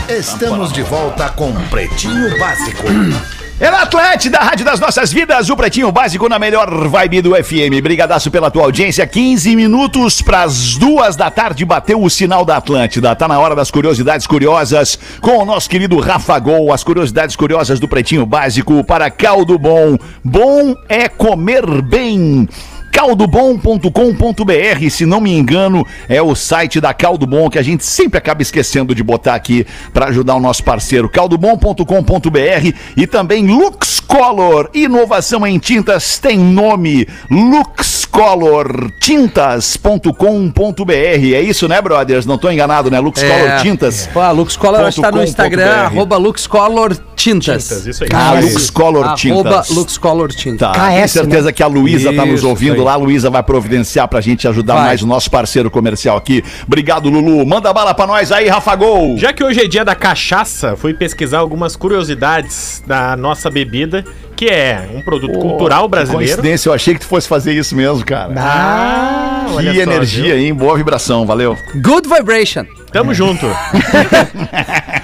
Estamos 0.08 0.72
de 0.72 0.84
volta 0.84 1.30
com 1.30 1.52
Pretinho 1.72 2.38
Básico. 2.38 2.84
É 3.60 3.70
na 3.70 3.84
Atlântida, 3.84 4.39
a 4.39 4.44
rádio 4.44 4.65
das 4.65 4.80
nossas 4.80 5.13
vidas, 5.13 5.52
o 5.52 5.56
Pretinho 5.56 5.91
Básico 5.91 6.28
na 6.28 6.39
melhor 6.39 6.88
vibe 6.88 7.22
do 7.22 7.36
FM. 7.36 7.80
Brigadaço 7.84 8.32
pela 8.32 8.50
tua 8.50 8.63
audiência. 8.63 9.06
15 9.06 9.56
minutos 9.56 10.20
para 10.20 10.41
as 10.41 10.76
duas 10.78 11.15
da 11.15 11.30
tarde 11.30 11.63
bateu 11.63 12.02
o 12.02 12.10
sinal 12.10 12.44
da 12.44 12.58
Atlântida. 12.58 13.15
Tá 13.15 13.28
na 13.28 13.39
hora 13.39 13.56
das 13.56 13.70
curiosidades 13.70 14.26
curiosas 14.26 14.98
com 15.22 15.38
o 15.38 15.46
nosso 15.46 15.70
querido 15.70 16.00
Rafa 16.00 16.39
Gol. 16.39 16.74
As 16.74 16.84
curiosidades 16.84 17.36
curiosas 17.36 17.80
do 17.80 17.88
Pretinho 17.88 18.26
Básico 18.26 18.84
para 18.84 19.12
caldo 19.12 19.60
bom. 19.60 19.96
Bom 20.24 20.76
é 20.89 21.08
comer 21.08 21.84
bem. 21.84 22.50
Caldobom.com.br, 22.92 24.90
se 24.90 25.06
não 25.06 25.22
me 25.22 25.32
engano, 25.36 25.86
é 26.08 26.22
o 26.22 26.36
site 26.36 26.80
da 26.80 26.94
Caldo 26.94 27.26
Bom 27.26 27.50
que 27.50 27.58
a 27.58 27.64
gente 27.64 27.86
sempre 27.86 28.18
acaba 28.18 28.42
esquecendo 28.42 28.94
de 28.94 29.04
botar 29.04 29.36
aqui 29.36 29.66
para 29.94 30.08
ajudar 30.08 30.36
o 30.36 30.40
nosso 30.40 30.64
parceiro. 30.64 31.10
Caldobom.com.br 31.10 32.74
e 32.96 33.08
também 33.08 33.48
Lux 33.48 34.00
Color, 34.00 34.70
inovação 34.74 35.48
em 35.48 35.58
tintas 35.58 36.20
tem 36.20 36.38
nome. 36.38 37.08
Lux 37.30 38.06
Color, 38.06 38.92
tintas.com.br. 39.00 40.92
É 40.94 41.42
isso, 41.42 41.68
né, 41.68 41.82
brothers? 41.82 42.26
Não 42.26 42.38
tô 42.38 42.52
enganado, 42.52 42.92
né? 42.92 43.00
Lux 43.00 43.24
Color 43.24 43.62
Tintas. 43.62 44.08
Pô, 44.14 44.20
a 44.20 44.32
Lux 44.32 44.58
Color 44.58 44.82
acho 44.82 44.98
que 44.98 45.02
tá 45.02 45.12
no 45.12 45.24
Instagram, 45.24 45.72
arroba 45.72 46.18
Lux 46.18 46.46
Color 46.46 46.98
Tintas. 47.22 47.68
Tintas, 47.68 47.86
isso 47.86 48.04
aí. 48.04 48.10
Ah, 48.14 48.40
Lux 48.40 48.70
Color 48.72 49.14
Tintas. 49.14 49.70
Lux 49.70 49.98
Color 49.98 50.30
Tintas. 50.30 50.72
Tá, 50.72 50.90
KS, 50.90 50.96
tenho 50.96 51.08
certeza 51.08 51.46
né? 51.46 51.52
que 51.52 51.62
a 51.62 51.68
Luísa 51.68 52.12
tá 52.14 52.26
nos 52.26 52.44
ouvindo 52.44 52.84
lá. 52.84 52.94
A 52.94 52.96
Luísa 52.96 53.30
vai 53.30 53.44
providenciar 53.44 54.08
pra 54.08 54.20
gente 54.22 54.48
ajudar 54.48 54.74
Vai. 54.76 54.86
mais 54.86 55.04
o 55.04 55.08
nosso 55.08 55.30
parceiro 55.30 55.70
comercial 55.70 56.18
aqui. 56.18 56.44
Obrigado, 56.66 57.10
Lulu. 57.10 57.46
Manda 57.46 57.72
bala 57.72 57.94
pra 57.94 58.08
nós 58.08 58.32
aí, 58.32 58.48
Rafa 58.48 58.76
Gol. 58.76 59.18
Já 59.18 59.32
que 59.32 59.44
hoje 59.44 59.62
é 59.62 59.68
dia 59.68 59.86
da 59.86 59.94
cachaça, 59.94 60.76
fui 60.76 60.94
pesquisar 60.94 61.38
algumas 61.40 61.76
curiosidades 61.76 62.82
da 62.88 63.16
nossa 63.16 63.50
bebida 63.50 64.04
que 64.42 64.48
é 64.48 64.90
um 64.92 65.04
produto 65.04 65.38
cultural 65.38 65.88
brasileiro. 65.88 66.26
Coincidência, 66.26 66.68
eu 66.68 66.74
achei 66.74 66.96
que 66.96 67.02
tu 67.02 67.06
fosse 67.06 67.28
fazer 67.28 67.54
isso 67.54 67.76
mesmo, 67.76 68.04
cara. 68.04 68.34
Ah, 68.36 69.46
que 69.50 69.54
olha 69.54 69.72
só, 69.72 69.82
energia, 69.82 70.34
viu? 70.34 70.38
hein? 70.38 70.52
Boa 70.52 70.76
vibração, 70.76 71.28
valeu. 71.28 71.56
Good 71.76 72.10
vibration. 72.10 72.66
Tamo 72.92 73.14
junto. 73.14 73.46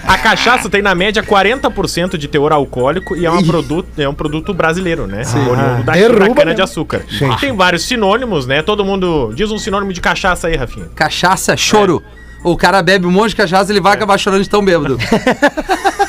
A 0.08 0.18
cachaça 0.18 0.68
tem 0.72 0.82
na 0.82 0.96
média 0.96 1.22
40% 1.22 2.18
de 2.18 2.28
teor 2.28 2.52
alcoólico 2.52 3.16
e 3.16 3.28
é, 3.28 3.30
uma 3.30 3.44
produto, 3.44 3.88
é 3.96 4.10
um 4.10 4.14
produto 4.16 4.56
brasileiro, 4.56 5.06
né? 5.06 5.22
Oriundo 5.22 5.84
daqui 5.84 6.02
da 6.02 6.08
derruba 6.08 6.34
cana 6.34 6.56
de 6.56 6.62
açúcar. 6.64 7.06
Tem 7.40 7.56
vários 7.56 7.84
sinônimos, 7.84 8.48
né? 8.48 8.64
Todo 8.64 8.84
mundo 8.84 9.32
diz 9.36 9.52
um 9.52 9.60
sinônimo 9.60 9.94
de 9.94 10.02
cachaça 10.02 10.48
aí, 10.48 10.56
Rafinha. 10.56 10.88
Cachaça, 10.96 11.56
choro. 11.56 12.02
O 12.44 12.58
cara 12.58 12.82
bebe 12.82 13.06
um 13.06 13.12
monte 13.12 13.30
de 13.30 13.36
cachaça, 13.36 13.72
ele 13.72 13.82
vai 13.82 13.94
acabar 13.94 14.18
chorando 14.18 14.42
de 14.42 14.50
tão 14.50 14.66
bêbado. 14.66 14.98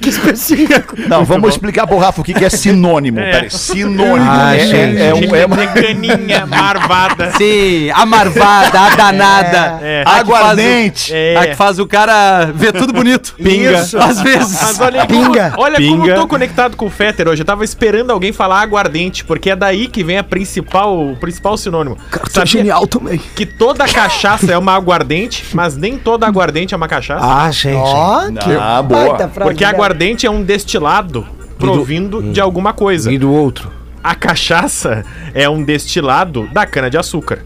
Que 0.00 0.08
específico. 0.08 0.96
Não, 1.08 1.24
vamos 1.24 1.50
explicar 1.50 1.86
pro 1.86 1.98
Rafa 1.98 2.20
o 2.20 2.24
que, 2.24 2.34
que 2.34 2.44
é 2.44 2.50
sinônimo. 2.50 3.20
É. 3.20 3.30
Peraí, 3.32 3.50
sinônimo. 3.50 4.30
Ah, 4.30 4.54
é, 4.56 4.66
gente. 4.66 4.98
é, 5.00 5.08
é 5.08 5.14
um, 5.14 5.34
é 5.34 5.46
uma... 5.46 5.56
Caninha, 5.66 6.46
marvada. 6.46 7.32
Sim, 7.38 7.90
a 7.90 8.04
marvada, 8.06 8.80
a 8.80 8.90
danada. 8.96 9.78
É. 9.82 10.02
A 10.06 10.16
Aguardente. 10.16 11.14
É. 11.14 11.36
A 11.36 11.46
que 11.48 11.54
faz 11.54 11.78
o 11.78 11.86
cara 11.86 12.46
ver 12.54 12.72
tudo 12.72 12.92
bonito. 12.92 13.34
Pinga. 13.36 13.72
Isso. 13.80 13.98
Às 13.98 14.20
vezes. 14.20 14.60
Mas 14.60 14.80
olha, 14.80 15.02
aí 15.02 15.08
como, 15.08 15.26
Pinga. 15.26 15.54
olha 15.56 15.76
como 15.76 16.00
Pinga. 16.02 16.12
eu 16.12 16.20
tô 16.20 16.26
conectado 16.26 16.76
com 16.76 16.86
o 16.86 16.90
Fetter 16.90 17.28
hoje. 17.28 17.42
Eu 17.42 17.46
tava 17.46 17.64
esperando 17.64 18.10
alguém 18.10 18.32
falar 18.32 18.60
aguardente, 18.60 19.24
porque 19.24 19.50
é 19.50 19.56
daí 19.56 19.86
que 19.86 20.02
vem 20.02 20.18
a 20.18 20.24
principal, 20.24 20.98
o 20.98 21.16
principal 21.16 21.56
sinônimo. 21.56 21.96
Sabia 22.30 22.74
também. 22.88 23.18
que 23.34 23.46
toda 23.46 23.86
cachaça 23.86 24.52
é 24.52 24.58
uma 24.58 24.74
aguardente, 24.74 25.44
mas 25.52 25.76
nem 25.76 25.96
toda 25.98 26.26
aguardente 26.26 26.74
é 26.74 26.76
uma 26.76 26.88
cachaça? 26.88 27.24
Ah, 27.24 27.50
gente. 27.50 27.76
Ó, 27.76 28.30
que 28.32 28.52
Ah, 28.52 28.82
boa. 28.82 29.16
Porque 29.44 29.64
cara. 29.64 29.76
aguardente 29.76 30.26
é 30.26 30.30
um 30.30 30.42
destilado 30.42 31.26
provindo 31.58 32.22
de 32.22 32.40
alguma 32.40 32.72
coisa. 32.72 33.12
E 33.12 33.18
do 33.18 33.30
outro. 33.30 33.70
A 34.02 34.14
cachaça 34.14 35.04
é 35.34 35.48
um 35.48 35.62
destilado 35.62 36.48
da 36.52 36.66
cana-de-açúcar. 36.66 37.44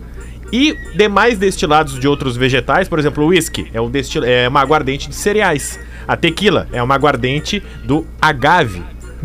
E 0.52 0.76
demais 0.94 1.36
destilados 1.36 1.98
de 1.98 2.06
outros 2.06 2.36
vegetais, 2.36 2.88
por 2.88 2.98
exemplo, 2.98 3.24
o 3.24 3.28
whisky 3.28 3.68
é, 3.74 3.80
um 3.80 3.90
destil... 3.90 4.22
é 4.22 4.48
uma 4.48 4.60
aguardente 4.60 5.08
de 5.08 5.14
cereais. 5.16 5.80
A 6.06 6.16
tequila 6.16 6.68
é 6.72 6.80
uma 6.82 6.94
aguardente 6.94 7.62
do 7.84 8.06
agave. 8.20 8.82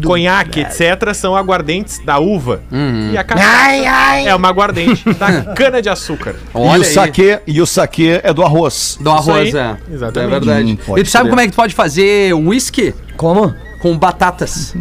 Conhaque, 0.07 0.61
etc., 0.61 1.13
são 1.13 1.35
aguardentes 1.35 1.99
da 2.05 2.19
uva. 2.19 2.61
E 3.11 3.17
a 3.17 3.23
cachaça 3.23 3.71
é 4.25 4.33
uma 4.35 4.47
aguardente 4.49 5.03
da 5.13 5.41
cana-de-açúcar. 5.55 6.35
e 6.35 6.57
Olha 6.57 6.81
o 6.81 6.85
aí. 6.85 6.93
saque 6.93 7.39
e 7.47 7.61
o 7.61 7.65
saque 7.65 8.19
é 8.23 8.33
do 8.33 8.43
arroz. 8.43 8.97
Do 9.01 9.09
arroz, 9.09 9.49
Isso 9.49 9.57
aí. 9.57 9.63
é. 9.63 9.77
Exatamente. 9.93 10.27
É 10.27 10.39
verdade. 10.39 10.79
Hum, 10.87 10.97
e 10.97 11.03
tu 11.03 11.09
sabe 11.09 11.23
crer. 11.23 11.29
como 11.31 11.41
é 11.41 11.45
que 11.45 11.51
tu 11.51 11.55
pode 11.55 11.73
fazer 11.73 12.33
whisky? 12.33 12.93
Como? 13.17 13.53
Com 13.81 13.97
batatas. 13.97 14.73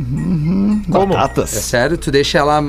Como? 0.91 1.12
É 1.12 1.16
Batatas. 1.16 1.51
sério, 1.51 1.97
tu 1.97 2.11
deixa 2.11 2.39
ela 2.39 2.61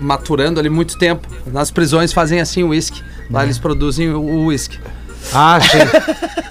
maturando 0.00 0.60
ali 0.60 0.68
muito 0.70 0.96
tempo. 0.98 1.26
Nas 1.52 1.70
prisões 1.70 2.12
fazem 2.12 2.40
assim 2.40 2.62
o 2.62 2.68
whisky. 2.68 3.02
Lá 3.30 3.42
eles 3.42 3.58
produzem 3.58 4.10
o 4.10 4.46
whisky. 4.46 4.78
Ah, 5.32 5.58
sim. 5.60 5.78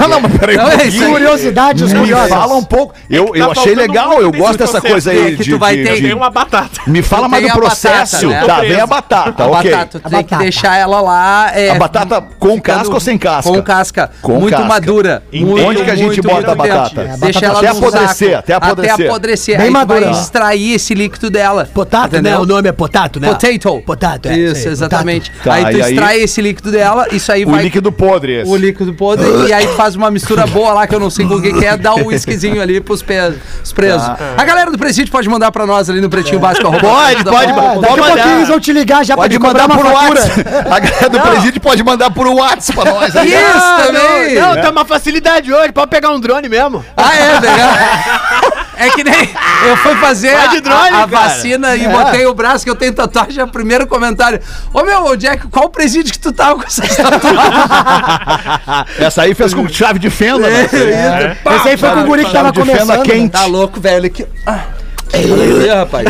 Não, 0.00 0.08
não, 0.08 0.20
mas 0.20 0.38
peraí. 0.38 0.56
Não, 0.56 0.64
um 0.64 0.68
é 0.68 0.70
pouquinho. 0.70 0.88
isso 0.94 1.04
aí. 1.04 1.10
Curiosidade, 1.12 1.84
os 1.84 1.92
Me 1.92 2.08
fala 2.28 2.54
um 2.54 2.64
pouco. 2.64 2.94
Eu, 3.10 3.26
tá 3.26 3.38
eu 3.38 3.50
achei 3.50 3.74
legal, 3.74 4.22
eu 4.22 4.32
gosto 4.32 4.56
dessa 4.58 4.80
processo. 4.80 4.92
coisa 4.92 5.10
aí 5.10 5.18
É 5.34 5.36
que 5.36 5.42
de, 5.44 5.50
tu 5.50 5.58
vai 5.58 5.76
de- 5.76 5.82
ter- 5.84 6.00
de- 6.00 6.14
uma 6.14 6.30
batata. 6.30 6.80
Me 6.86 7.02
fala 7.02 7.28
mais 7.28 7.42
do 7.42 7.50
a 7.50 7.54
batata, 7.54 7.66
processo. 7.68 8.28
né? 8.28 8.44
Tá, 8.46 8.60
vem 8.60 8.80
a 8.80 8.86
batata, 8.86 9.42
a 9.42 9.46
ok. 9.48 9.70
batata, 9.70 10.00
tu 10.00 10.06
A 10.06 10.10
tem 10.10 10.18
que 10.20 10.24
batata. 10.24 10.42
deixar 10.42 10.76
ela 10.78 11.00
lá. 11.02 11.50
é, 11.54 11.70
A 11.70 11.74
batata 11.74 12.20
com 12.38 12.54
ficando- 12.54 12.62
casca 12.62 12.94
ou 12.94 13.00
sem 13.00 13.18
casca? 13.18 13.50
Com 13.52 13.62
casca. 13.62 14.10
Com 14.22 14.32
muito 14.40 14.52
casca. 14.52 14.66
madura. 14.68 15.22
Em 15.32 15.44
Muito, 15.44 15.66
Onde 15.66 15.84
que 15.84 15.90
a 15.90 15.96
gente 15.96 16.06
muito, 16.06 16.22
bota 16.28 16.52
a 16.52 16.54
batata? 16.54 17.02
dentro. 17.04 17.20
Deixa 17.20 17.44
ela 17.46 17.58
Até 17.58 17.68
apodrecer, 17.68 18.38
até 18.38 18.54
apodrecer. 18.54 18.94
Até 18.94 19.06
apodrecer. 19.08 19.56
Bem 19.58 19.66
Aí 19.66 19.72
madura. 19.72 20.00
vai 20.00 20.10
extrair 20.12 20.74
esse 20.74 20.94
líquido 20.94 21.28
dela. 21.30 21.68
Potato, 21.74 22.22
né? 22.22 22.38
O 22.38 22.46
nome 22.46 22.68
é 22.68 22.72
potato, 22.72 23.20
né? 23.20 23.28
Potato. 23.28 23.82
Potato, 23.84 24.26
é. 24.26 24.38
Isso, 24.38 24.68
exatamente. 24.68 25.30
Tá, 25.44 25.54
aí 25.54 25.64
tu 25.74 25.78
extrai 25.80 26.20
esse 26.20 26.40
líquido 26.40 26.70
dela, 26.70 27.06
isso 27.12 27.30
aí 27.30 27.44
O 27.44 27.50
vai. 27.50 27.62
líquido 27.64 27.90
podre 27.92 28.19
esse. 28.28 28.50
O 28.50 28.56
líquido 28.56 28.92
podre, 28.92 29.26
e 29.48 29.52
aí 29.52 29.66
faz 29.76 29.94
uma 29.94 30.10
mistura 30.10 30.46
boa 30.46 30.72
lá, 30.74 30.86
que 30.86 30.94
eu 30.94 31.00
não 31.00 31.08
sei 31.10 31.26
com 31.26 31.34
o 31.34 31.42
que, 31.42 31.52
que 31.52 31.64
é, 31.64 31.76
dá 31.76 31.94
um 31.94 32.06
whiskyzinho 32.06 32.60
ali 32.60 32.80
pros 32.80 33.02
pe- 33.02 33.14
os 33.62 33.72
presos. 33.72 34.06
A 34.36 34.44
galera 34.44 34.70
do 34.70 34.78
presídio 34.78 35.10
pode 35.12 35.28
mandar 35.28 35.50
pra 35.52 35.66
nós 35.66 35.88
ali 35.88 36.00
no 36.00 36.10
pretinho 36.10 36.38
básico. 36.40 36.66
arroba 36.66 36.80
Pode, 36.80 37.24
pode. 37.24 37.50
É, 37.50 37.54
daqui 37.80 38.00
a 38.00 38.04
pouquinho 38.04 38.36
eles 38.36 38.48
vão 38.48 38.60
te 38.60 38.72
ligar 38.72 39.04
já 39.04 39.16
Pode 39.16 39.38
pra 39.38 39.48
te 39.48 39.54
mandar 39.54 39.68
por. 39.76 39.86
WhatsApp. 39.86 40.44
A 40.70 40.78
galera 40.80 41.08
do 41.08 41.20
presídio 41.20 41.60
pode 41.60 41.82
mandar 41.82 42.10
por 42.10 42.26
WhatsApp 42.26 42.80
pra 42.80 42.92
nós. 42.92 43.08
Isso 43.14 43.18
Ah, 43.56 43.82
também! 43.86 44.34
Não, 44.34 44.54
não, 44.54 44.62
tá 44.62 44.70
uma 44.70 44.84
facilidade 44.84 45.52
hoje. 45.52 45.72
Pode 45.72 45.88
pegar 45.90 46.10
um 46.10 46.20
drone 46.20 46.48
mesmo. 46.48 46.84
Ah, 46.96 47.14
é, 47.16 47.40
legal. 47.40 47.70
É 48.80 48.90
que 48.90 49.04
nem 49.04 49.14
eu 49.68 49.76
fui 49.78 49.94
fazer 49.96 50.34
a, 50.34 50.46
drone, 50.60 50.88
a- 50.88 51.02
a 51.02 51.06
vacina 51.06 51.76
e 51.76 51.86
botei 51.86 52.26
o 52.26 52.34
braço 52.34 52.64
que 52.64 52.70
eu 52.70 52.74
tenho 52.76 52.92
tatuagem. 52.94 53.42
O 53.44 53.48
primeiro 53.48 53.86
comentário: 53.86 54.40
Ô 54.72 54.82
meu, 54.82 55.14
Jack, 55.16 55.46
qual 55.48 55.68
presídio 55.68 56.12
que 56.12 56.18
tu 56.18 56.32
tava 56.32 56.56
com 56.56 56.62
essas 56.66 56.96
tatuagens? 56.96 57.54
Essa 58.98 59.22
aí 59.22 59.34
fez 59.34 59.52
com 59.54 59.68
chave 59.68 59.98
de 59.98 60.08
fenda, 60.10 60.48
né? 60.48 60.64
Esse 60.64 61.68
aí 61.68 61.76
foi 61.76 61.90
com 61.90 62.00
o 62.00 62.04
guri 62.04 62.24
que 62.24 62.32
tava 62.32 62.52
começando. 62.52 63.02
quente. 63.02 63.30
Tá 63.32 63.44
louco, 63.46 63.80
velho? 63.80 64.08
Que... 64.10 64.26
Ah. 64.46 64.60
Olha 65.12 65.42
aí, 65.44 65.68
rapaz. 65.68 66.06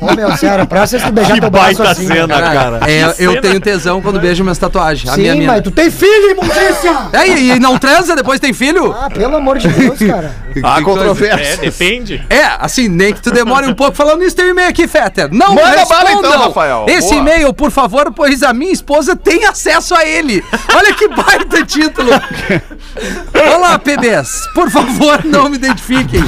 Ô, 0.00 0.14
meu, 0.14 0.36
sério, 0.36 0.66
pra 0.66 0.86
vocês 0.86 1.02
tu 1.02 1.12
beijar 1.12 1.34
Que 1.34 1.40
teu 1.40 1.50
baita 1.50 1.90
assim. 1.90 2.06
cena, 2.06 2.28
cara. 2.40 2.80
É, 2.86 3.14
eu 3.18 3.40
tenho 3.40 3.58
tesão 3.60 4.00
quando 4.02 4.20
beijo 4.20 4.42
minhas 4.42 4.58
tatuagens. 4.58 5.12
a 5.12 5.16
minha 5.16 5.32
Sim, 5.32 5.38
mina. 5.40 5.52
mas 5.54 5.62
tu 5.62 5.70
tem 5.70 5.90
filho, 5.90 6.30
imundícia! 6.30 6.92
É, 7.12 7.26
e, 7.28 7.50
e 7.52 7.58
não 7.58 7.78
transa, 7.78 8.14
depois 8.14 8.38
tem 8.38 8.52
filho? 8.52 8.92
Ah, 8.92 9.08
pelo 9.10 9.36
amor 9.36 9.58
de 9.58 9.68
Deus, 9.68 9.98
cara. 10.06 10.34
Há 10.62 10.78
É, 10.78 10.82
controvérsias. 10.82 11.58
depende. 11.58 12.24
É, 12.28 12.42
assim, 12.58 12.88
nem 12.88 13.12
que 13.14 13.20
tu 13.22 13.30
demore 13.30 13.66
um 13.66 13.74
pouco. 13.74 13.96
Falando 13.96 14.20
nisso, 14.20 14.36
tem 14.36 14.46
um 14.46 14.50
e-mail 14.50 14.68
aqui, 14.68 14.86
Fetter. 14.86 15.28
Não 15.32 15.54
Manda 15.54 15.70
respondam 15.70 16.04
bala 16.22 16.34
então, 16.34 16.42
Rafael. 16.48 16.86
esse 16.88 17.14
e-mail, 17.14 17.52
por 17.54 17.70
favor, 17.70 18.12
pois 18.14 18.42
a 18.42 18.52
minha 18.52 18.72
esposa 18.72 19.16
tem 19.16 19.46
acesso 19.46 19.94
a 19.94 20.04
ele. 20.06 20.44
Olha 20.74 20.92
que 20.94 21.08
baita 21.08 21.64
título. 21.64 22.10
Olá, 23.54 23.78
PBs. 23.78 24.48
Por 24.54 24.70
favor, 24.70 25.24
não 25.24 25.48
me 25.48 25.56
identifiquem. 25.56 26.20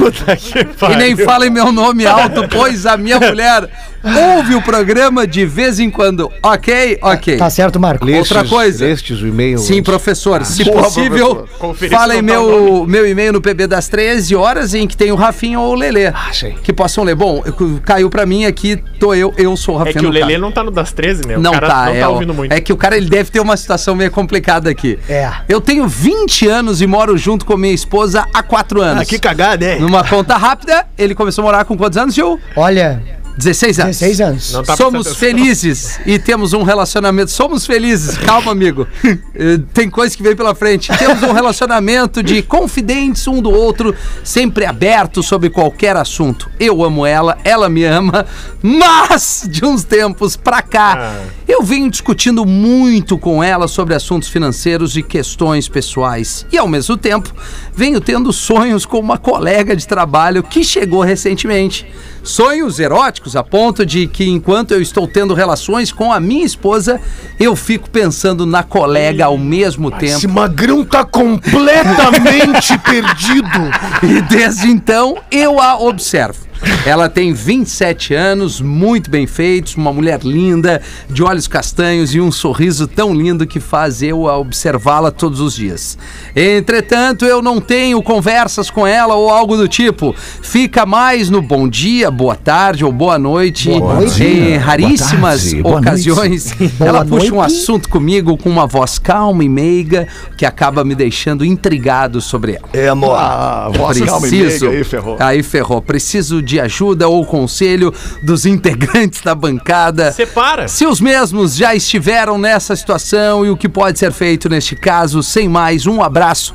E 0.90 0.96
nem 0.96 1.16
falem 1.16 1.50
meu 1.50 1.66
nome 1.66 1.73
alto, 2.06 2.48
pois 2.48 2.86
a 2.86 2.96
minha 2.96 3.18
mulher 3.20 3.68
ouve 4.04 4.54
o 4.54 4.62
programa 4.62 5.26
de 5.26 5.46
vez 5.46 5.78
em 5.80 5.90
quando. 5.90 6.30
Ok? 6.42 6.98
Ok. 7.02 7.36
Tá 7.36 7.48
certo, 7.50 7.80
Marco. 7.80 8.08
Outra 8.10 8.44
coisa. 8.44 8.84
Lestes 8.84 9.20
o 9.20 9.26
e-mail. 9.26 9.58
Sim, 9.58 9.82
professor. 9.82 10.44
Se 10.44 10.64
Porra, 10.64 10.82
possível, 10.84 11.48
professor. 11.58 11.96
Falem 11.96 12.16
tá 12.18 12.22
meu, 12.22 12.86
meu 12.86 13.06
e-mail 13.06 13.32
no 13.32 13.40
PB 13.40 13.66
das 13.66 13.88
13 13.88 14.34
horas 14.36 14.74
em 14.74 14.86
que 14.86 14.96
tem 14.96 15.10
o 15.12 15.14
Rafinha 15.14 15.58
ou 15.58 15.72
o 15.72 15.74
Lelê. 15.74 16.06
Ah, 16.08 16.30
sim. 16.32 16.54
Que 16.62 16.72
possam 16.72 17.04
ler. 17.04 17.14
Bom, 17.14 17.42
caiu 17.84 18.10
pra 18.10 18.26
mim 18.26 18.44
aqui, 18.44 18.76
tô 18.98 19.14
eu, 19.14 19.32
eu 19.36 19.56
sou 19.56 19.74
o 19.76 19.82
É 19.82 19.84
Rafinha. 19.86 20.00
que 20.00 20.06
o. 20.06 20.10
Lelê 20.10 20.38
não 20.38 20.52
tá 20.52 20.62
no 20.62 20.70
das 20.70 20.92
13, 20.92 21.26
né? 21.26 21.36
O 21.36 21.40
Não 21.40 21.52
cara 21.52 21.66
tá, 21.66 21.84
não 21.86 21.92
é, 21.94 22.00
tá 22.00 22.08
ouvindo 22.08 22.34
muito. 22.34 22.52
é 22.52 22.60
que 22.60 22.72
o 22.72 22.76
cara 22.76 22.96
ele 22.96 23.08
deve 23.08 23.30
ter 23.30 23.40
uma 23.40 23.56
situação 23.56 23.94
meio 23.94 24.10
complicada 24.10 24.70
aqui. 24.70 24.98
É. 25.08 25.30
Eu 25.48 25.60
tenho 25.60 25.86
20 25.88 26.46
anos 26.48 26.80
e 26.82 26.86
moro 26.86 27.16
junto 27.16 27.44
com 27.46 27.56
minha 27.56 27.72
esposa 27.74 28.26
há 28.32 28.42
4 28.42 28.80
anos. 28.80 29.02
Ah, 29.02 29.04
que 29.04 29.18
cagada, 29.18 29.64
hein? 29.74 29.80
Numa 29.80 30.04
conta 30.04 30.36
rápida, 30.36 30.86
ele 30.98 31.14
começou 31.14 31.42
a 31.42 31.46
morar 31.46 31.64
com 31.64 31.76
quantos 31.76 31.96
anos, 31.98 32.14
Gil? 32.14 32.38
Olha, 32.56 33.02
16 33.36 33.80
anos. 33.80 33.98
16 33.98 34.20
anos. 34.20 34.52
Não 34.52 34.62
tá 34.62 34.76
Somos 34.76 35.16
felizes 35.16 35.98
e 36.06 36.18
temos 36.18 36.52
um 36.52 36.62
relacionamento. 36.62 37.30
Somos 37.30 37.66
felizes, 37.66 38.16
calma, 38.18 38.52
amigo. 38.52 38.86
Eh, 39.36 39.58
Tem 39.72 39.90
coisa 39.90 40.16
que 40.16 40.22
vem 40.22 40.36
pela 40.36 40.54
frente. 40.54 40.96
Temos 40.96 41.20
um 41.24 41.32
relacionamento 41.32 42.22
de 42.22 42.40
confidentes 42.40 43.26
um 43.26 43.42
do 43.42 43.50
outro, 43.50 43.92
sempre 44.22 44.64
aberto 44.64 45.24
sobre 45.24 45.50
qualquer 45.50 45.96
assunto. 45.96 46.48
Eu 46.58 46.84
amo 46.84 47.04
ela, 47.04 47.36
ela 47.42 47.68
me 47.68 47.84
ama, 47.84 48.24
mas 48.62 49.44
de 49.50 49.64
uns 49.64 49.82
tempos 49.82 50.36
pra 50.36 50.62
cá, 50.62 51.16
eu 51.48 51.62
venho 51.62 51.90
discutindo 51.90 52.46
muito 52.46 53.18
com 53.18 53.42
ela 53.42 53.66
sobre 53.66 53.94
assuntos 53.94 54.28
financeiros 54.28 54.96
e 54.96 55.02
questões 55.02 55.68
pessoais. 55.68 56.46
E 56.52 56.56
ao 56.56 56.68
mesmo 56.68 56.96
tempo, 56.96 57.34
venho 57.74 58.00
tendo 58.00 58.32
sonhos 58.32 58.86
com 58.86 59.00
uma 59.00 59.18
colega 59.18 59.74
de 59.74 59.86
trabalho 59.86 60.44
que 60.44 60.62
chegou 60.62 61.02
recentemente. 61.02 61.84
Sonhos 62.22 62.78
eróticos 62.78 63.23
a 63.34 63.42
ponto 63.42 63.86
de 63.86 64.06
que 64.06 64.24
enquanto 64.28 64.72
eu 64.72 64.82
estou 64.82 65.06
tendo 65.08 65.32
relações 65.34 65.90
com 65.90 66.12
a 66.12 66.20
minha 66.20 66.44
esposa, 66.44 67.00
eu 67.40 67.56
fico 67.56 67.88
pensando 67.88 68.44
na 68.44 68.62
colega 68.62 69.24
ao 69.24 69.38
mesmo 69.38 69.88
Esse 70.00 70.22
tempo. 70.22 70.34
magrão 70.34 70.84
tá 70.84 71.04
completamente 71.04 72.76
perdido. 72.84 73.70
E 74.02 74.20
desde 74.22 74.68
então 74.68 75.16
eu 75.30 75.58
a 75.60 75.78
observo. 75.78 76.44
Ela 76.86 77.08
tem 77.08 77.32
27 77.32 78.14
anos, 78.14 78.60
muito 78.60 79.10
bem 79.10 79.26
feitos, 79.26 79.74
uma 79.76 79.92
mulher 79.92 80.20
linda, 80.22 80.82
de 81.08 81.22
olhos 81.22 81.46
castanhos 81.48 82.14
e 82.14 82.20
um 82.20 82.30
sorriso 82.30 82.86
tão 82.86 83.14
lindo 83.14 83.46
que 83.46 83.58
faz 83.60 84.02
eu 84.02 84.28
a 84.28 84.36
observá-la 84.38 85.10
todos 85.10 85.40
os 85.40 85.54
dias. 85.54 85.96
Entretanto, 86.36 87.24
eu 87.24 87.40
não 87.42 87.60
tenho 87.60 88.02
conversas 88.02 88.70
com 88.70 88.86
ela 88.86 89.14
ou 89.14 89.30
algo 89.30 89.56
do 89.56 89.66
tipo. 89.66 90.14
Fica 90.42 90.84
mais 90.84 91.30
no 91.30 91.40
bom 91.40 91.68
dia, 91.68 92.10
boa 92.10 92.36
tarde 92.36 92.84
ou 92.84 92.92
boa 92.92 93.18
noite. 93.18 93.68
noite. 93.70 94.22
Em 94.22 94.56
raríssimas 94.56 95.42
tarde, 95.42 95.62
boa 95.62 95.78
ocasiões, 95.80 96.52
Boa 96.78 96.88
ela 96.88 97.04
puxa 97.04 97.32
um 97.32 97.36
noite. 97.36 97.52
assunto 97.54 97.88
comigo 97.88 98.36
com 98.36 98.48
uma 98.50 98.66
voz 98.66 98.98
calma 98.98 99.42
e 99.44 99.48
meiga 99.48 100.06
que 100.36 100.44
acaba 100.44 100.84
me 100.84 100.94
deixando 100.94 101.44
intrigado 101.44 102.20
sobre 102.20 102.52
ela. 102.52 102.68
É, 102.72 102.88
amor. 102.88 103.16
Ah, 103.16 103.70
voz 103.74 104.00
calma 104.00 104.26
e 104.26 104.30
Preciso. 104.30 104.66
meiga 104.66 104.78
aí, 104.78 104.84
ferrou. 104.84 105.16
Aí 105.18 105.42
ferrou. 105.42 105.82
Preciso 105.82 106.42
de 106.42 106.53
ajuda 106.60 106.84
ajuda 106.84 107.08
ou 107.08 107.24
conselho 107.24 107.92
dos 108.22 108.44
integrantes 108.44 109.20
da 109.22 109.34
bancada. 109.34 110.12
Separa. 110.12 110.68
Se 110.68 110.86
os 110.86 111.00
mesmos 111.00 111.54
já 111.56 111.74
estiveram 111.74 112.36
nessa 112.36 112.76
situação 112.76 113.44
e 113.46 113.50
o 113.50 113.56
que 113.56 113.68
pode 113.68 113.98
ser 113.98 114.12
feito 114.12 114.48
neste 114.48 114.76
caso, 114.76 115.22
sem 115.22 115.48
mais, 115.48 115.86
um 115.86 116.02
abraço. 116.02 116.54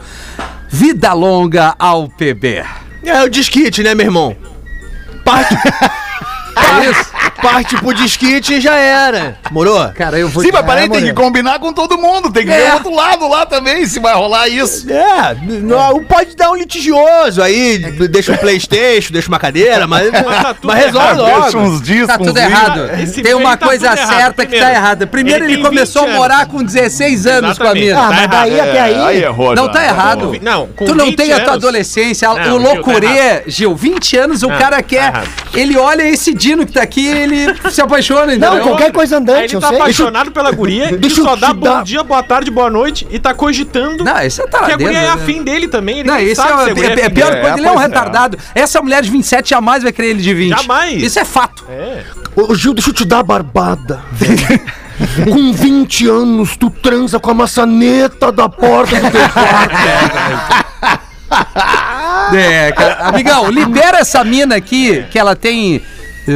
Vida 0.69 1.13
longa 1.13 1.75
ao 1.79 2.07
PB. 2.09 2.63
É 3.03 3.23
o 3.23 3.29
disquite, 3.29 3.81
né, 3.81 3.95
meu 3.95 4.05
irmão? 4.05 4.35
Parte, 5.23 5.55
É 6.85 6.89
isso? 6.91 7.09
parte 7.41 7.75
pro 7.77 7.93
disquite 7.93 8.55
e 8.55 8.61
já 8.61 8.75
era. 8.75 9.37
Morou? 9.51 9.89
Cara, 9.95 10.19
eu 10.19 10.27
vou. 10.27 10.43
Sim, 10.43 10.49
mas 10.51 10.65
parei, 10.65 10.85
É, 10.85 10.89
tem 10.89 11.03
que 11.05 11.13
combinar 11.13 11.57
com 11.59 11.71
todo 11.71 11.97
mundo. 11.97 12.31
Tem 12.31 12.45
que 12.45 12.51
ver 12.51 12.69
o 12.71 12.73
outro 12.73 12.93
lado 12.93 13.27
lá 13.29 13.45
também, 13.45 13.85
se 13.85 13.99
vai 13.99 14.13
rolar 14.13 14.47
isso. 14.49 14.91
É, 14.91 15.35
não, 15.41 16.03
pode 16.03 16.35
dar 16.35 16.51
um 16.51 16.55
litigioso 16.55 17.41
aí, 17.41 17.77
deixa 18.09 18.33
um 18.33 18.37
Playstation, 18.37 19.11
deixa 19.13 19.27
uma 19.29 19.39
cadeira, 19.39 19.87
mas, 19.87 20.09
tá 20.11 20.55
mas 20.63 20.85
resolve 20.85 21.07
errado, 21.07 21.41
Deixa 21.43 21.57
logo. 21.57 21.69
uns 21.69 21.81
discos. 21.81 22.07
Tá 22.07 22.17
tudo 22.17 22.37
errado. 22.37 22.89
Esse 23.01 23.21
Tem 23.21 23.33
uma 23.33 23.55
tá 23.57 23.65
coisa 23.67 23.95
certa 23.95 24.45
que 24.45 24.59
tá 24.59 24.71
errada. 24.71 25.07
Primeiro 25.07 25.45
ele 25.45 25.53
ele, 25.53 25.63
começou 25.63 26.03
a 26.03 26.05
20 26.07 26.15
morar 26.15 26.35
anos. 26.41 26.47
com 26.51 26.63
16 26.63 27.25
anos 27.25 27.57
com 27.57 27.63
a 27.63 27.67
Exatamente. 27.77 27.85
mina. 27.85 27.99
Ah, 27.99 28.09
Tá 28.09 28.15
mas 28.15 28.27
daí 28.29 28.59
até 28.59 28.81
aí. 28.81 28.93
É, 28.93 28.99
aí 29.05 29.23
errou 29.23 29.55
Não 29.55 29.69
tá 29.69 29.83
errado. 29.83 30.35
Não, 30.41 30.67
com 30.67 30.85
tu 30.85 30.95
não 30.95 31.05
20 31.05 31.15
tem 31.15 31.33
a 31.33 31.39
tua 31.41 31.53
adolescência. 31.53 32.27
Não, 32.27 32.35
o 32.35 32.37
tá 32.37 32.51
loucurê, 32.53 33.43
Gil, 33.47 33.75
20 33.75 34.17
anos, 34.17 34.43
o 34.43 34.47
Não, 34.49 34.57
cara 34.57 34.77
tá 34.77 34.83
quer. 34.83 35.13
ele 35.53 35.77
olha 35.77 36.03
esse 36.03 36.33
Dino 36.49 36.65
que 36.65 36.73
tá 36.73 36.81
aqui 36.81 37.05
ele 37.07 37.53
se 37.69 37.79
apaixona, 37.79 38.33
entendeu? 38.33 38.55
Não, 38.55 38.61
qualquer 38.63 38.91
coisa 38.91 39.17
Aí 39.17 39.21
andante, 39.21 39.43
ele 39.51 39.55
eu 39.57 39.61
tá 39.61 39.67
sei. 39.69 39.77
apaixonado 39.77 40.31
pela 40.31 40.51
guria 40.51 40.91
e 40.91 40.97
deixa 40.97 41.19
eu 41.21 41.25
só 41.25 41.35
dá 41.35 41.53
bom 41.53 41.63
dar- 41.65 41.83
dia, 41.83 42.03
boa 42.03 42.23
tarde, 42.23 42.49
boa 42.49 42.69
noite 42.71 43.05
e 43.11 43.19
tá 43.19 43.33
cogitando 43.35 44.03
Não, 44.03 44.19
esse 44.19 44.41
é 44.41 44.47
que 44.47 44.49
a 44.55 44.59
taradeiro. 44.59 44.83
guria 44.83 44.97
é 44.99 45.01
né? 45.03 45.09
afim 45.11 45.43
dele 45.43 45.67
também. 45.67 45.99
Ele 45.99 46.07
Não, 46.07 46.15
nem 46.15 46.25
esse 46.25 46.35
sabe 46.35 46.53
é, 46.53 46.65
se 46.65 46.71
a 46.71 46.73
guria 46.73 46.89
é, 46.89 46.99
é 47.01 47.05
afim 47.05 47.13
pior 47.13 47.29
dele. 47.29 47.41
coisa, 47.41 47.57
ele 47.59 47.67
é 47.67 47.71
um 47.71 47.79
é. 47.79 47.83
retardado. 47.83 48.37
Essa 48.55 48.81
mulher 48.81 49.03
de 49.03 49.11
27 49.11 49.49
jamais 49.51 49.83
vai 49.83 49.91
querer 49.91 50.07
ele 50.09 50.21
de 50.23 50.33
20. 50.33 50.57
Jamais. 50.61 51.03
Isso 51.03 51.19
é 51.19 51.25
fato. 51.25 51.63
É. 51.69 52.03
Ô, 52.35 52.55
Gil, 52.55 52.73
deixa 52.73 52.89
eu 52.89 52.93
te 52.93 53.05
dar 53.05 53.19
a 53.19 53.23
barbada. 53.23 54.01
com 55.23 55.53
20 55.53 56.07
anos, 56.07 56.57
tu 56.57 56.69
transa 56.71 57.19
com 57.19 57.29
a 57.29 57.33
maçaneta 57.33 58.31
da 58.31 58.49
porta 58.49 58.95
do 58.95 59.11
teu 59.11 59.29
quarto. 59.29 59.75
É, 62.33 62.71
cara. 62.71 62.95
Amigão, 63.07 63.49
libera 63.49 63.99
essa 63.99 64.23
mina 64.23 64.55
aqui, 64.55 65.03
que 65.11 65.17
ela 65.17 65.35
tem 65.35 65.81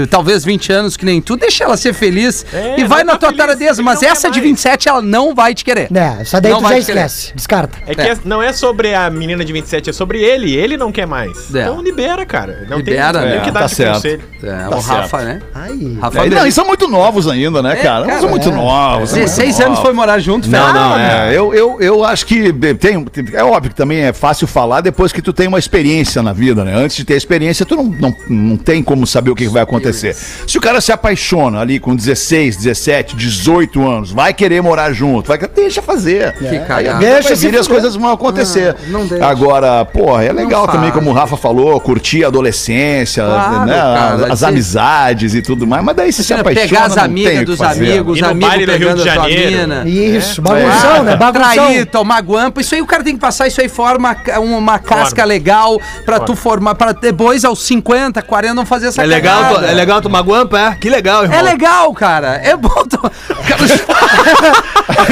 talvez 0.10 0.44
20 0.46 0.72
anos, 0.72 0.98
que 0.98 1.06
nem 1.06 1.22
tu, 1.22 1.36
deixa 1.36 1.64
ela 1.64 1.78
ser 1.78 1.94
feliz 1.94 2.46
É, 2.54 2.80
e 2.80 2.84
vai 2.84 3.02
ela 3.02 3.06
na 3.06 3.12
tá 3.14 3.20
tua 3.20 3.30
feliz, 3.30 3.38
taradeza. 3.46 3.82
Mas 3.84 4.02
não 4.02 4.10
essa 4.10 4.30
de 4.30 4.40
mais. 4.40 4.50
27, 4.52 4.90
ela 4.90 5.02
não 5.02 5.34
vai 5.36 5.54
te 5.54 5.64
querer. 5.64 5.88
Né, 5.92 6.18
essa 6.22 6.40
daí 6.42 6.52
Não 6.52 6.60
tu 6.60 6.64
já 6.64 6.70
querer. 6.70 6.80
esquece. 6.82 7.34
Descarta. 7.36 7.78
É 7.88 7.96
que 7.96 8.02
É. 8.02 8.08
é- 8.12 8.18
não 8.26 8.42
é 8.42 8.52
sobre 8.54 8.94
a 8.94 9.10
menina 9.10 9.44
de 9.44 9.52
27, 9.54 9.90
é 9.90 9.94
sobre 9.94 10.22
ele. 10.22 10.54
Ele 10.56 10.78
não 10.78 10.92
quer 10.92 11.06
mais. 11.08 11.54
É. 11.54 11.62
Então 11.64 11.82
libera, 11.82 12.26
cara. 12.26 12.66
Não 12.70 12.78
Libera, 12.78 13.20
tem, 13.20 13.30
né? 13.30 13.36
tem 13.36 13.44
que 13.46 13.52
dar 13.52 13.60
Tá 13.62 13.66
de 13.68 13.76
certo. 13.76 13.94
conselho. 13.96 14.22
É, 14.44 14.70
Tá 14.70 14.76
o 14.76 14.80
Rafa, 14.80 15.22
né? 15.22 15.40
Ai. 15.54 15.98
Rafa 16.02 16.26
É, 16.26 16.30
não, 16.30 16.48
e 16.48 16.52
são 16.52 16.66
muito 16.66 16.88
novos 16.88 17.28
ainda, 17.28 17.62
né, 17.62 17.76
cara? 17.78 18.00
Não 18.02 18.08
cara, 18.08 18.20
são 18.22 18.30
muito 18.30 18.50
é. 18.50 18.52
novos. 18.52 19.10
são 19.10 19.18
muito 19.20 19.30
16 19.30 19.56
anos 19.60 19.70
novos. 19.70 19.80
foi 19.86 19.94
morar 19.94 20.20
junto, 20.20 20.50
Não, 20.50 20.60
velho. 20.60 20.74
não, 20.74 21.00
É, 21.00 21.30
eu, 21.38 21.54
eu, 21.54 21.78
eu 21.82 22.04
acho 22.04 22.26
que 22.26 22.52
tem, 22.80 23.06
é 23.34 23.44
óbvio 23.44 23.70
que 23.72 23.76
também 23.76 24.00
é 24.00 24.14
fácil 24.14 24.48
falar 24.48 24.82
depois 24.82 25.12
que 25.12 25.22
tu 25.22 25.32
tem 25.34 25.48
uma 25.48 25.60
experiência 25.60 26.22
na 26.22 26.34
vida, 26.34 26.64
né? 26.64 26.76
Antes 26.76 26.96
de 26.98 27.06
ter 27.06 27.16
experiência, 27.16 27.66
tu 27.66 27.76
não, 27.76 27.84
não, 27.86 28.16
não 28.30 28.58
tem 28.58 28.84
como 28.84 29.06
saber 29.08 29.32
o 29.32 29.36
que 29.36 29.48
vai 29.48 29.62
acontecer. 29.64 29.83
Se 29.92 30.58
o 30.58 30.62
cara 30.62 30.80
se 30.80 30.92
apaixona 30.92 31.60
ali 31.60 31.80
com 31.80 31.96
16, 31.96 32.56
17, 32.58 33.16
18 33.16 33.86
anos, 33.88 34.12
vai 34.12 34.34
querer 34.34 34.62
morar 34.62 34.94
junto, 34.94 35.28
vai, 35.28 35.38
deixa 35.38 35.82
fazer. 35.82 36.34
Que 36.38 36.60
cagada. 36.60 37.00
Deixa 37.00 37.36
se 37.36 37.48
vir 37.48 37.56
e 37.56 37.58
as 37.58 37.68
coisas 37.68 37.96
vão 37.96 38.12
acontecer. 38.12 38.76
Não, 38.88 39.00
não 39.02 39.08
deixa. 39.08 39.26
Agora, 39.26 39.84
porra, 39.86 40.24
é 40.24 40.32
legal 40.32 40.68
também, 40.68 40.92
como 40.92 41.10
o 41.10 41.14
Rafa 41.14 41.36
falou, 41.36 41.80
curtir 41.80 42.24
a 42.24 42.28
adolescência, 42.28 43.24
Claro, 43.24 43.66
né? 43.66 43.74
cara, 43.74 44.14
as, 44.26 44.32
as 44.32 44.40
se- 44.40 44.46
amizades 44.46 45.34
e 45.36 45.42
tudo 45.42 45.66
mais, 45.68 45.84
mas 45.84 45.96
daí 45.96 46.14
se 46.14 46.24
se 46.24 46.34
apaixona, 46.34 46.68
pegar 46.68 46.84
as 46.86 46.98
amigas 46.98 47.46
dos 47.46 47.62
amigos, 47.62 48.22
amigos 48.24 48.48
baile 48.48 48.66
do 48.66 48.72
Rio 48.72 48.80
pegando 48.80 49.04
de 49.04 49.10
a 49.10 49.24
mina. 49.24 49.84
Isso, 49.88 50.42
bagunção, 50.42 51.04
né? 51.04 51.16
Bagunção. 51.16 51.44
Trair, 51.54 51.86
tomar 51.88 52.22
guampa, 52.22 52.62
isso 52.62 52.76
aí 52.76 52.82
o 52.82 52.86
cara 52.86 53.04
tem 53.04 53.16
que 53.16 53.20
passar, 53.22 53.48
isso 53.48 53.60
aí 53.62 53.68
forma 53.70 54.14
ca- 54.16 54.40
uma 54.40 54.80
casca 54.80 55.24
legal 55.26 55.80
pra 56.06 56.20
tu 56.20 56.36
formar, 56.36 56.76
pra 56.76 56.92
depois 56.92 57.44
aos 57.44 57.64
50, 57.66 58.22
40 58.22 58.54
não 58.54 58.66
fazer 58.66 58.88
essa 58.88 59.02
É 59.02 59.06
legal, 59.06 59.56
cagada. 59.56 59.68
é 59.68 59.73
legal 59.74 60.02
tomar 60.02 60.22
guampa, 60.22 60.60
é? 60.60 60.76
Que 60.76 60.90
legal, 60.90 61.24
irmão. 61.24 61.38
É 61.38 61.42
legal, 61.42 61.94
cara. 61.94 62.40
É 62.44 62.56
bom. 62.56 62.70
to- 62.70 63.04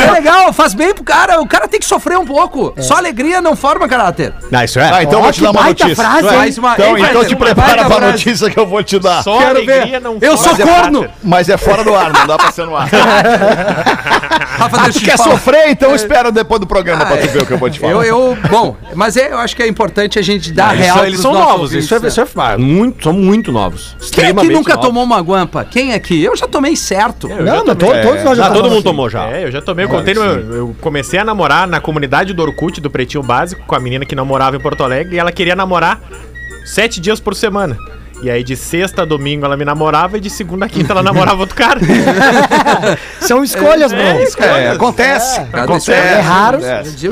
é 0.01 0.11
legal, 0.11 0.51
faz 0.53 0.73
bem 0.73 0.93
pro 0.93 1.03
cara. 1.03 1.41
O 1.41 1.47
cara 1.47 1.67
tem 1.67 1.79
que 1.79 1.85
sofrer 1.85 2.17
um 2.17 2.25
pouco. 2.25 2.73
Só 2.79 2.95
alegria 2.97 3.41
não 3.41 3.55
forma 3.55 3.87
caráter. 3.87 4.33
Ah, 4.51 4.65
isso 4.65 4.79
é. 4.79 4.89
Ah, 4.91 5.03
então 5.03 5.19
Ó, 5.19 5.23
vou 5.23 5.31
te 5.31 5.41
dar 5.41 5.51
uma 5.51 5.63
notícia. 5.63 5.95
frase, 5.95 6.21
Vai. 6.23 6.47
hein? 6.47 6.53
então, 6.57 6.97
Hein, 6.97 7.05
então 7.09 7.25
te 7.25 7.33
uma 7.35 7.45
prepara 7.45 7.85
pra 7.85 7.95
frase. 7.95 8.11
notícia 8.11 8.49
que 8.49 8.59
eu 8.59 8.67
vou 8.67 8.83
te 8.83 8.99
dar. 8.99 9.23
Só 9.23 9.37
Quero 9.37 9.49
alegria 9.57 9.85
ver. 9.85 10.01
não 10.01 10.17
Eu 10.21 10.37
sou 10.37 10.55
corno. 10.57 11.07
Mas 11.23 11.49
é 11.49 11.57
fora 11.57 11.83
do 11.83 11.95
ar, 11.95 12.11
não 12.13 12.27
dá 12.27 12.37
pra 12.37 12.51
ser 12.51 12.65
no 12.65 12.75
ar. 12.75 12.89
Ah, 14.61 14.89
tu 14.91 14.99
quer 15.01 15.17
sofrer? 15.17 15.69
Então 15.69 15.95
espera 15.95 16.31
depois 16.31 16.59
do 16.59 16.67
programa 16.67 17.05
pra 17.05 17.15
Ah, 17.15 17.17
tu 17.17 17.27
ver 17.29 17.41
o 17.41 17.45
que 17.45 17.53
eu 17.53 17.57
vou 17.57 17.69
te 17.69 17.79
falar. 17.79 17.93
Eu, 17.93 18.03
eu, 18.03 18.37
bom, 18.49 18.75
mas 18.93 19.17
é, 19.17 19.31
eu 19.31 19.39
acho 19.39 19.55
que 19.55 19.63
é 19.63 19.67
importante 19.67 20.19
a 20.19 20.21
gente 20.21 20.51
dar 20.51 20.73
Eles 20.73 20.85
real 20.85 20.97
são, 20.97 21.05
eles 21.07 21.19
são 21.19 21.33
novos, 21.33 21.73
isso 21.73 21.95
é, 21.95 22.07
isso 22.07 22.21
é 22.21 22.27
ah, 22.37 22.57
muito, 22.57 23.03
são 23.03 23.13
muito 23.13 23.51
novos. 23.51 23.95
Quem 24.41 24.49
nunca 24.51 24.73
novos. 24.75 24.87
tomou 24.87 25.03
uma 25.03 25.19
guampa? 25.21 25.63
Quem 25.65 25.93
aqui? 25.93 26.21
Eu 26.23 26.35
já 26.35 26.47
tomei 26.47 26.75
certo. 26.75 27.29
Eu 27.29 27.43
Não, 27.43 27.75
tomei. 27.75 28.01
todos 28.01 28.23
nós 28.23 28.37
já 28.37 28.47
Ah, 28.47 28.51
todo 28.51 28.69
mundo 28.69 28.83
tomou 28.83 29.09
já. 29.09 29.27
É, 29.29 29.43
eu 29.45 29.51
já 29.51 29.61
tomei, 29.61 29.85
eu 29.85 29.89
contei 29.89 30.13
no, 30.13 30.21
Eu 30.23 30.75
comecei 30.81 31.19
a 31.19 31.23
namorar 31.25 31.67
na 31.67 31.79
comunidade 31.79 32.33
do 32.33 32.41
Orkut, 32.41 32.79
do 32.81 32.89
Pretinho 32.89 33.23
Básico, 33.23 33.63
com 33.65 33.75
a 33.75 33.79
menina 33.79 34.05
que 34.05 34.15
não 34.15 34.25
morava 34.25 34.55
em 34.55 34.59
Porto 34.59 34.83
Alegre, 34.83 35.15
e 35.15 35.19
ela 35.19 35.31
queria 35.31 35.55
namorar 35.55 36.01
sete 36.65 36.99
dias 36.99 37.19
por 37.19 37.35
semana. 37.35 37.77
E 38.23 38.29
aí 38.29 38.43
de 38.43 38.55
sexta 38.55 39.01
a 39.01 39.05
domingo 39.05 39.45
ela 39.45 39.57
me 39.57 39.65
namorava 39.65 40.17
e 40.17 40.21
de 40.21 40.29
segunda 40.29 40.67
a 40.67 40.69
quinta 40.69 40.93
ela 40.93 41.01
namorava 41.01 41.39
outro 41.39 41.55
cara. 41.55 41.79
São 43.19 43.43
escolhas, 43.43 43.91
bro. 43.91 43.99
É, 44.01 44.23
escolhas. 44.23 44.55
É, 44.57 44.69
acontece. 44.69 45.41
Cada 45.51 45.63
acontece. 45.63 45.91
É 45.91 46.19
raro. 46.19 46.59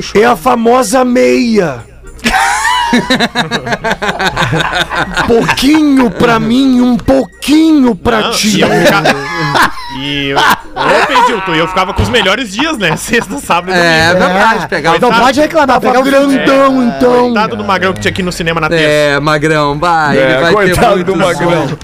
Choro. 0.01 0.23
É 0.23 0.27
a 0.27 0.35
famosa 0.35 1.03
meia. 1.03 1.83
pouquinho 5.27 6.09
pra 6.11 6.39
mim, 6.39 6.81
um 6.81 6.97
pouquinho 6.97 7.95
pra 7.95 8.21
Não, 8.21 8.31
ti. 8.31 8.57
E 8.57 8.61
eu 8.61 8.69
ficava. 8.69 9.09
E 9.97 10.29
eu, 10.29 11.55
eu 11.55 11.67
ficava 11.67 11.93
com 11.93 12.01
os 12.01 12.09
melhores 12.09 12.51
dias, 12.51 12.77
né? 12.77 12.95
Sexta, 12.97 13.37
sábado 13.39 13.71
e 13.71 13.75
É 13.79 14.13
domingo. 14.13 14.33
verdade, 14.33 14.67
pegar 14.67 14.95
o 14.95 14.99
Não 14.99 15.13
pode 15.13 15.39
reclamar, 15.39 15.79
pegar 15.79 15.99
o 15.99 16.03
grandão, 16.03 16.83
então. 16.83 17.19
Coitado 17.25 17.55
do 17.55 17.63
magrão 17.63 17.93
que 17.93 17.99
tinha 17.99 18.11
aqui 18.11 18.23
no 18.23 18.31
cinema 18.31 18.59
na 18.61 18.69
terça. 18.69 18.83
É, 18.85 19.19
Magrão, 19.19 19.77
vai, 19.79 20.17
É, 20.17 20.21
ele 20.21 20.41
vai 20.41 20.53
coitado 20.53 20.97
ter 20.97 21.03
do 21.03 21.15
Magrão. 21.15 21.77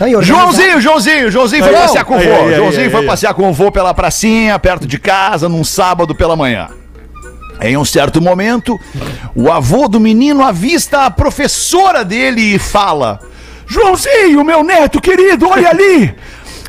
Aí. 0.00 0.12
Joãozinho, 0.22 0.80
Joãozinho, 0.80 1.30
Joãozinho 1.30 1.64
foi 1.64 1.72
passear 1.72 2.04
com 2.04 2.16
o 2.16 2.20
vô. 2.20 2.24
aí, 2.24 2.54
Joãozinho 2.54 2.84
aí, 2.84 2.90
foi 2.90 3.00
aí. 3.00 3.06
passear 3.06 3.34
com 3.34 3.50
o 3.50 3.52
vô 3.52 3.72
pela 3.72 3.92
pracinha, 3.92 4.56
perto 4.58 4.86
de 4.86 4.96
casa, 4.98 5.48
num 5.48 5.64
sábado 5.64 6.14
pela 6.14 6.36
manhã. 6.36 6.68
Em 7.60 7.76
um 7.76 7.84
certo 7.84 8.20
momento, 8.20 8.78
o 9.34 9.50
avô 9.50 9.88
do 9.88 9.98
menino 9.98 10.42
avista 10.42 11.06
a 11.06 11.10
professora 11.10 12.04
dele 12.04 12.54
e 12.54 12.58
fala: 12.58 13.20
Joãozinho, 13.66 14.44
meu 14.44 14.62
neto 14.62 15.00
querido, 15.00 15.48
olha 15.48 15.70
ali! 15.70 16.14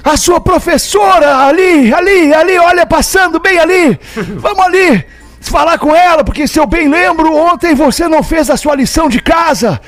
A 0.04 0.18
sua 0.18 0.40
professora 0.40 1.38
ali, 1.38 1.94
ali, 1.94 2.34
ali, 2.34 2.58
olha, 2.58 2.86
passando 2.86 3.40
bem 3.40 3.60
ali! 3.60 4.00
Vamos 4.38 4.66
ali! 4.66 5.06
Falar 5.42 5.78
com 5.78 5.96
ela, 5.96 6.24
porque 6.24 6.48
se 6.48 6.60
eu 6.60 6.68
bem 6.68 6.90
lembro, 6.90 7.34
ontem 7.34 7.74
você 7.74 8.08
não 8.08 8.22
fez 8.22 8.50
a 8.50 8.58
sua 8.58 8.76
lição 8.76 9.08
de 9.08 9.22
casa. 9.22 9.80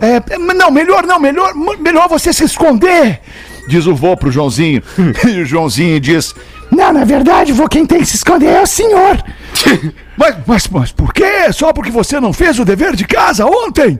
É, 0.00 0.38
não, 0.38 0.70
melhor 0.70 1.04
não, 1.04 1.18
melhor, 1.18 1.52
melhor 1.78 2.08
você 2.08 2.32
se 2.32 2.44
esconder. 2.44 3.20
Diz 3.68 3.86
o 3.86 3.94
vô 3.94 4.16
pro 4.16 4.30
Joãozinho. 4.30 4.82
E 5.26 5.40
o 5.40 5.44
Joãozinho 5.44 6.00
diz: 6.00 6.34
Não, 6.70 6.92
na 6.92 7.04
verdade, 7.04 7.52
vô, 7.52 7.68
quem 7.68 7.84
tem 7.84 8.00
que 8.00 8.06
se 8.06 8.16
esconder 8.16 8.48
é 8.48 8.62
o 8.62 8.66
senhor. 8.66 9.22
mas, 10.16 10.36
mas, 10.46 10.68
mas 10.68 10.92
por 10.92 11.12
quê? 11.12 11.52
Só 11.52 11.72
porque 11.72 11.90
você 11.90 12.20
não 12.20 12.32
fez 12.32 12.58
o 12.58 12.64
dever 12.64 12.94
de 12.94 13.04
casa 13.04 13.44
ontem? 13.46 13.98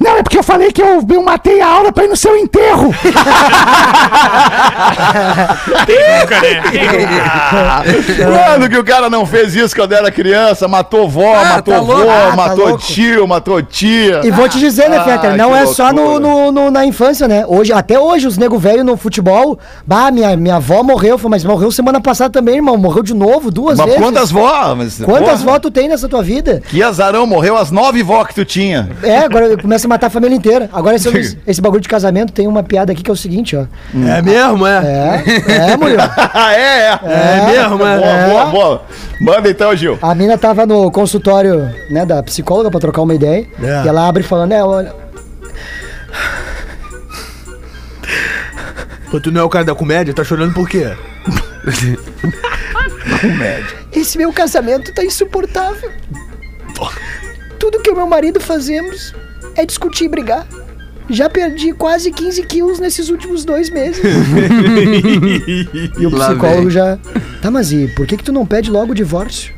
Não, 0.00 0.16
é 0.16 0.22
porque 0.22 0.38
eu 0.38 0.42
falei 0.42 0.72
que 0.72 0.80
eu, 0.80 1.04
eu 1.08 1.22
matei 1.22 1.60
a 1.60 1.66
aula 1.68 1.92
pra 1.92 2.04
ir 2.04 2.08
no 2.08 2.16
seu 2.16 2.34
enterro. 2.36 2.94
Nunca, 6.20 6.40
né? 6.40 6.62
Quando 8.16 8.68
que 8.70 8.78
o 8.78 8.84
cara 8.84 9.10
não 9.10 9.26
fez 9.26 9.54
isso 9.54 9.74
quando 9.74 9.92
era 9.92 10.10
criança? 10.10 10.66
Matou 10.68 11.08
vó, 11.08 11.34
Ah, 11.34 11.44
matou 11.56 11.74
tá 11.74 11.80
vó, 11.80 11.94
louco. 11.94 12.10
Ah, 12.10 12.30
tá 12.30 12.36
matou 12.36 12.68
louco. 12.68 12.82
tio, 12.82 13.26
matou 13.28 13.62
tia. 13.62 14.20
E 14.24 14.30
vou 14.30 14.48
te 14.48 14.58
dizer, 14.58 14.88
né, 14.88 14.98
Ah, 14.98 15.04
Fetter? 15.04 15.36
Não 15.36 15.50
que 15.50 15.56
é 15.58 15.66
só 15.66 15.92
no, 15.92 16.02
loucura. 16.02 16.20
no- 16.20 16.52
no- 16.52 16.70
na 16.70 16.84
infância, 16.86 17.26
né? 17.28 17.44
Hoje, 17.46 17.72
até 17.72 17.98
hoje, 17.98 18.26
os 18.26 18.38
nego 18.38 18.58
velho 18.58 18.84
no 18.84 18.96
futebol. 18.96 19.58
Bah, 19.86 20.10
minha, 20.10 20.36
minha 20.36 20.56
avó 20.56 20.82
morreu, 20.82 21.18
foi- 21.18 21.30
mas 21.30 21.44
morreu 21.44 21.70
semana 21.70 22.00
passada 22.00 22.30
também, 22.30 22.56
irmão. 22.56 22.76
Morreu 22.76 23.02
de 23.02 23.14
novo, 23.14 23.50
duas 23.50 23.76
Mas 23.78 23.86
vezes. 23.86 24.00
quantas 24.02 24.30
vó? 24.30 24.74
Mas, 24.74 24.98
Quantas 24.98 25.42
porra, 25.42 25.52
vó 25.52 25.58
tu 25.58 25.70
tem 25.70 25.88
nessa 25.88 26.08
tua 26.08 26.22
vida? 26.22 26.62
Que 26.68 26.82
azarão, 26.82 27.26
morreu 27.26 27.56
as 27.56 27.70
nove 27.70 28.02
vó 28.02 28.24
que 28.24 28.34
tu 28.34 28.44
tinha. 28.44 28.88
É, 29.02 29.18
agora 29.20 29.56
começa 29.56 29.86
a 29.86 29.89
matar 29.90 30.06
a 30.06 30.10
família 30.10 30.36
inteira. 30.36 30.70
Agora 30.72 30.96
esse, 30.96 31.36
esse 31.46 31.60
bagulho 31.60 31.80
de 31.80 31.88
casamento 31.88 32.32
tem 32.32 32.46
uma 32.46 32.62
piada 32.62 32.92
aqui 32.92 33.02
que 33.02 33.10
é 33.10 33.12
o 33.12 33.16
seguinte, 33.16 33.56
ó. 33.56 33.66
É 33.94 34.22
mesmo, 34.22 34.66
é? 34.66 35.24
É, 35.26 35.42
é, 35.72 35.76
Murilo. 35.76 36.00
Ah, 36.00 36.54
é, 36.54 36.58
é. 36.58 36.98
É 37.02 37.46
mesmo, 37.46 37.84
é? 37.84 37.98
Boa, 37.98 38.28
boa, 38.28 38.46
boa. 38.46 38.82
Manda 39.20 39.50
então, 39.50 39.74
Gil. 39.74 39.98
A 40.00 40.14
mina 40.14 40.38
tava 40.38 40.64
no 40.64 40.88
consultório, 40.90 41.68
né, 41.90 42.06
da 42.06 42.22
psicóloga 42.22 42.70
pra 42.70 42.80
trocar 42.80 43.02
uma 43.02 43.14
ideia. 43.14 43.46
É. 43.60 43.84
E 43.84 43.88
ela 43.88 44.08
abre 44.08 44.22
falando, 44.22 44.52
é, 44.52 44.64
olha. 44.64 44.94
Pô, 49.10 49.20
tu 49.20 49.32
não 49.32 49.40
é 49.40 49.44
o 49.44 49.48
cara 49.48 49.64
da 49.64 49.74
comédia? 49.74 50.14
Tá 50.14 50.22
chorando 50.22 50.54
por 50.54 50.68
quê? 50.68 50.86
Esse 53.92 54.16
meu 54.16 54.32
casamento 54.32 54.94
tá 54.94 55.04
insuportável. 55.04 55.90
Tudo 57.58 57.82
que 57.82 57.90
o 57.90 57.96
meu 57.96 58.06
marido 58.06 58.38
fazemos 58.40 59.12
é 59.56 59.64
discutir 59.66 60.04
e 60.04 60.08
brigar. 60.08 60.46
Já 61.08 61.28
perdi 61.28 61.72
quase 61.72 62.12
15 62.12 62.42
quilos 62.44 62.78
nesses 62.78 63.08
últimos 63.08 63.44
dois 63.44 63.68
meses. 63.68 64.00
e 65.98 66.06
o 66.06 66.10
psicólogo 66.10 66.70
já. 66.70 66.98
Tá, 67.42 67.50
mas 67.50 67.72
e 67.72 67.88
por 67.88 68.06
que, 68.06 68.16
que 68.16 68.22
tu 68.22 68.32
não 68.32 68.46
pede 68.46 68.70
logo 68.70 68.92
o 68.92 68.94
divórcio? 68.94 69.52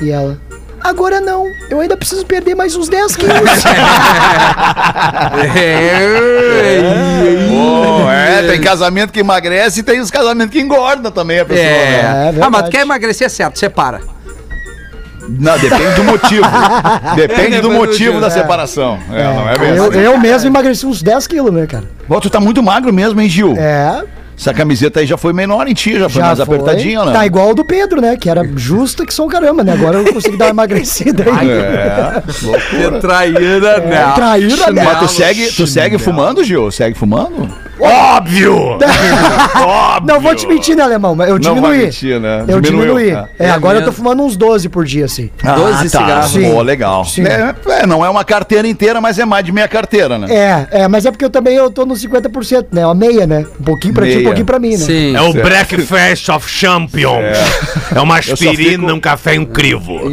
E 0.00 0.10
ela. 0.10 0.40
Agora 0.80 1.20
não, 1.20 1.44
eu 1.68 1.80
ainda 1.80 1.96
preciso 1.96 2.24
perder 2.24 2.54
mais 2.54 2.76
uns 2.76 2.88
10 2.88 3.16
quilos. 3.16 3.34
Pô, 7.48 8.10
é, 8.10 8.46
tem 8.48 8.60
casamento 8.60 9.12
que 9.12 9.18
emagrece 9.18 9.80
e 9.80 9.82
tem 9.82 9.98
os 10.00 10.10
casamentos 10.10 10.52
que 10.52 10.60
engorda 10.60 11.10
também 11.10 11.40
a 11.40 11.44
pessoa. 11.44 11.66
É. 11.66 12.02
né? 12.02 12.38
É 12.38 12.42
ah, 12.42 12.50
mas 12.50 12.62
tu 12.62 12.70
quer 12.70 12.82
emagrecer 12.82 13.28
certo, 13.28 13.58
separa. 13.58 14.00
Não, 15.28 15.58
depende 15.58 15.94
do 15.94 16.04
motivo. 16.04 16.46
Depende 17.14 17.60
do 17.60 17.70
motivo 17.70 18.20
da 18.20 18.28
é. 18.28 18.30
separação. 18.30 18.98
É, 19.12 19.24
não 19.24 19.48
é 19.48 19.58
bem 19.58 19.68
eu, 19.70 19.92
eu 19.92 20.18
mesmo 20.18 20.48
emagreci 20.48 20.86
uns 20.86 21.02
10 21.02 21.26
quilos, 21.26 21.52
né, 21.52 21.66
cara? 21.66 21.84
Pô, 22.06 22.20
tu 22.20 22.30
tá 22.30 22.40
muito 22.40 22.62
magro 22.62 22.92
mesmo, 22.92 23.20
hein, 23.20 23.28
Gil? 23.28 23.54
É, 23.56 24.04
Essa 24.38 24.54
camiseta 24.54 25.00
aí 25.00 25.06
já 25.06 25.16
foi 25.16 25.32
menor 25.32 25.68
em 25.68 25.74
ti, 25.74 25.98
já 25.98 26.08
foi 26.08 26.22
mais 26.22 26.38
foi. 26.38 26.56
apertadinha, 26.56 27.04
né? 27.04 27.12
Tá 27.12 27.26
igual 27.26 27.50
o 27.50 27.54
do 27.54 27.64
Pedro, 27.64 28.00
né? 28.00 28.16
Que 28.16 28.30
era 28.30 28.42
justa 28.56 29.04
que 29.04 29.12
só 29.12 29.26
um 29.26 29.28
caramba, 29.28 29.62
né? 29.62 29.72
Agora 29.72 29.98
eu 29.98 30.12
consegui 30.12 30.36
dar 30.36 30.46
uma 30.46 30.50
emagrecida 30.50 31.24
aí. 31.24 31.50
É, 31.50 32.22
loucura. 32.42 33.00
Traíra, 33.00 33.78
né? 33.80 34.12
traíra, 34.14 34.72
né? 34.72 34.84
Mas 34.84 34.98
tu 35.00 35.08
segue, 35.08 35.52
tu 35.52 35.66
segue 35.66 35.98
fumando, 35.98 36.42
Gil? 36.42 36.70
Segue 36.70 36.96
fumando? 36.96 37.48
Óbvio! 37.86 38.78
Não 40.04 40.20
vou 40.20 40.34
te 40.34 40.46
mentir, 40.46 40.76
né, 40.76 40.82
alemão? 40.82 41.14
Mas 41.14 41.28
eu 41.28 41.38
Não 41.38 41.42
vai 41.42 41.54
diminuí. 41.54 41.78
mentir, 41.86 42.20
né? 42.20 42.44
Eu 42.48 42.60
Diminuiu, 42.60 42.94
diminuí. 42.98 43.12
tá. 43.12 43.28
É, 43.38 43.46
É 43.46 43.50
agora 43.50 43.78
eu 43.78 43.84
tô 43.84 43.92
fumando 43.92 44.22
uns 44.22 44.36
12 44.36 44.68
por 44.68 44.84
dia, 44.84 45.04
assim. 45.04 45.30
12 45.42 45.88
cigarros. 45.88 46.30
Sim. 46.32 46.50
Pô, 46.52 46.62
legal. 46.62 47.04
Sim. 47.04 47.24
É, 47.26 47.54
é, 47.68 47.86
não 47.86 48.04
é 48.04 48.08
uma 48.10 48.24
carteira 48.24 48.66
inteira, 48.68 49.00
mas 49.00 49.18
é 49.18 49.24
mais 49.24 49.44
de 49.44 49.52
meia 49.52 49.68
carteira, 49.68 50.18
né? 50.18 50.26
É, 50.30 50.82
é, 50.82 50.88
mas 50.88 51.06
é 51.06 51.10
porque 51.10 51.24
eu 51.24 51.30
também 51.30 51.54
eu 51.56 51.70
tô 51.70 51.84
nos 51.86 52.02
50%, 52.04 52.66
né? 52.72 52.84
Uma 52.84 52.94
meia, 52.94 53.26
né? 53.26 53.44
Um 53.60 53.64
pouquinho 53.64 53.94
pra 53.94 54.04
ti, 54.04 54.08
Meia. 54.10 54.20
um 54.20 54.24
pouquinho 54.24 54.46
pra 54.46 54.58
mim, 54.58 54.70
né? 54.72 54.76
Sim. 54.78 55.16
É 55.16 55.20
o 55.22 55.32
Breakfast 55.32 56.28
of 56.28 56.48
Champions. 56.48 57.38
É, 57.94 58.00
uma 58.00 58.18
aspirina, 58.18 58.82
fico- 58.86 58.92
um 58.92 59.00
café 59.00 59.34
incrível. 59.34 59.94
um 60.06 60.10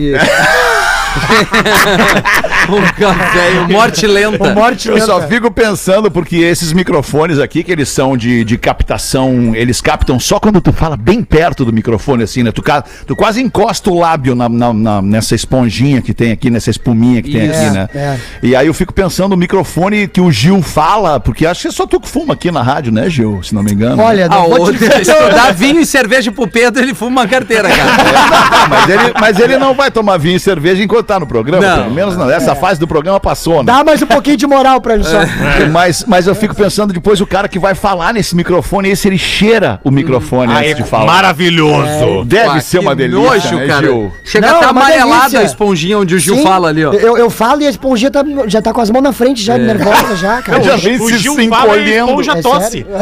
café, 2.97 3.59
um 3.61 3.72
morte 3.72 4.07
lenta. 4.07 4.53
Morte 4.53 4.88
Eu 4.89 4.99
só 5.01 5.18
lenta. 5.18 5.28
fico 5.28 5.51
pensando 5.51 6.09
porque 6.11 6.38
esses 6.38 6.74
microfones 6.74 7.39
aqui, 7.39 7.63
que 7.63 7.72
eles 7.72 7.89
são 7.89 8.16
de, 8.18 8.43
de 8.43 8.57
captação, 8.57 9.53
eles 9.55 9.82
captam 9.82 10.20
só 10.20 10.39
quando 10.39 10.61
tu 10.61 10.72
fala 10.74 10.97
bem 10.97 11.24
perto 11.24 11.63
do 11.66 11.72
microfone, 11.74 12.24
assim, 12.24 12.43
né? 12.43 12.51
Tu, 12.51 12.63
tu 13.05 13.16
quase 13.16 13.41
encosta 13.41 13.89
o 13.89 13.99
lábio 13.99 14.36
na, 14.36 14.49
na- 14.49 14.74
na- 14.74 15.01
nessa 15.01 15.36
esponjinha 15.36 16.01
que 16.01 16.13
tem 16.13 16.32
aqui, 16.32 16.49
nessa 16.49 16.70
espuminha 16.70 17.22
que 17.22 17.32
tem 17.32 17.45
Isso. 17.49 17.59
aqui, 17.61 17.70
né? 17.72 17.89
É. 17.93 18.18
E 18.43 18.55
aí 18.55 18.68
eu 18.68 18.74
fico 18.74 18.93
pensando 18.93 19.34
o 19.34 19.38
microfone 19.38 20.07
que 20.07 20.22
o 20.22 20.32
Gil 20.32 20.61
fala, 20.61 21.20
porque 21.20 21.45
acho 21.45 21.63
que 21.63 21.68
é 21.68 21.72
só 21.72 21.86
tu 21.86 21.99
que 21.99 22.07
fuma 22.09 22.34
aqui 22.34 22.51
na 22.51 22.61
rádio, 22.61 22.91
né, 22.91 23.09
Gil? 23.09 23.41
Se 23.43 23.53
não 23.53 23.63
me 23.63 23.72
engano. 23.72 24.01
Olha, 24.01 24.26
Ah, 24.26 24.30
não 24.30 24.49
vou 24.49 24.74
te 24.74 24.86
dá 25.36 25.51
vinho 25.51 25.80
e 25.80 25.86
cerveja 25.86 26.32
pro 26.32 26.47
Pedro, 26.47 26.82
ele 26.84 26.93
fuma 26.93 27.22
uma 27.22 27.28
carteira, 27.28 27.70
cara. 27.70 27.91
Ah, 27.97 28.68
mas, 28.70 28.89
ele, 28.89 29.13
mas 29.20 29.39
ele 29.39 29.57
não 29.57 29.74
vai 29.74 29.91
tomar 29.91 30.18
vinho 30.18 30.36
e 30.38 30.39
cerveja 30.39 30.84
enquanto 30.84 31.05
tá 31.06 31.20
no 31.20 31.28
programa, 31.28 31.66
Não. 31.66 31.84
pelo 31.84 31.93
menos 31.95 32.18
não. 32.18 32.30
Essa 32.30 32.56
fase 32.56 32.80
do 32.80 32.88
programa 32.88 33.20
passou, 33.20 33.64
né? 33.64 33.72
Dá 33.72 33.84
mais 33.84 34.01
um 34.01 34.06
pouquinho 34.08 34.38
de 34.38 34.47
moral 34.47 34.82
pra 34.82 34.95
ele 34.95 35.03
só. 35.03 35.20
Mas, 35.72 36.03
mas 36.08 36.28
eu 36.28 36.36
fico 36.36 36.56
pensando 36.56 36.93
depois 36.93 37.20
o 37.22 37.28
cara 37.28 37.47
que 37.47 37.60
vai 37.60 37.76
falar 37.76 38.14
nesse 38.14 38.36
microfone, 38.36 38.89
esse 38.89 39.08
ele 39.08 39.18
cheira 39.18 39.80
o 39.84 39.91
microfone 39.91 40.51
Ah, 40.53 40.60
antes 40.60 40.72
é 40.72 40.74
de 40.76 40.84
falar. 40.84 41.06
maravilhoso. 41.06 42.24
Deve 42.26 42.45
Pá, 42.47 42.60
ser 42.60 42.80
uma 42.80 42.95
delícia, 42.95 43.22
nojo, 43.22 43.56
né, 43.56 43.68
cara. 43.68 43.86
Gil? 43.86 44.12
Chega 44.24 44.47
Não, 44.47 44.58
a 44.58 44.60
tá 44.60 44.66
é 44.66 44.70
amarelada 44.70 45.39
a 45.39 45.43
esponjinha 45.43 45.99
onde 45.99 46.16
o 46.16 46.20
Gil 46.20 46.36
Sim, 46.38 46.43
fala 46.43 46.70
ali, 46.70 46.86
ó. 46.86 46.93
Eu, 46.93 47.18
eu 47.18 47.30
falo 47.30 47.62
e 47.62 47.68
a 47.68 47.70
esponjinha 47.70 48.12
tá, 48.12 48.24
já 48.47 48.62
tá 48.62 48.74
com 48.74 48.82
as 48.82 48.89
mãos 48.89 49.01
na 49.01 49.14
frente, 49.14 49.41
já 49.43 49.58
nervosa 49.58 50.16
já, 50.16 50.41
cara. 50.41 50.62
Já 50.64 50.76
vem 50.76 50.97
O 50.99 51.08
se 51.08 51.18
Gil 51.18 51.34
se 51.36 51.41
e 51.41 51.43
a 51.43 51.45
encolhendo. 51.45 52.10
esponja 52.22 52.32
É 52.38 52.41
tosse. 52.41 52.72
sério? 52.72 52.88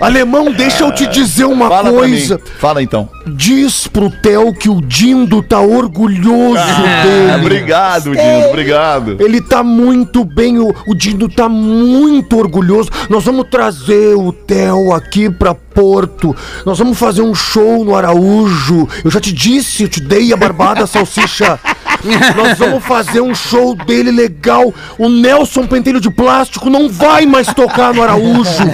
Alemão, 0.00 0.52
deixa 0.52 0.84
eu 0.84 0.92
te 0.92 1.06
dizer 1.06 1.44
uma 1.44 1.68
Fala 1.68 1.90
coisa. 1.90 2.38
pra 2.38 2.44
mim. 2.46 2.52
Fala 2.58 2.82
então. 2.82 3.08
Diz 3.26 3.83
pro 3.86 4.10
Theo 4.10 4.52
que 4.54 4.68
o 4.68 4.80
Dindo 4.80 5.42
tá 5.42 5.60
orgulhoso 5.60 6.58
Ah, 6.58 7.02
dele. 7.02 7.40
obrigado, 7.40 8.10
Dindo, 8.14 8.48
obrigado. 8.48 9.16
Ele 9.20 9.40
tá 9.40 9.62
muito 9.62 10.24
bem, 10.24 10.58
o, 10.58 10.74
o 10.86 10.94
Dindo 10.94 11.28
tá 11.28 11.48
muito 11.48 12.36
orgulhoso. 12.38 12.90
Nós 13.08 13.24
vamos 13.24 13.46
trazer 13.50 14.14
o 14.16 14.32
Theo 14.32 14.92
aqui 14.92 15.30
pra 15.30 15.54
Porto. 15.54 16.34
Nós 16.64 16.78
vamos 16.78 16.96
fazer 16.98 17.22
um 17.22 17.34
show 17.34 17.84
no 17.84 17.96
Araújo. 17.96 18.88
Eu 19.04 19.10
já 19.10 19.20
te 19.20 19.32
disse, 19.32 19.82
eu 19.82 19.88
te 19.88 20.00
dei 20.00 20.32
a 20.32 20.36
barbada 20.36 20.86
salsicha. 20.88 21.58
Nós 22.36 22.58
vamos 22.58 22.84
fazer 22.84 23.20
um 23.20 23.34
show 23.34 23.74
dele 23.74 24.10
legal. 24.10 24.72
O 24.98 25.08
Nelson 25.08 25.66
Pentelho 25.66 26.00
de 26.00 26.10
Plástico 26.10 26.68
não 26.68 26.88
vai 26.88 27.26
mais 27.26 27.46
tocar 27.48 27.94
no 27.94 28.02
Araújo. 28.02 28.64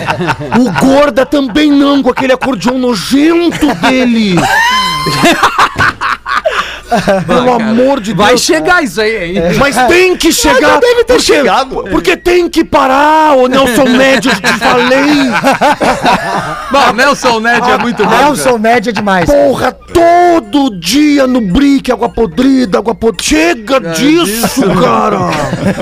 O 0.59 0.73
Gorda 0.85 1.25
também 1.27 1.71
não, 1.71 2.03
com 2.03 2.11
aquele 2.11 2.33
acordeão 2.33 2.79
nojento 2.79 3.75
dele. 3.77 4.37
Pelo 7.27 7.53
amor 7.53 8.01
de 8.01 8.13
Deus. 8.15 8.29
Vai 8.29 8.39
chegar 8.39 8.83
isso 8.83 9.01
aí, 9.01 9.37
hein? 9.37 9.43
Mas 9.59 9.77
tem 9.87 10.17
que 10.17 10.33
chegar. 10.33 10.79
deve 10.81 11.05
ter 11.05 11.15
porque, 11.15 11.21
chegado. 11.21 11.85
Porque 11.91 12.17
tem 12.17 12.49
que 12.49 12.65
parar, 12.65 13.37
ô 13.37 13.47
Nelson 13.47 13.85
Médio, 13.85 14.31
eu 14.31 14.41
te 14.41 14.59
falei. 14.59 15.31
Bom, 16.71 16.93
Nelson 16.95 17.41
Ned 17.41 17.71
é 17.71 17.79
muito 17.79 18.05
bom. 18.05 18.11
Nelson 18.11 18.59
média 18.59 18.93
demais. 18.93 19.29
Porra, 19.29 19.73
todo 19.73 20.79
dia 20.79 21.27
no 21.27 21.41
brick, 21.41 21.91
água 21.91 22.09
podrida, 22.09 22.79
água 22.79 22.95
podrida. 22.95 23.23
Chega 23.25 23.81
disso, 23.81 24.63
cara. 24.81 25.19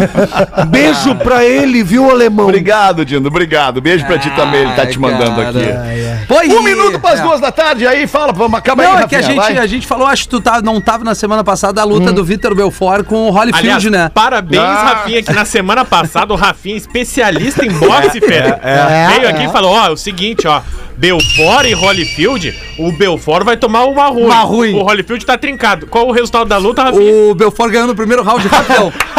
Beijo 0.68 1.14
pra 1.16 1.44
ele, 1.44 1.82
viu, 1.82 2.10
alemão? 2.10 2.46
Obrigado, 2.46 3.04
Dindo, 3.04 3.28
obrigado. 3.28 3.80
Beijo 3.80 4.06
pra 4.06 4.18
ti 4.18 4.30
também, 4.30 4.62
ele 4.62 4.72
tá 4.72 4.86
te 4.86 4.98
mandando 4.98 5.40
aqui. 5.40 5.58
E- 5.58 6.54
Um 6.54 6.62
minuto 6.62 6.98
pras 6.98 7.20
é. 7.20 7.22
duas 7.22 7.40
da 7.40 7.52
tarde, 7.52 7.86
aí 7.86 8.06
fala, 8.06 8.32
vamos, 8.32 8.58
acaba 8.58 8.82
Não, 8.82 8.96
aí, 8.96 9.04
é 9.04 9.08
que 9.08 9.16
a 9.16 9.22
gente, 9.22 9.40
a 9.40 9.66
gente 9.66 9.86
falou, 9.86 10.06
acho 10.06 10.24
que 10.24 10.28
tu 10.30 10.40
tá, 10.40 10.60
não 10.62 10.80
na 11.04 11.14
semana 11.14 11.42
passada, 11.44 11.80
a 11.80 11.84
luta 11.84 12.12
do 12.12 12.24
Vitor 12.24 12.54
Belfort 12.54 13.04
com 13.04 13.28
o 13.28 13.30
Holyfield, 13.30 13.58
Aliás, 13.68 13.84
né? 13.84 14.10
parabéns, 14.14 14.62
Ah. 14.62 14.82
Rafinha, 14.94 15.22
que 15.22 15.32
na 15.32 15.44
semana 15.44 15.84
passada 15.84 16.32
o 16.32 16.36
Rafinha, 16.36 16.76
especialista 16.76 17.64
em 17.64 17.70
boxe, 17.78 18.20
Fê, 18.20 18.34
é. 18.62 19.08
veio 19.14 19.28
aqui 19.28 19.44
e 19.44 19.48
falou: 19.48 19.72
ó, 19.72 19.86
é 19.86 19.90
o 19.90 19.96
seguinte, 19.96 20.46
ó. 20.46 20.60
Belfort 20.98 21.64
e 21.68 21.74
Holyfield, 21.74 22.52
o 22.76 22.90
Belfort 22.90 23.44
vai 23.44 23.56
tomar 23.56 23.84
uma 23.84 24.08
ruim. 24.08 24.24
Uma 24.24 24.40
ruim. 24.40 24.74
O 24.74 24.82
Holyfield 24.82 25.24
tá 25.24 25.38
trincado. 25.38 25.86
Qual 25.86 26.08
o 26.08 26.10
resultado 26.12 26.48
da 26.48 26.56
luta, 26.58 26.82
Rafinha? 26.82 27.12
O 27.30 27.34
Belfort 27.36 27.70
ganhou 27.70 27.86
no 27.86 27.94
primeiro 27.94 28.22
round. 28.24 28.44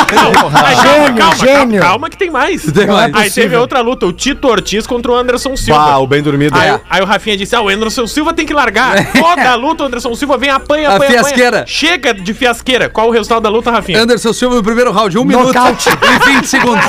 Não, 0.09 0.49
aí, 0.65 0.75
Gênio, 0.75 1.15
calma, 1.15 1.35
gênio. 1.35 1.55
calma, 1.55 1.79
calma 1.79 2.09
que 2.09 2.17
tem 2.17 2.31
mais. 2.31 2.63
Tem 2.71 2.87
mais. 2.87 3.13
Aí 3.15 3.29
teve 3.29 3.55
outra 3.55 3.79
luta, 3.79 4.07
o 4.07 4.11
Tito 4.11 4.47
Ortiz 4.47 4.87
contra 4.87 5.11
o 5.11 5.15
Anderson 5.15 5.55
Silva. 5.55 5.79
Pá, 5.79 5.97
o 5.97 6.07
bem 6.07 6.21
dormido. 6.23 6.57
Aí, 6.57 6.67
É. 6.69 6.81
aí 6.89 7.01
o 7.01 7.05
Rafinha 7.05 7.37
disse: 7.37 7.55
Ah, 7.55 7.61
o 7.61 7.69
Anderson 7.69 8.07
Silva 8.07 8.33
tem 8.33 8.43
que 8.45 8.53
largar. 8.53 9.05
Toda 9.13 9.49
a 9.51 9.53
luta, 9.55 9.83
o 9.83 9.85
Anderson 9.85 10.15
Silva 10.15 10.35
vem, 10.37 10.49
apanha, 10.49 10.89
A 10.89 10.95
apanha. 10.95 11.11
fiasqueira. 11.11 11.47
apanha. 11.59 11.65
Chega 11.67 12.13
de 12.13 12.33
fiasqueira. 12.33 12.89
Qual 12.89 13.07
o 13.07 13.11
resultado 13.11 13.43
da 13.43 13.49
luta, 13.49 13.69
Rafinha? 13.69 14.01
Anderson 14.01 14.33
Silva 14.33 14.55
no 14.55 14.63
primeiro 14.63 14.91
round, 14.91 15.15
um 15.15 15.23
minuto 15.23 15.45
Nocaute. 15.53 15.89
e 15.89 16.33
20 16.33 16.45
segundos. 16.47 16.85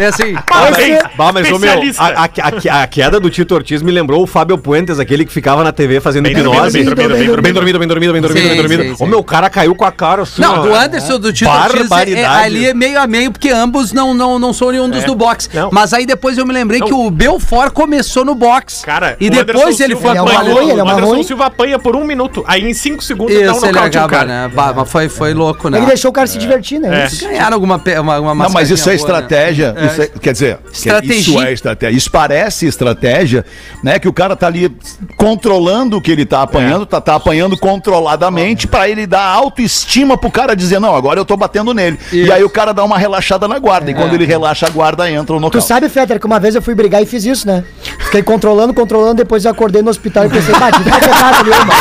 É 0.00 0.06
assim. 0.06 0.34
Parabéns, 0.46 0.98
Bah, 1.16 1.30
mas, 1.32 1.50
ô, 1.52 1.58
meu, 1.58 1.70
a, 1.98 2.04
a- 2.04 2.24
a- 2.24 2.82
a 2.82 2.86
queda 2.88 3.20
do 3.20 3.30
Tito 3.30 3.54
Ortiz 3.54 3.80
me 3.80 3.92
lembrou 3.92 4.09
o 4.18 4.26
Fábio 4.26 4.56
Puentes, 4.58 4.98
aquele 4.98 5.24
que 5.24 5.32
ficava 5.32 5.62
na 5.64 5.72
TV 5.72 6.00
fazendo 6.00 6.24
Bem 6.24 6.32
hipnose. 6.32 6.82
dormido, 6.84 6.96
bem 6.96 7.08
dormido, 7.08 7.42
bem 7.42 7.52
dormido. 7.54 7.78
bem 7.78 7.88
dormido, 7.88 8.12
bem 8.12 8.22
dormido, 8.22 8.68
bem 8.68 8.78
dormido. 8.78 8.96
O 9.00 9.06
meu 9.06 9.22
cara 9.22 9.48
caiu 9.50 9.74
com 9.74 9.84
a 9.84 9.92
cara 9.92 10.22
assim. 10.22 10.40
Não, 10.42 10.62
do 10.62 10.74
Anderson 10.74 11.18
do 11.18 11.32
Tito 11.32 11.50
é, 11.50 11.52
Barbaridade. 11.52 12.44
ali 12.44 12.66
é 12.66 12.74
meio 12.74 13.00
a 13.00 13.06
meio, 13.06 13.30
porque 13.30 13.50
ambos 13.50 13.92
não, 13.92 14.12
não, 14.14 14.38
não 14.38 14.52
são 14.52 14.68
oriundos 14.68 15.04
do 15.04 15.14
boxe. 15.14 15.48
Não. 15.52 15.70
Mas 15.72 15.92
aí 15.92 16.06
depois 16.06 16.38
eu 16.38 16.46
me 16.46 16.52
lembrei 16.52 16.80
Não. 16.80 16.86
que 16.86 16.94
o 16.94 17.10
Belfort 17.10 17.72
começou 17.72 18.24
no 18.24 18.34
boxe. 18.34 18.84
Cara, 18.84 19.16
e 19.20 19.28
o 19.28 19.30
depois 19.30 19.58
Anderson 19.64 19.84
ele 19.84 19.96
foi 19.96 20.10
Ele 20.10 20.18
é 20.18 20.72
ele 20.72 20.80
é 20.80 20.84
o 20.84 20.88
Anderson. 20.88 21.22
Silva 21.22 21.46
apanha 21.46 21.78
por 21.78 21.94
um 21.94 22.04
minuto. 22.04 22.44
Aí 22.46 22.68
em 22.68 22.74
cinco 22.74 23.02
segundos 23.02 23.34
Isso, 23.34 23.42
ele 23.42 23.72
nocaute 23.72 23.96
no 23.96 24.04
acaba, 24.04 24.08
cara. 24.08 24.26
né? 24.26 24.50
Bah, 24.52 24.72
mas 24.74 24.90
foi, 24.90 25.08
foi 25.08 25.32
louco, 25.32 25.68
né? 25.68 25.78
Ele 25.78 25.86
deixou 25.86 26.10
o 26.10 26.12
cara 26.12 26.26
se 26.26 26.38
divertir, 26.38 26.80
né? 26.80 27.04
É. 27.06 27.26
Ganharam 27.26 27.54
alguma 27.54 27.80
uma, 28.00 28.18
uma 28.20 28.34
Não, 28.34 28.50
mas 28.50 28.70
isso 28.70 28.88
é 28.88 28.92
né? 28.92 28.96
estratégia. 28.96 29.74
É. 29.76 30.02
é- 30.02 30.06
quer 30.20 30.32
dizer, 30.32 30.58
isso 30.72 31.40
é 31.40 31.52
estratégia. 31.52 31.96
Isso 31.96 32.10
parece 32.10 32.66
estratégia, 32.66 33.44
né? 33.82 33.98
Que 34.00 34.08
o 34.08 34.12
cara 34.12 34.34
tá 34.34 34.46
ali 34.46 34.74
controlando 35.16 35.96
o 35.98 36.00
que 36.00 36.10
ele 36.10 36.24
tá 36.24 36.42
apanhando, 36.42 36.86
tá, 36.86 37.00
tá 37.00 37.14
apanhando 37.14 37.56
controladamente 37.58 38.66
pra 38.66 38.88
ele 38.88 39.06
dar 39.06 39.22
autoestima 39.24 40.16
pro 40.16 40.30
cara 40.30 40.54
dizer, 40.56 40.80
não, 40.80 40.94
agora 40.96 41.20
eu 41.20 41.24
tô 41.24 41.36
batendo 41.36 41.74
nele. 41.74 41.98
E 42.12 42.30
aí 42.32 42.42
o 42.42 42.50
cara 42.50 42.72
dá 42.72 42.82
uma 42.84 42.98
relaxada 42.98 43.46
na 43.46 43.58
guarda. 43.58 43.90
E 43.90 43.94
quando 43.94 44.14
ele 44.14 44.24
relaxa 44.24 44.66
a 44.66 44.70
guarda, 44.70 45.10
entra 45.10 45.34
o 45.34 45.38
Tu 45.38 45.42
nocaute. 45.42 45.66
sabe, 45.66 45.88
Fetter, 45.88 46.18
que 46.18 46.26
uma 46.26 46.40
vez 46.40 46.54
eu 46.54 46.62
fui 46.62 46.74
brigar 46.74 47.02
e 47.02 47.06
fiz 47.06 47.24
isso, 47.24 47.46
né? 47.46 47.62
Fiquei 48.00 48.22
controlando, 48.22 48.72
controlando, 48.74 49.14
depois 49.16 49.44
eu 49.44 49.50
acordei 49.50 49.82
no 49.82 49.90
hospital 49.90 50.26
e 50.26 50.28
pensei, 50.30 50.54
bah, 50.58 50.70
devia 50.70 50.92
ter 50.98 51.08
dado 51.08 51.40
ali 51.40 51.50
uma. 51.50 51.74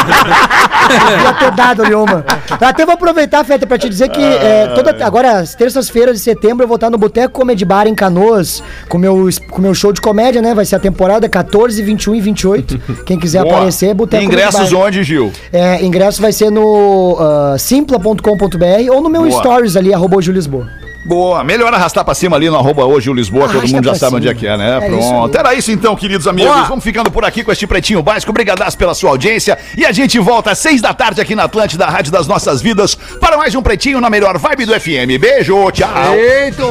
devia 0.87 1.33
ter 1.33 1.51
dado 1.51 1.83
ali 1.83 1.95
uma. 1.95 2.25
Até 2.61 2.85
vou 2.85 2.93
aproveitar, 2.93 3.43
Feta, 3.43 3.65
pra 3.65 3.77
te 3.77 3.89
dizer 3.89 4.09
que 4.09 4.21
é, 4.21 4.67
toda, 4.75 4.95
agora, 5.05 5.39
as 5.39 5.55
terças-feiras 5.55 6.17
de 6.17 6.21
setembro, 6.23 6.63
eu 6.63 6.67
vou 6.67 6.75
estar 6.75 6.89
no 6.89 6.97
Boteco 6.97 7.33
Comedy 7.33 7.65
Bar 7.65 7.87
em 7.87 7.95
Canoas, 7.95 8.61
com 8.87 8.97
meu, 8.97 9.27
com 9.49 9.61
meu 9.61 9.73
show 9.73 9.91
de 9.93 10.01
comédia, 10.01 10.41
né? 10.41 10.53
Vai 10.53 10.65
ser 10.65 10.75
a 10.75 10.79
temporada 10.79 11.27
14, 11.29 11.81
21 11.81 12.08
e 12.15 12.21
28. 12.21 13.03
Quem 13.05 13.19
quiser 13.19 13.43
Boa. 13.43 13.55
aparecer, 13.55 13.93
Boteco 13.93 14.23
Ingressos 14.23 14.71
onde, 14.73 15.03
Gil? 15.03 15.31
É, 15.51 15.83
ingresso 15.83 16.21
vai 16.21 16.31
ser 16.31 16.49
no 16.49 17.17
ah, 17.19 17.57
simpla.com.br 17.57 18.91
ou 18.91 19.01
no 19.01 19.09
meu 19.09 19.27
Boa. 19.27 19.39
stories 19.39 19.75
ali, 19.75 19.93
arroba 19.93 20.19
Lisboa. 20.19 20.67
Boa, 21.05 21.43
melhor 21.43 21.73
arrastar 21.73 22.03
pra 22.03 22.13
cima 22.13 22.35
ali 22.35 22.49
no 22.49 22.55
arroba 22.57 22.85
hoje 22.85 23.09
o 23.09 23.13
Lisboa, 23.13 23.47
todo 23.47 23.57
Arrasta 23.59 23.75
mundo 23.75 23.85
já 23.85 23.95
sabe 23.95 24.09
cima. 24.09 24.17
onde 24.17 24.27
é 24.27 24.33
que 24.33 24.45
é, 24.45 24.57
né? 24.57 24.79
É 24.81 24.91
isso 24.91 25.09
Pronto. 25.09 25.35
aí. 25.35 25.39
Era 25.39 25.53
isso 25.55 25.71
então, 25.71 25.95
queridos 25.95 26.27
amigos. 26.27 26.51
Boa. 26.53 26.65
Vamos 26.65 26.83
ficando 26.83 27.09
por 27.09 27.23
aqui 27.23 27.43
com 27.43 27.51
este 27.51 27.65
pretinho 27.65 28.03
básico. 28.03 28.31
Obrigadaço 28.31 28.77
pela 28.77 28.93
sua 28.93 29.11
audiência. 29.11 29.57
E 29.77 29.85
a 29.85 29.91
gente 29.91 30.19
volta 30.19 30.51
às 30.51 30.59
seis 30.59 30.81
da 30.81 30.93
tarde 30.93 31.21
aqui 31.21 31.35
na 31.35 31.45
Atlântida, 31.45 31.85
Rádio 31.85 32.11
das 32.11 32.27
Nossas 32.27 32.61
Vidas, 32.61 32.95
para 33.19 33.37
mais 33.37 33.55
um 33.55 33.61
pretinho 33.61 34.01
na 34.01 34.09
melhor 34.09 34.37
vibe 34.37 34.65
do 34.65 34.79
FM. 34.79 35.19
Beijo, 35.19 35.71
tchau. 35.71 36.13
Eito! 36.13 36.67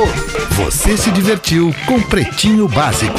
Você 0.53 0.97
se 0.97 1.11
divertiu 1.11 1.74
com 1.86 2.01
Pretinho 2.03 2.68
Básico. 2.68 3.18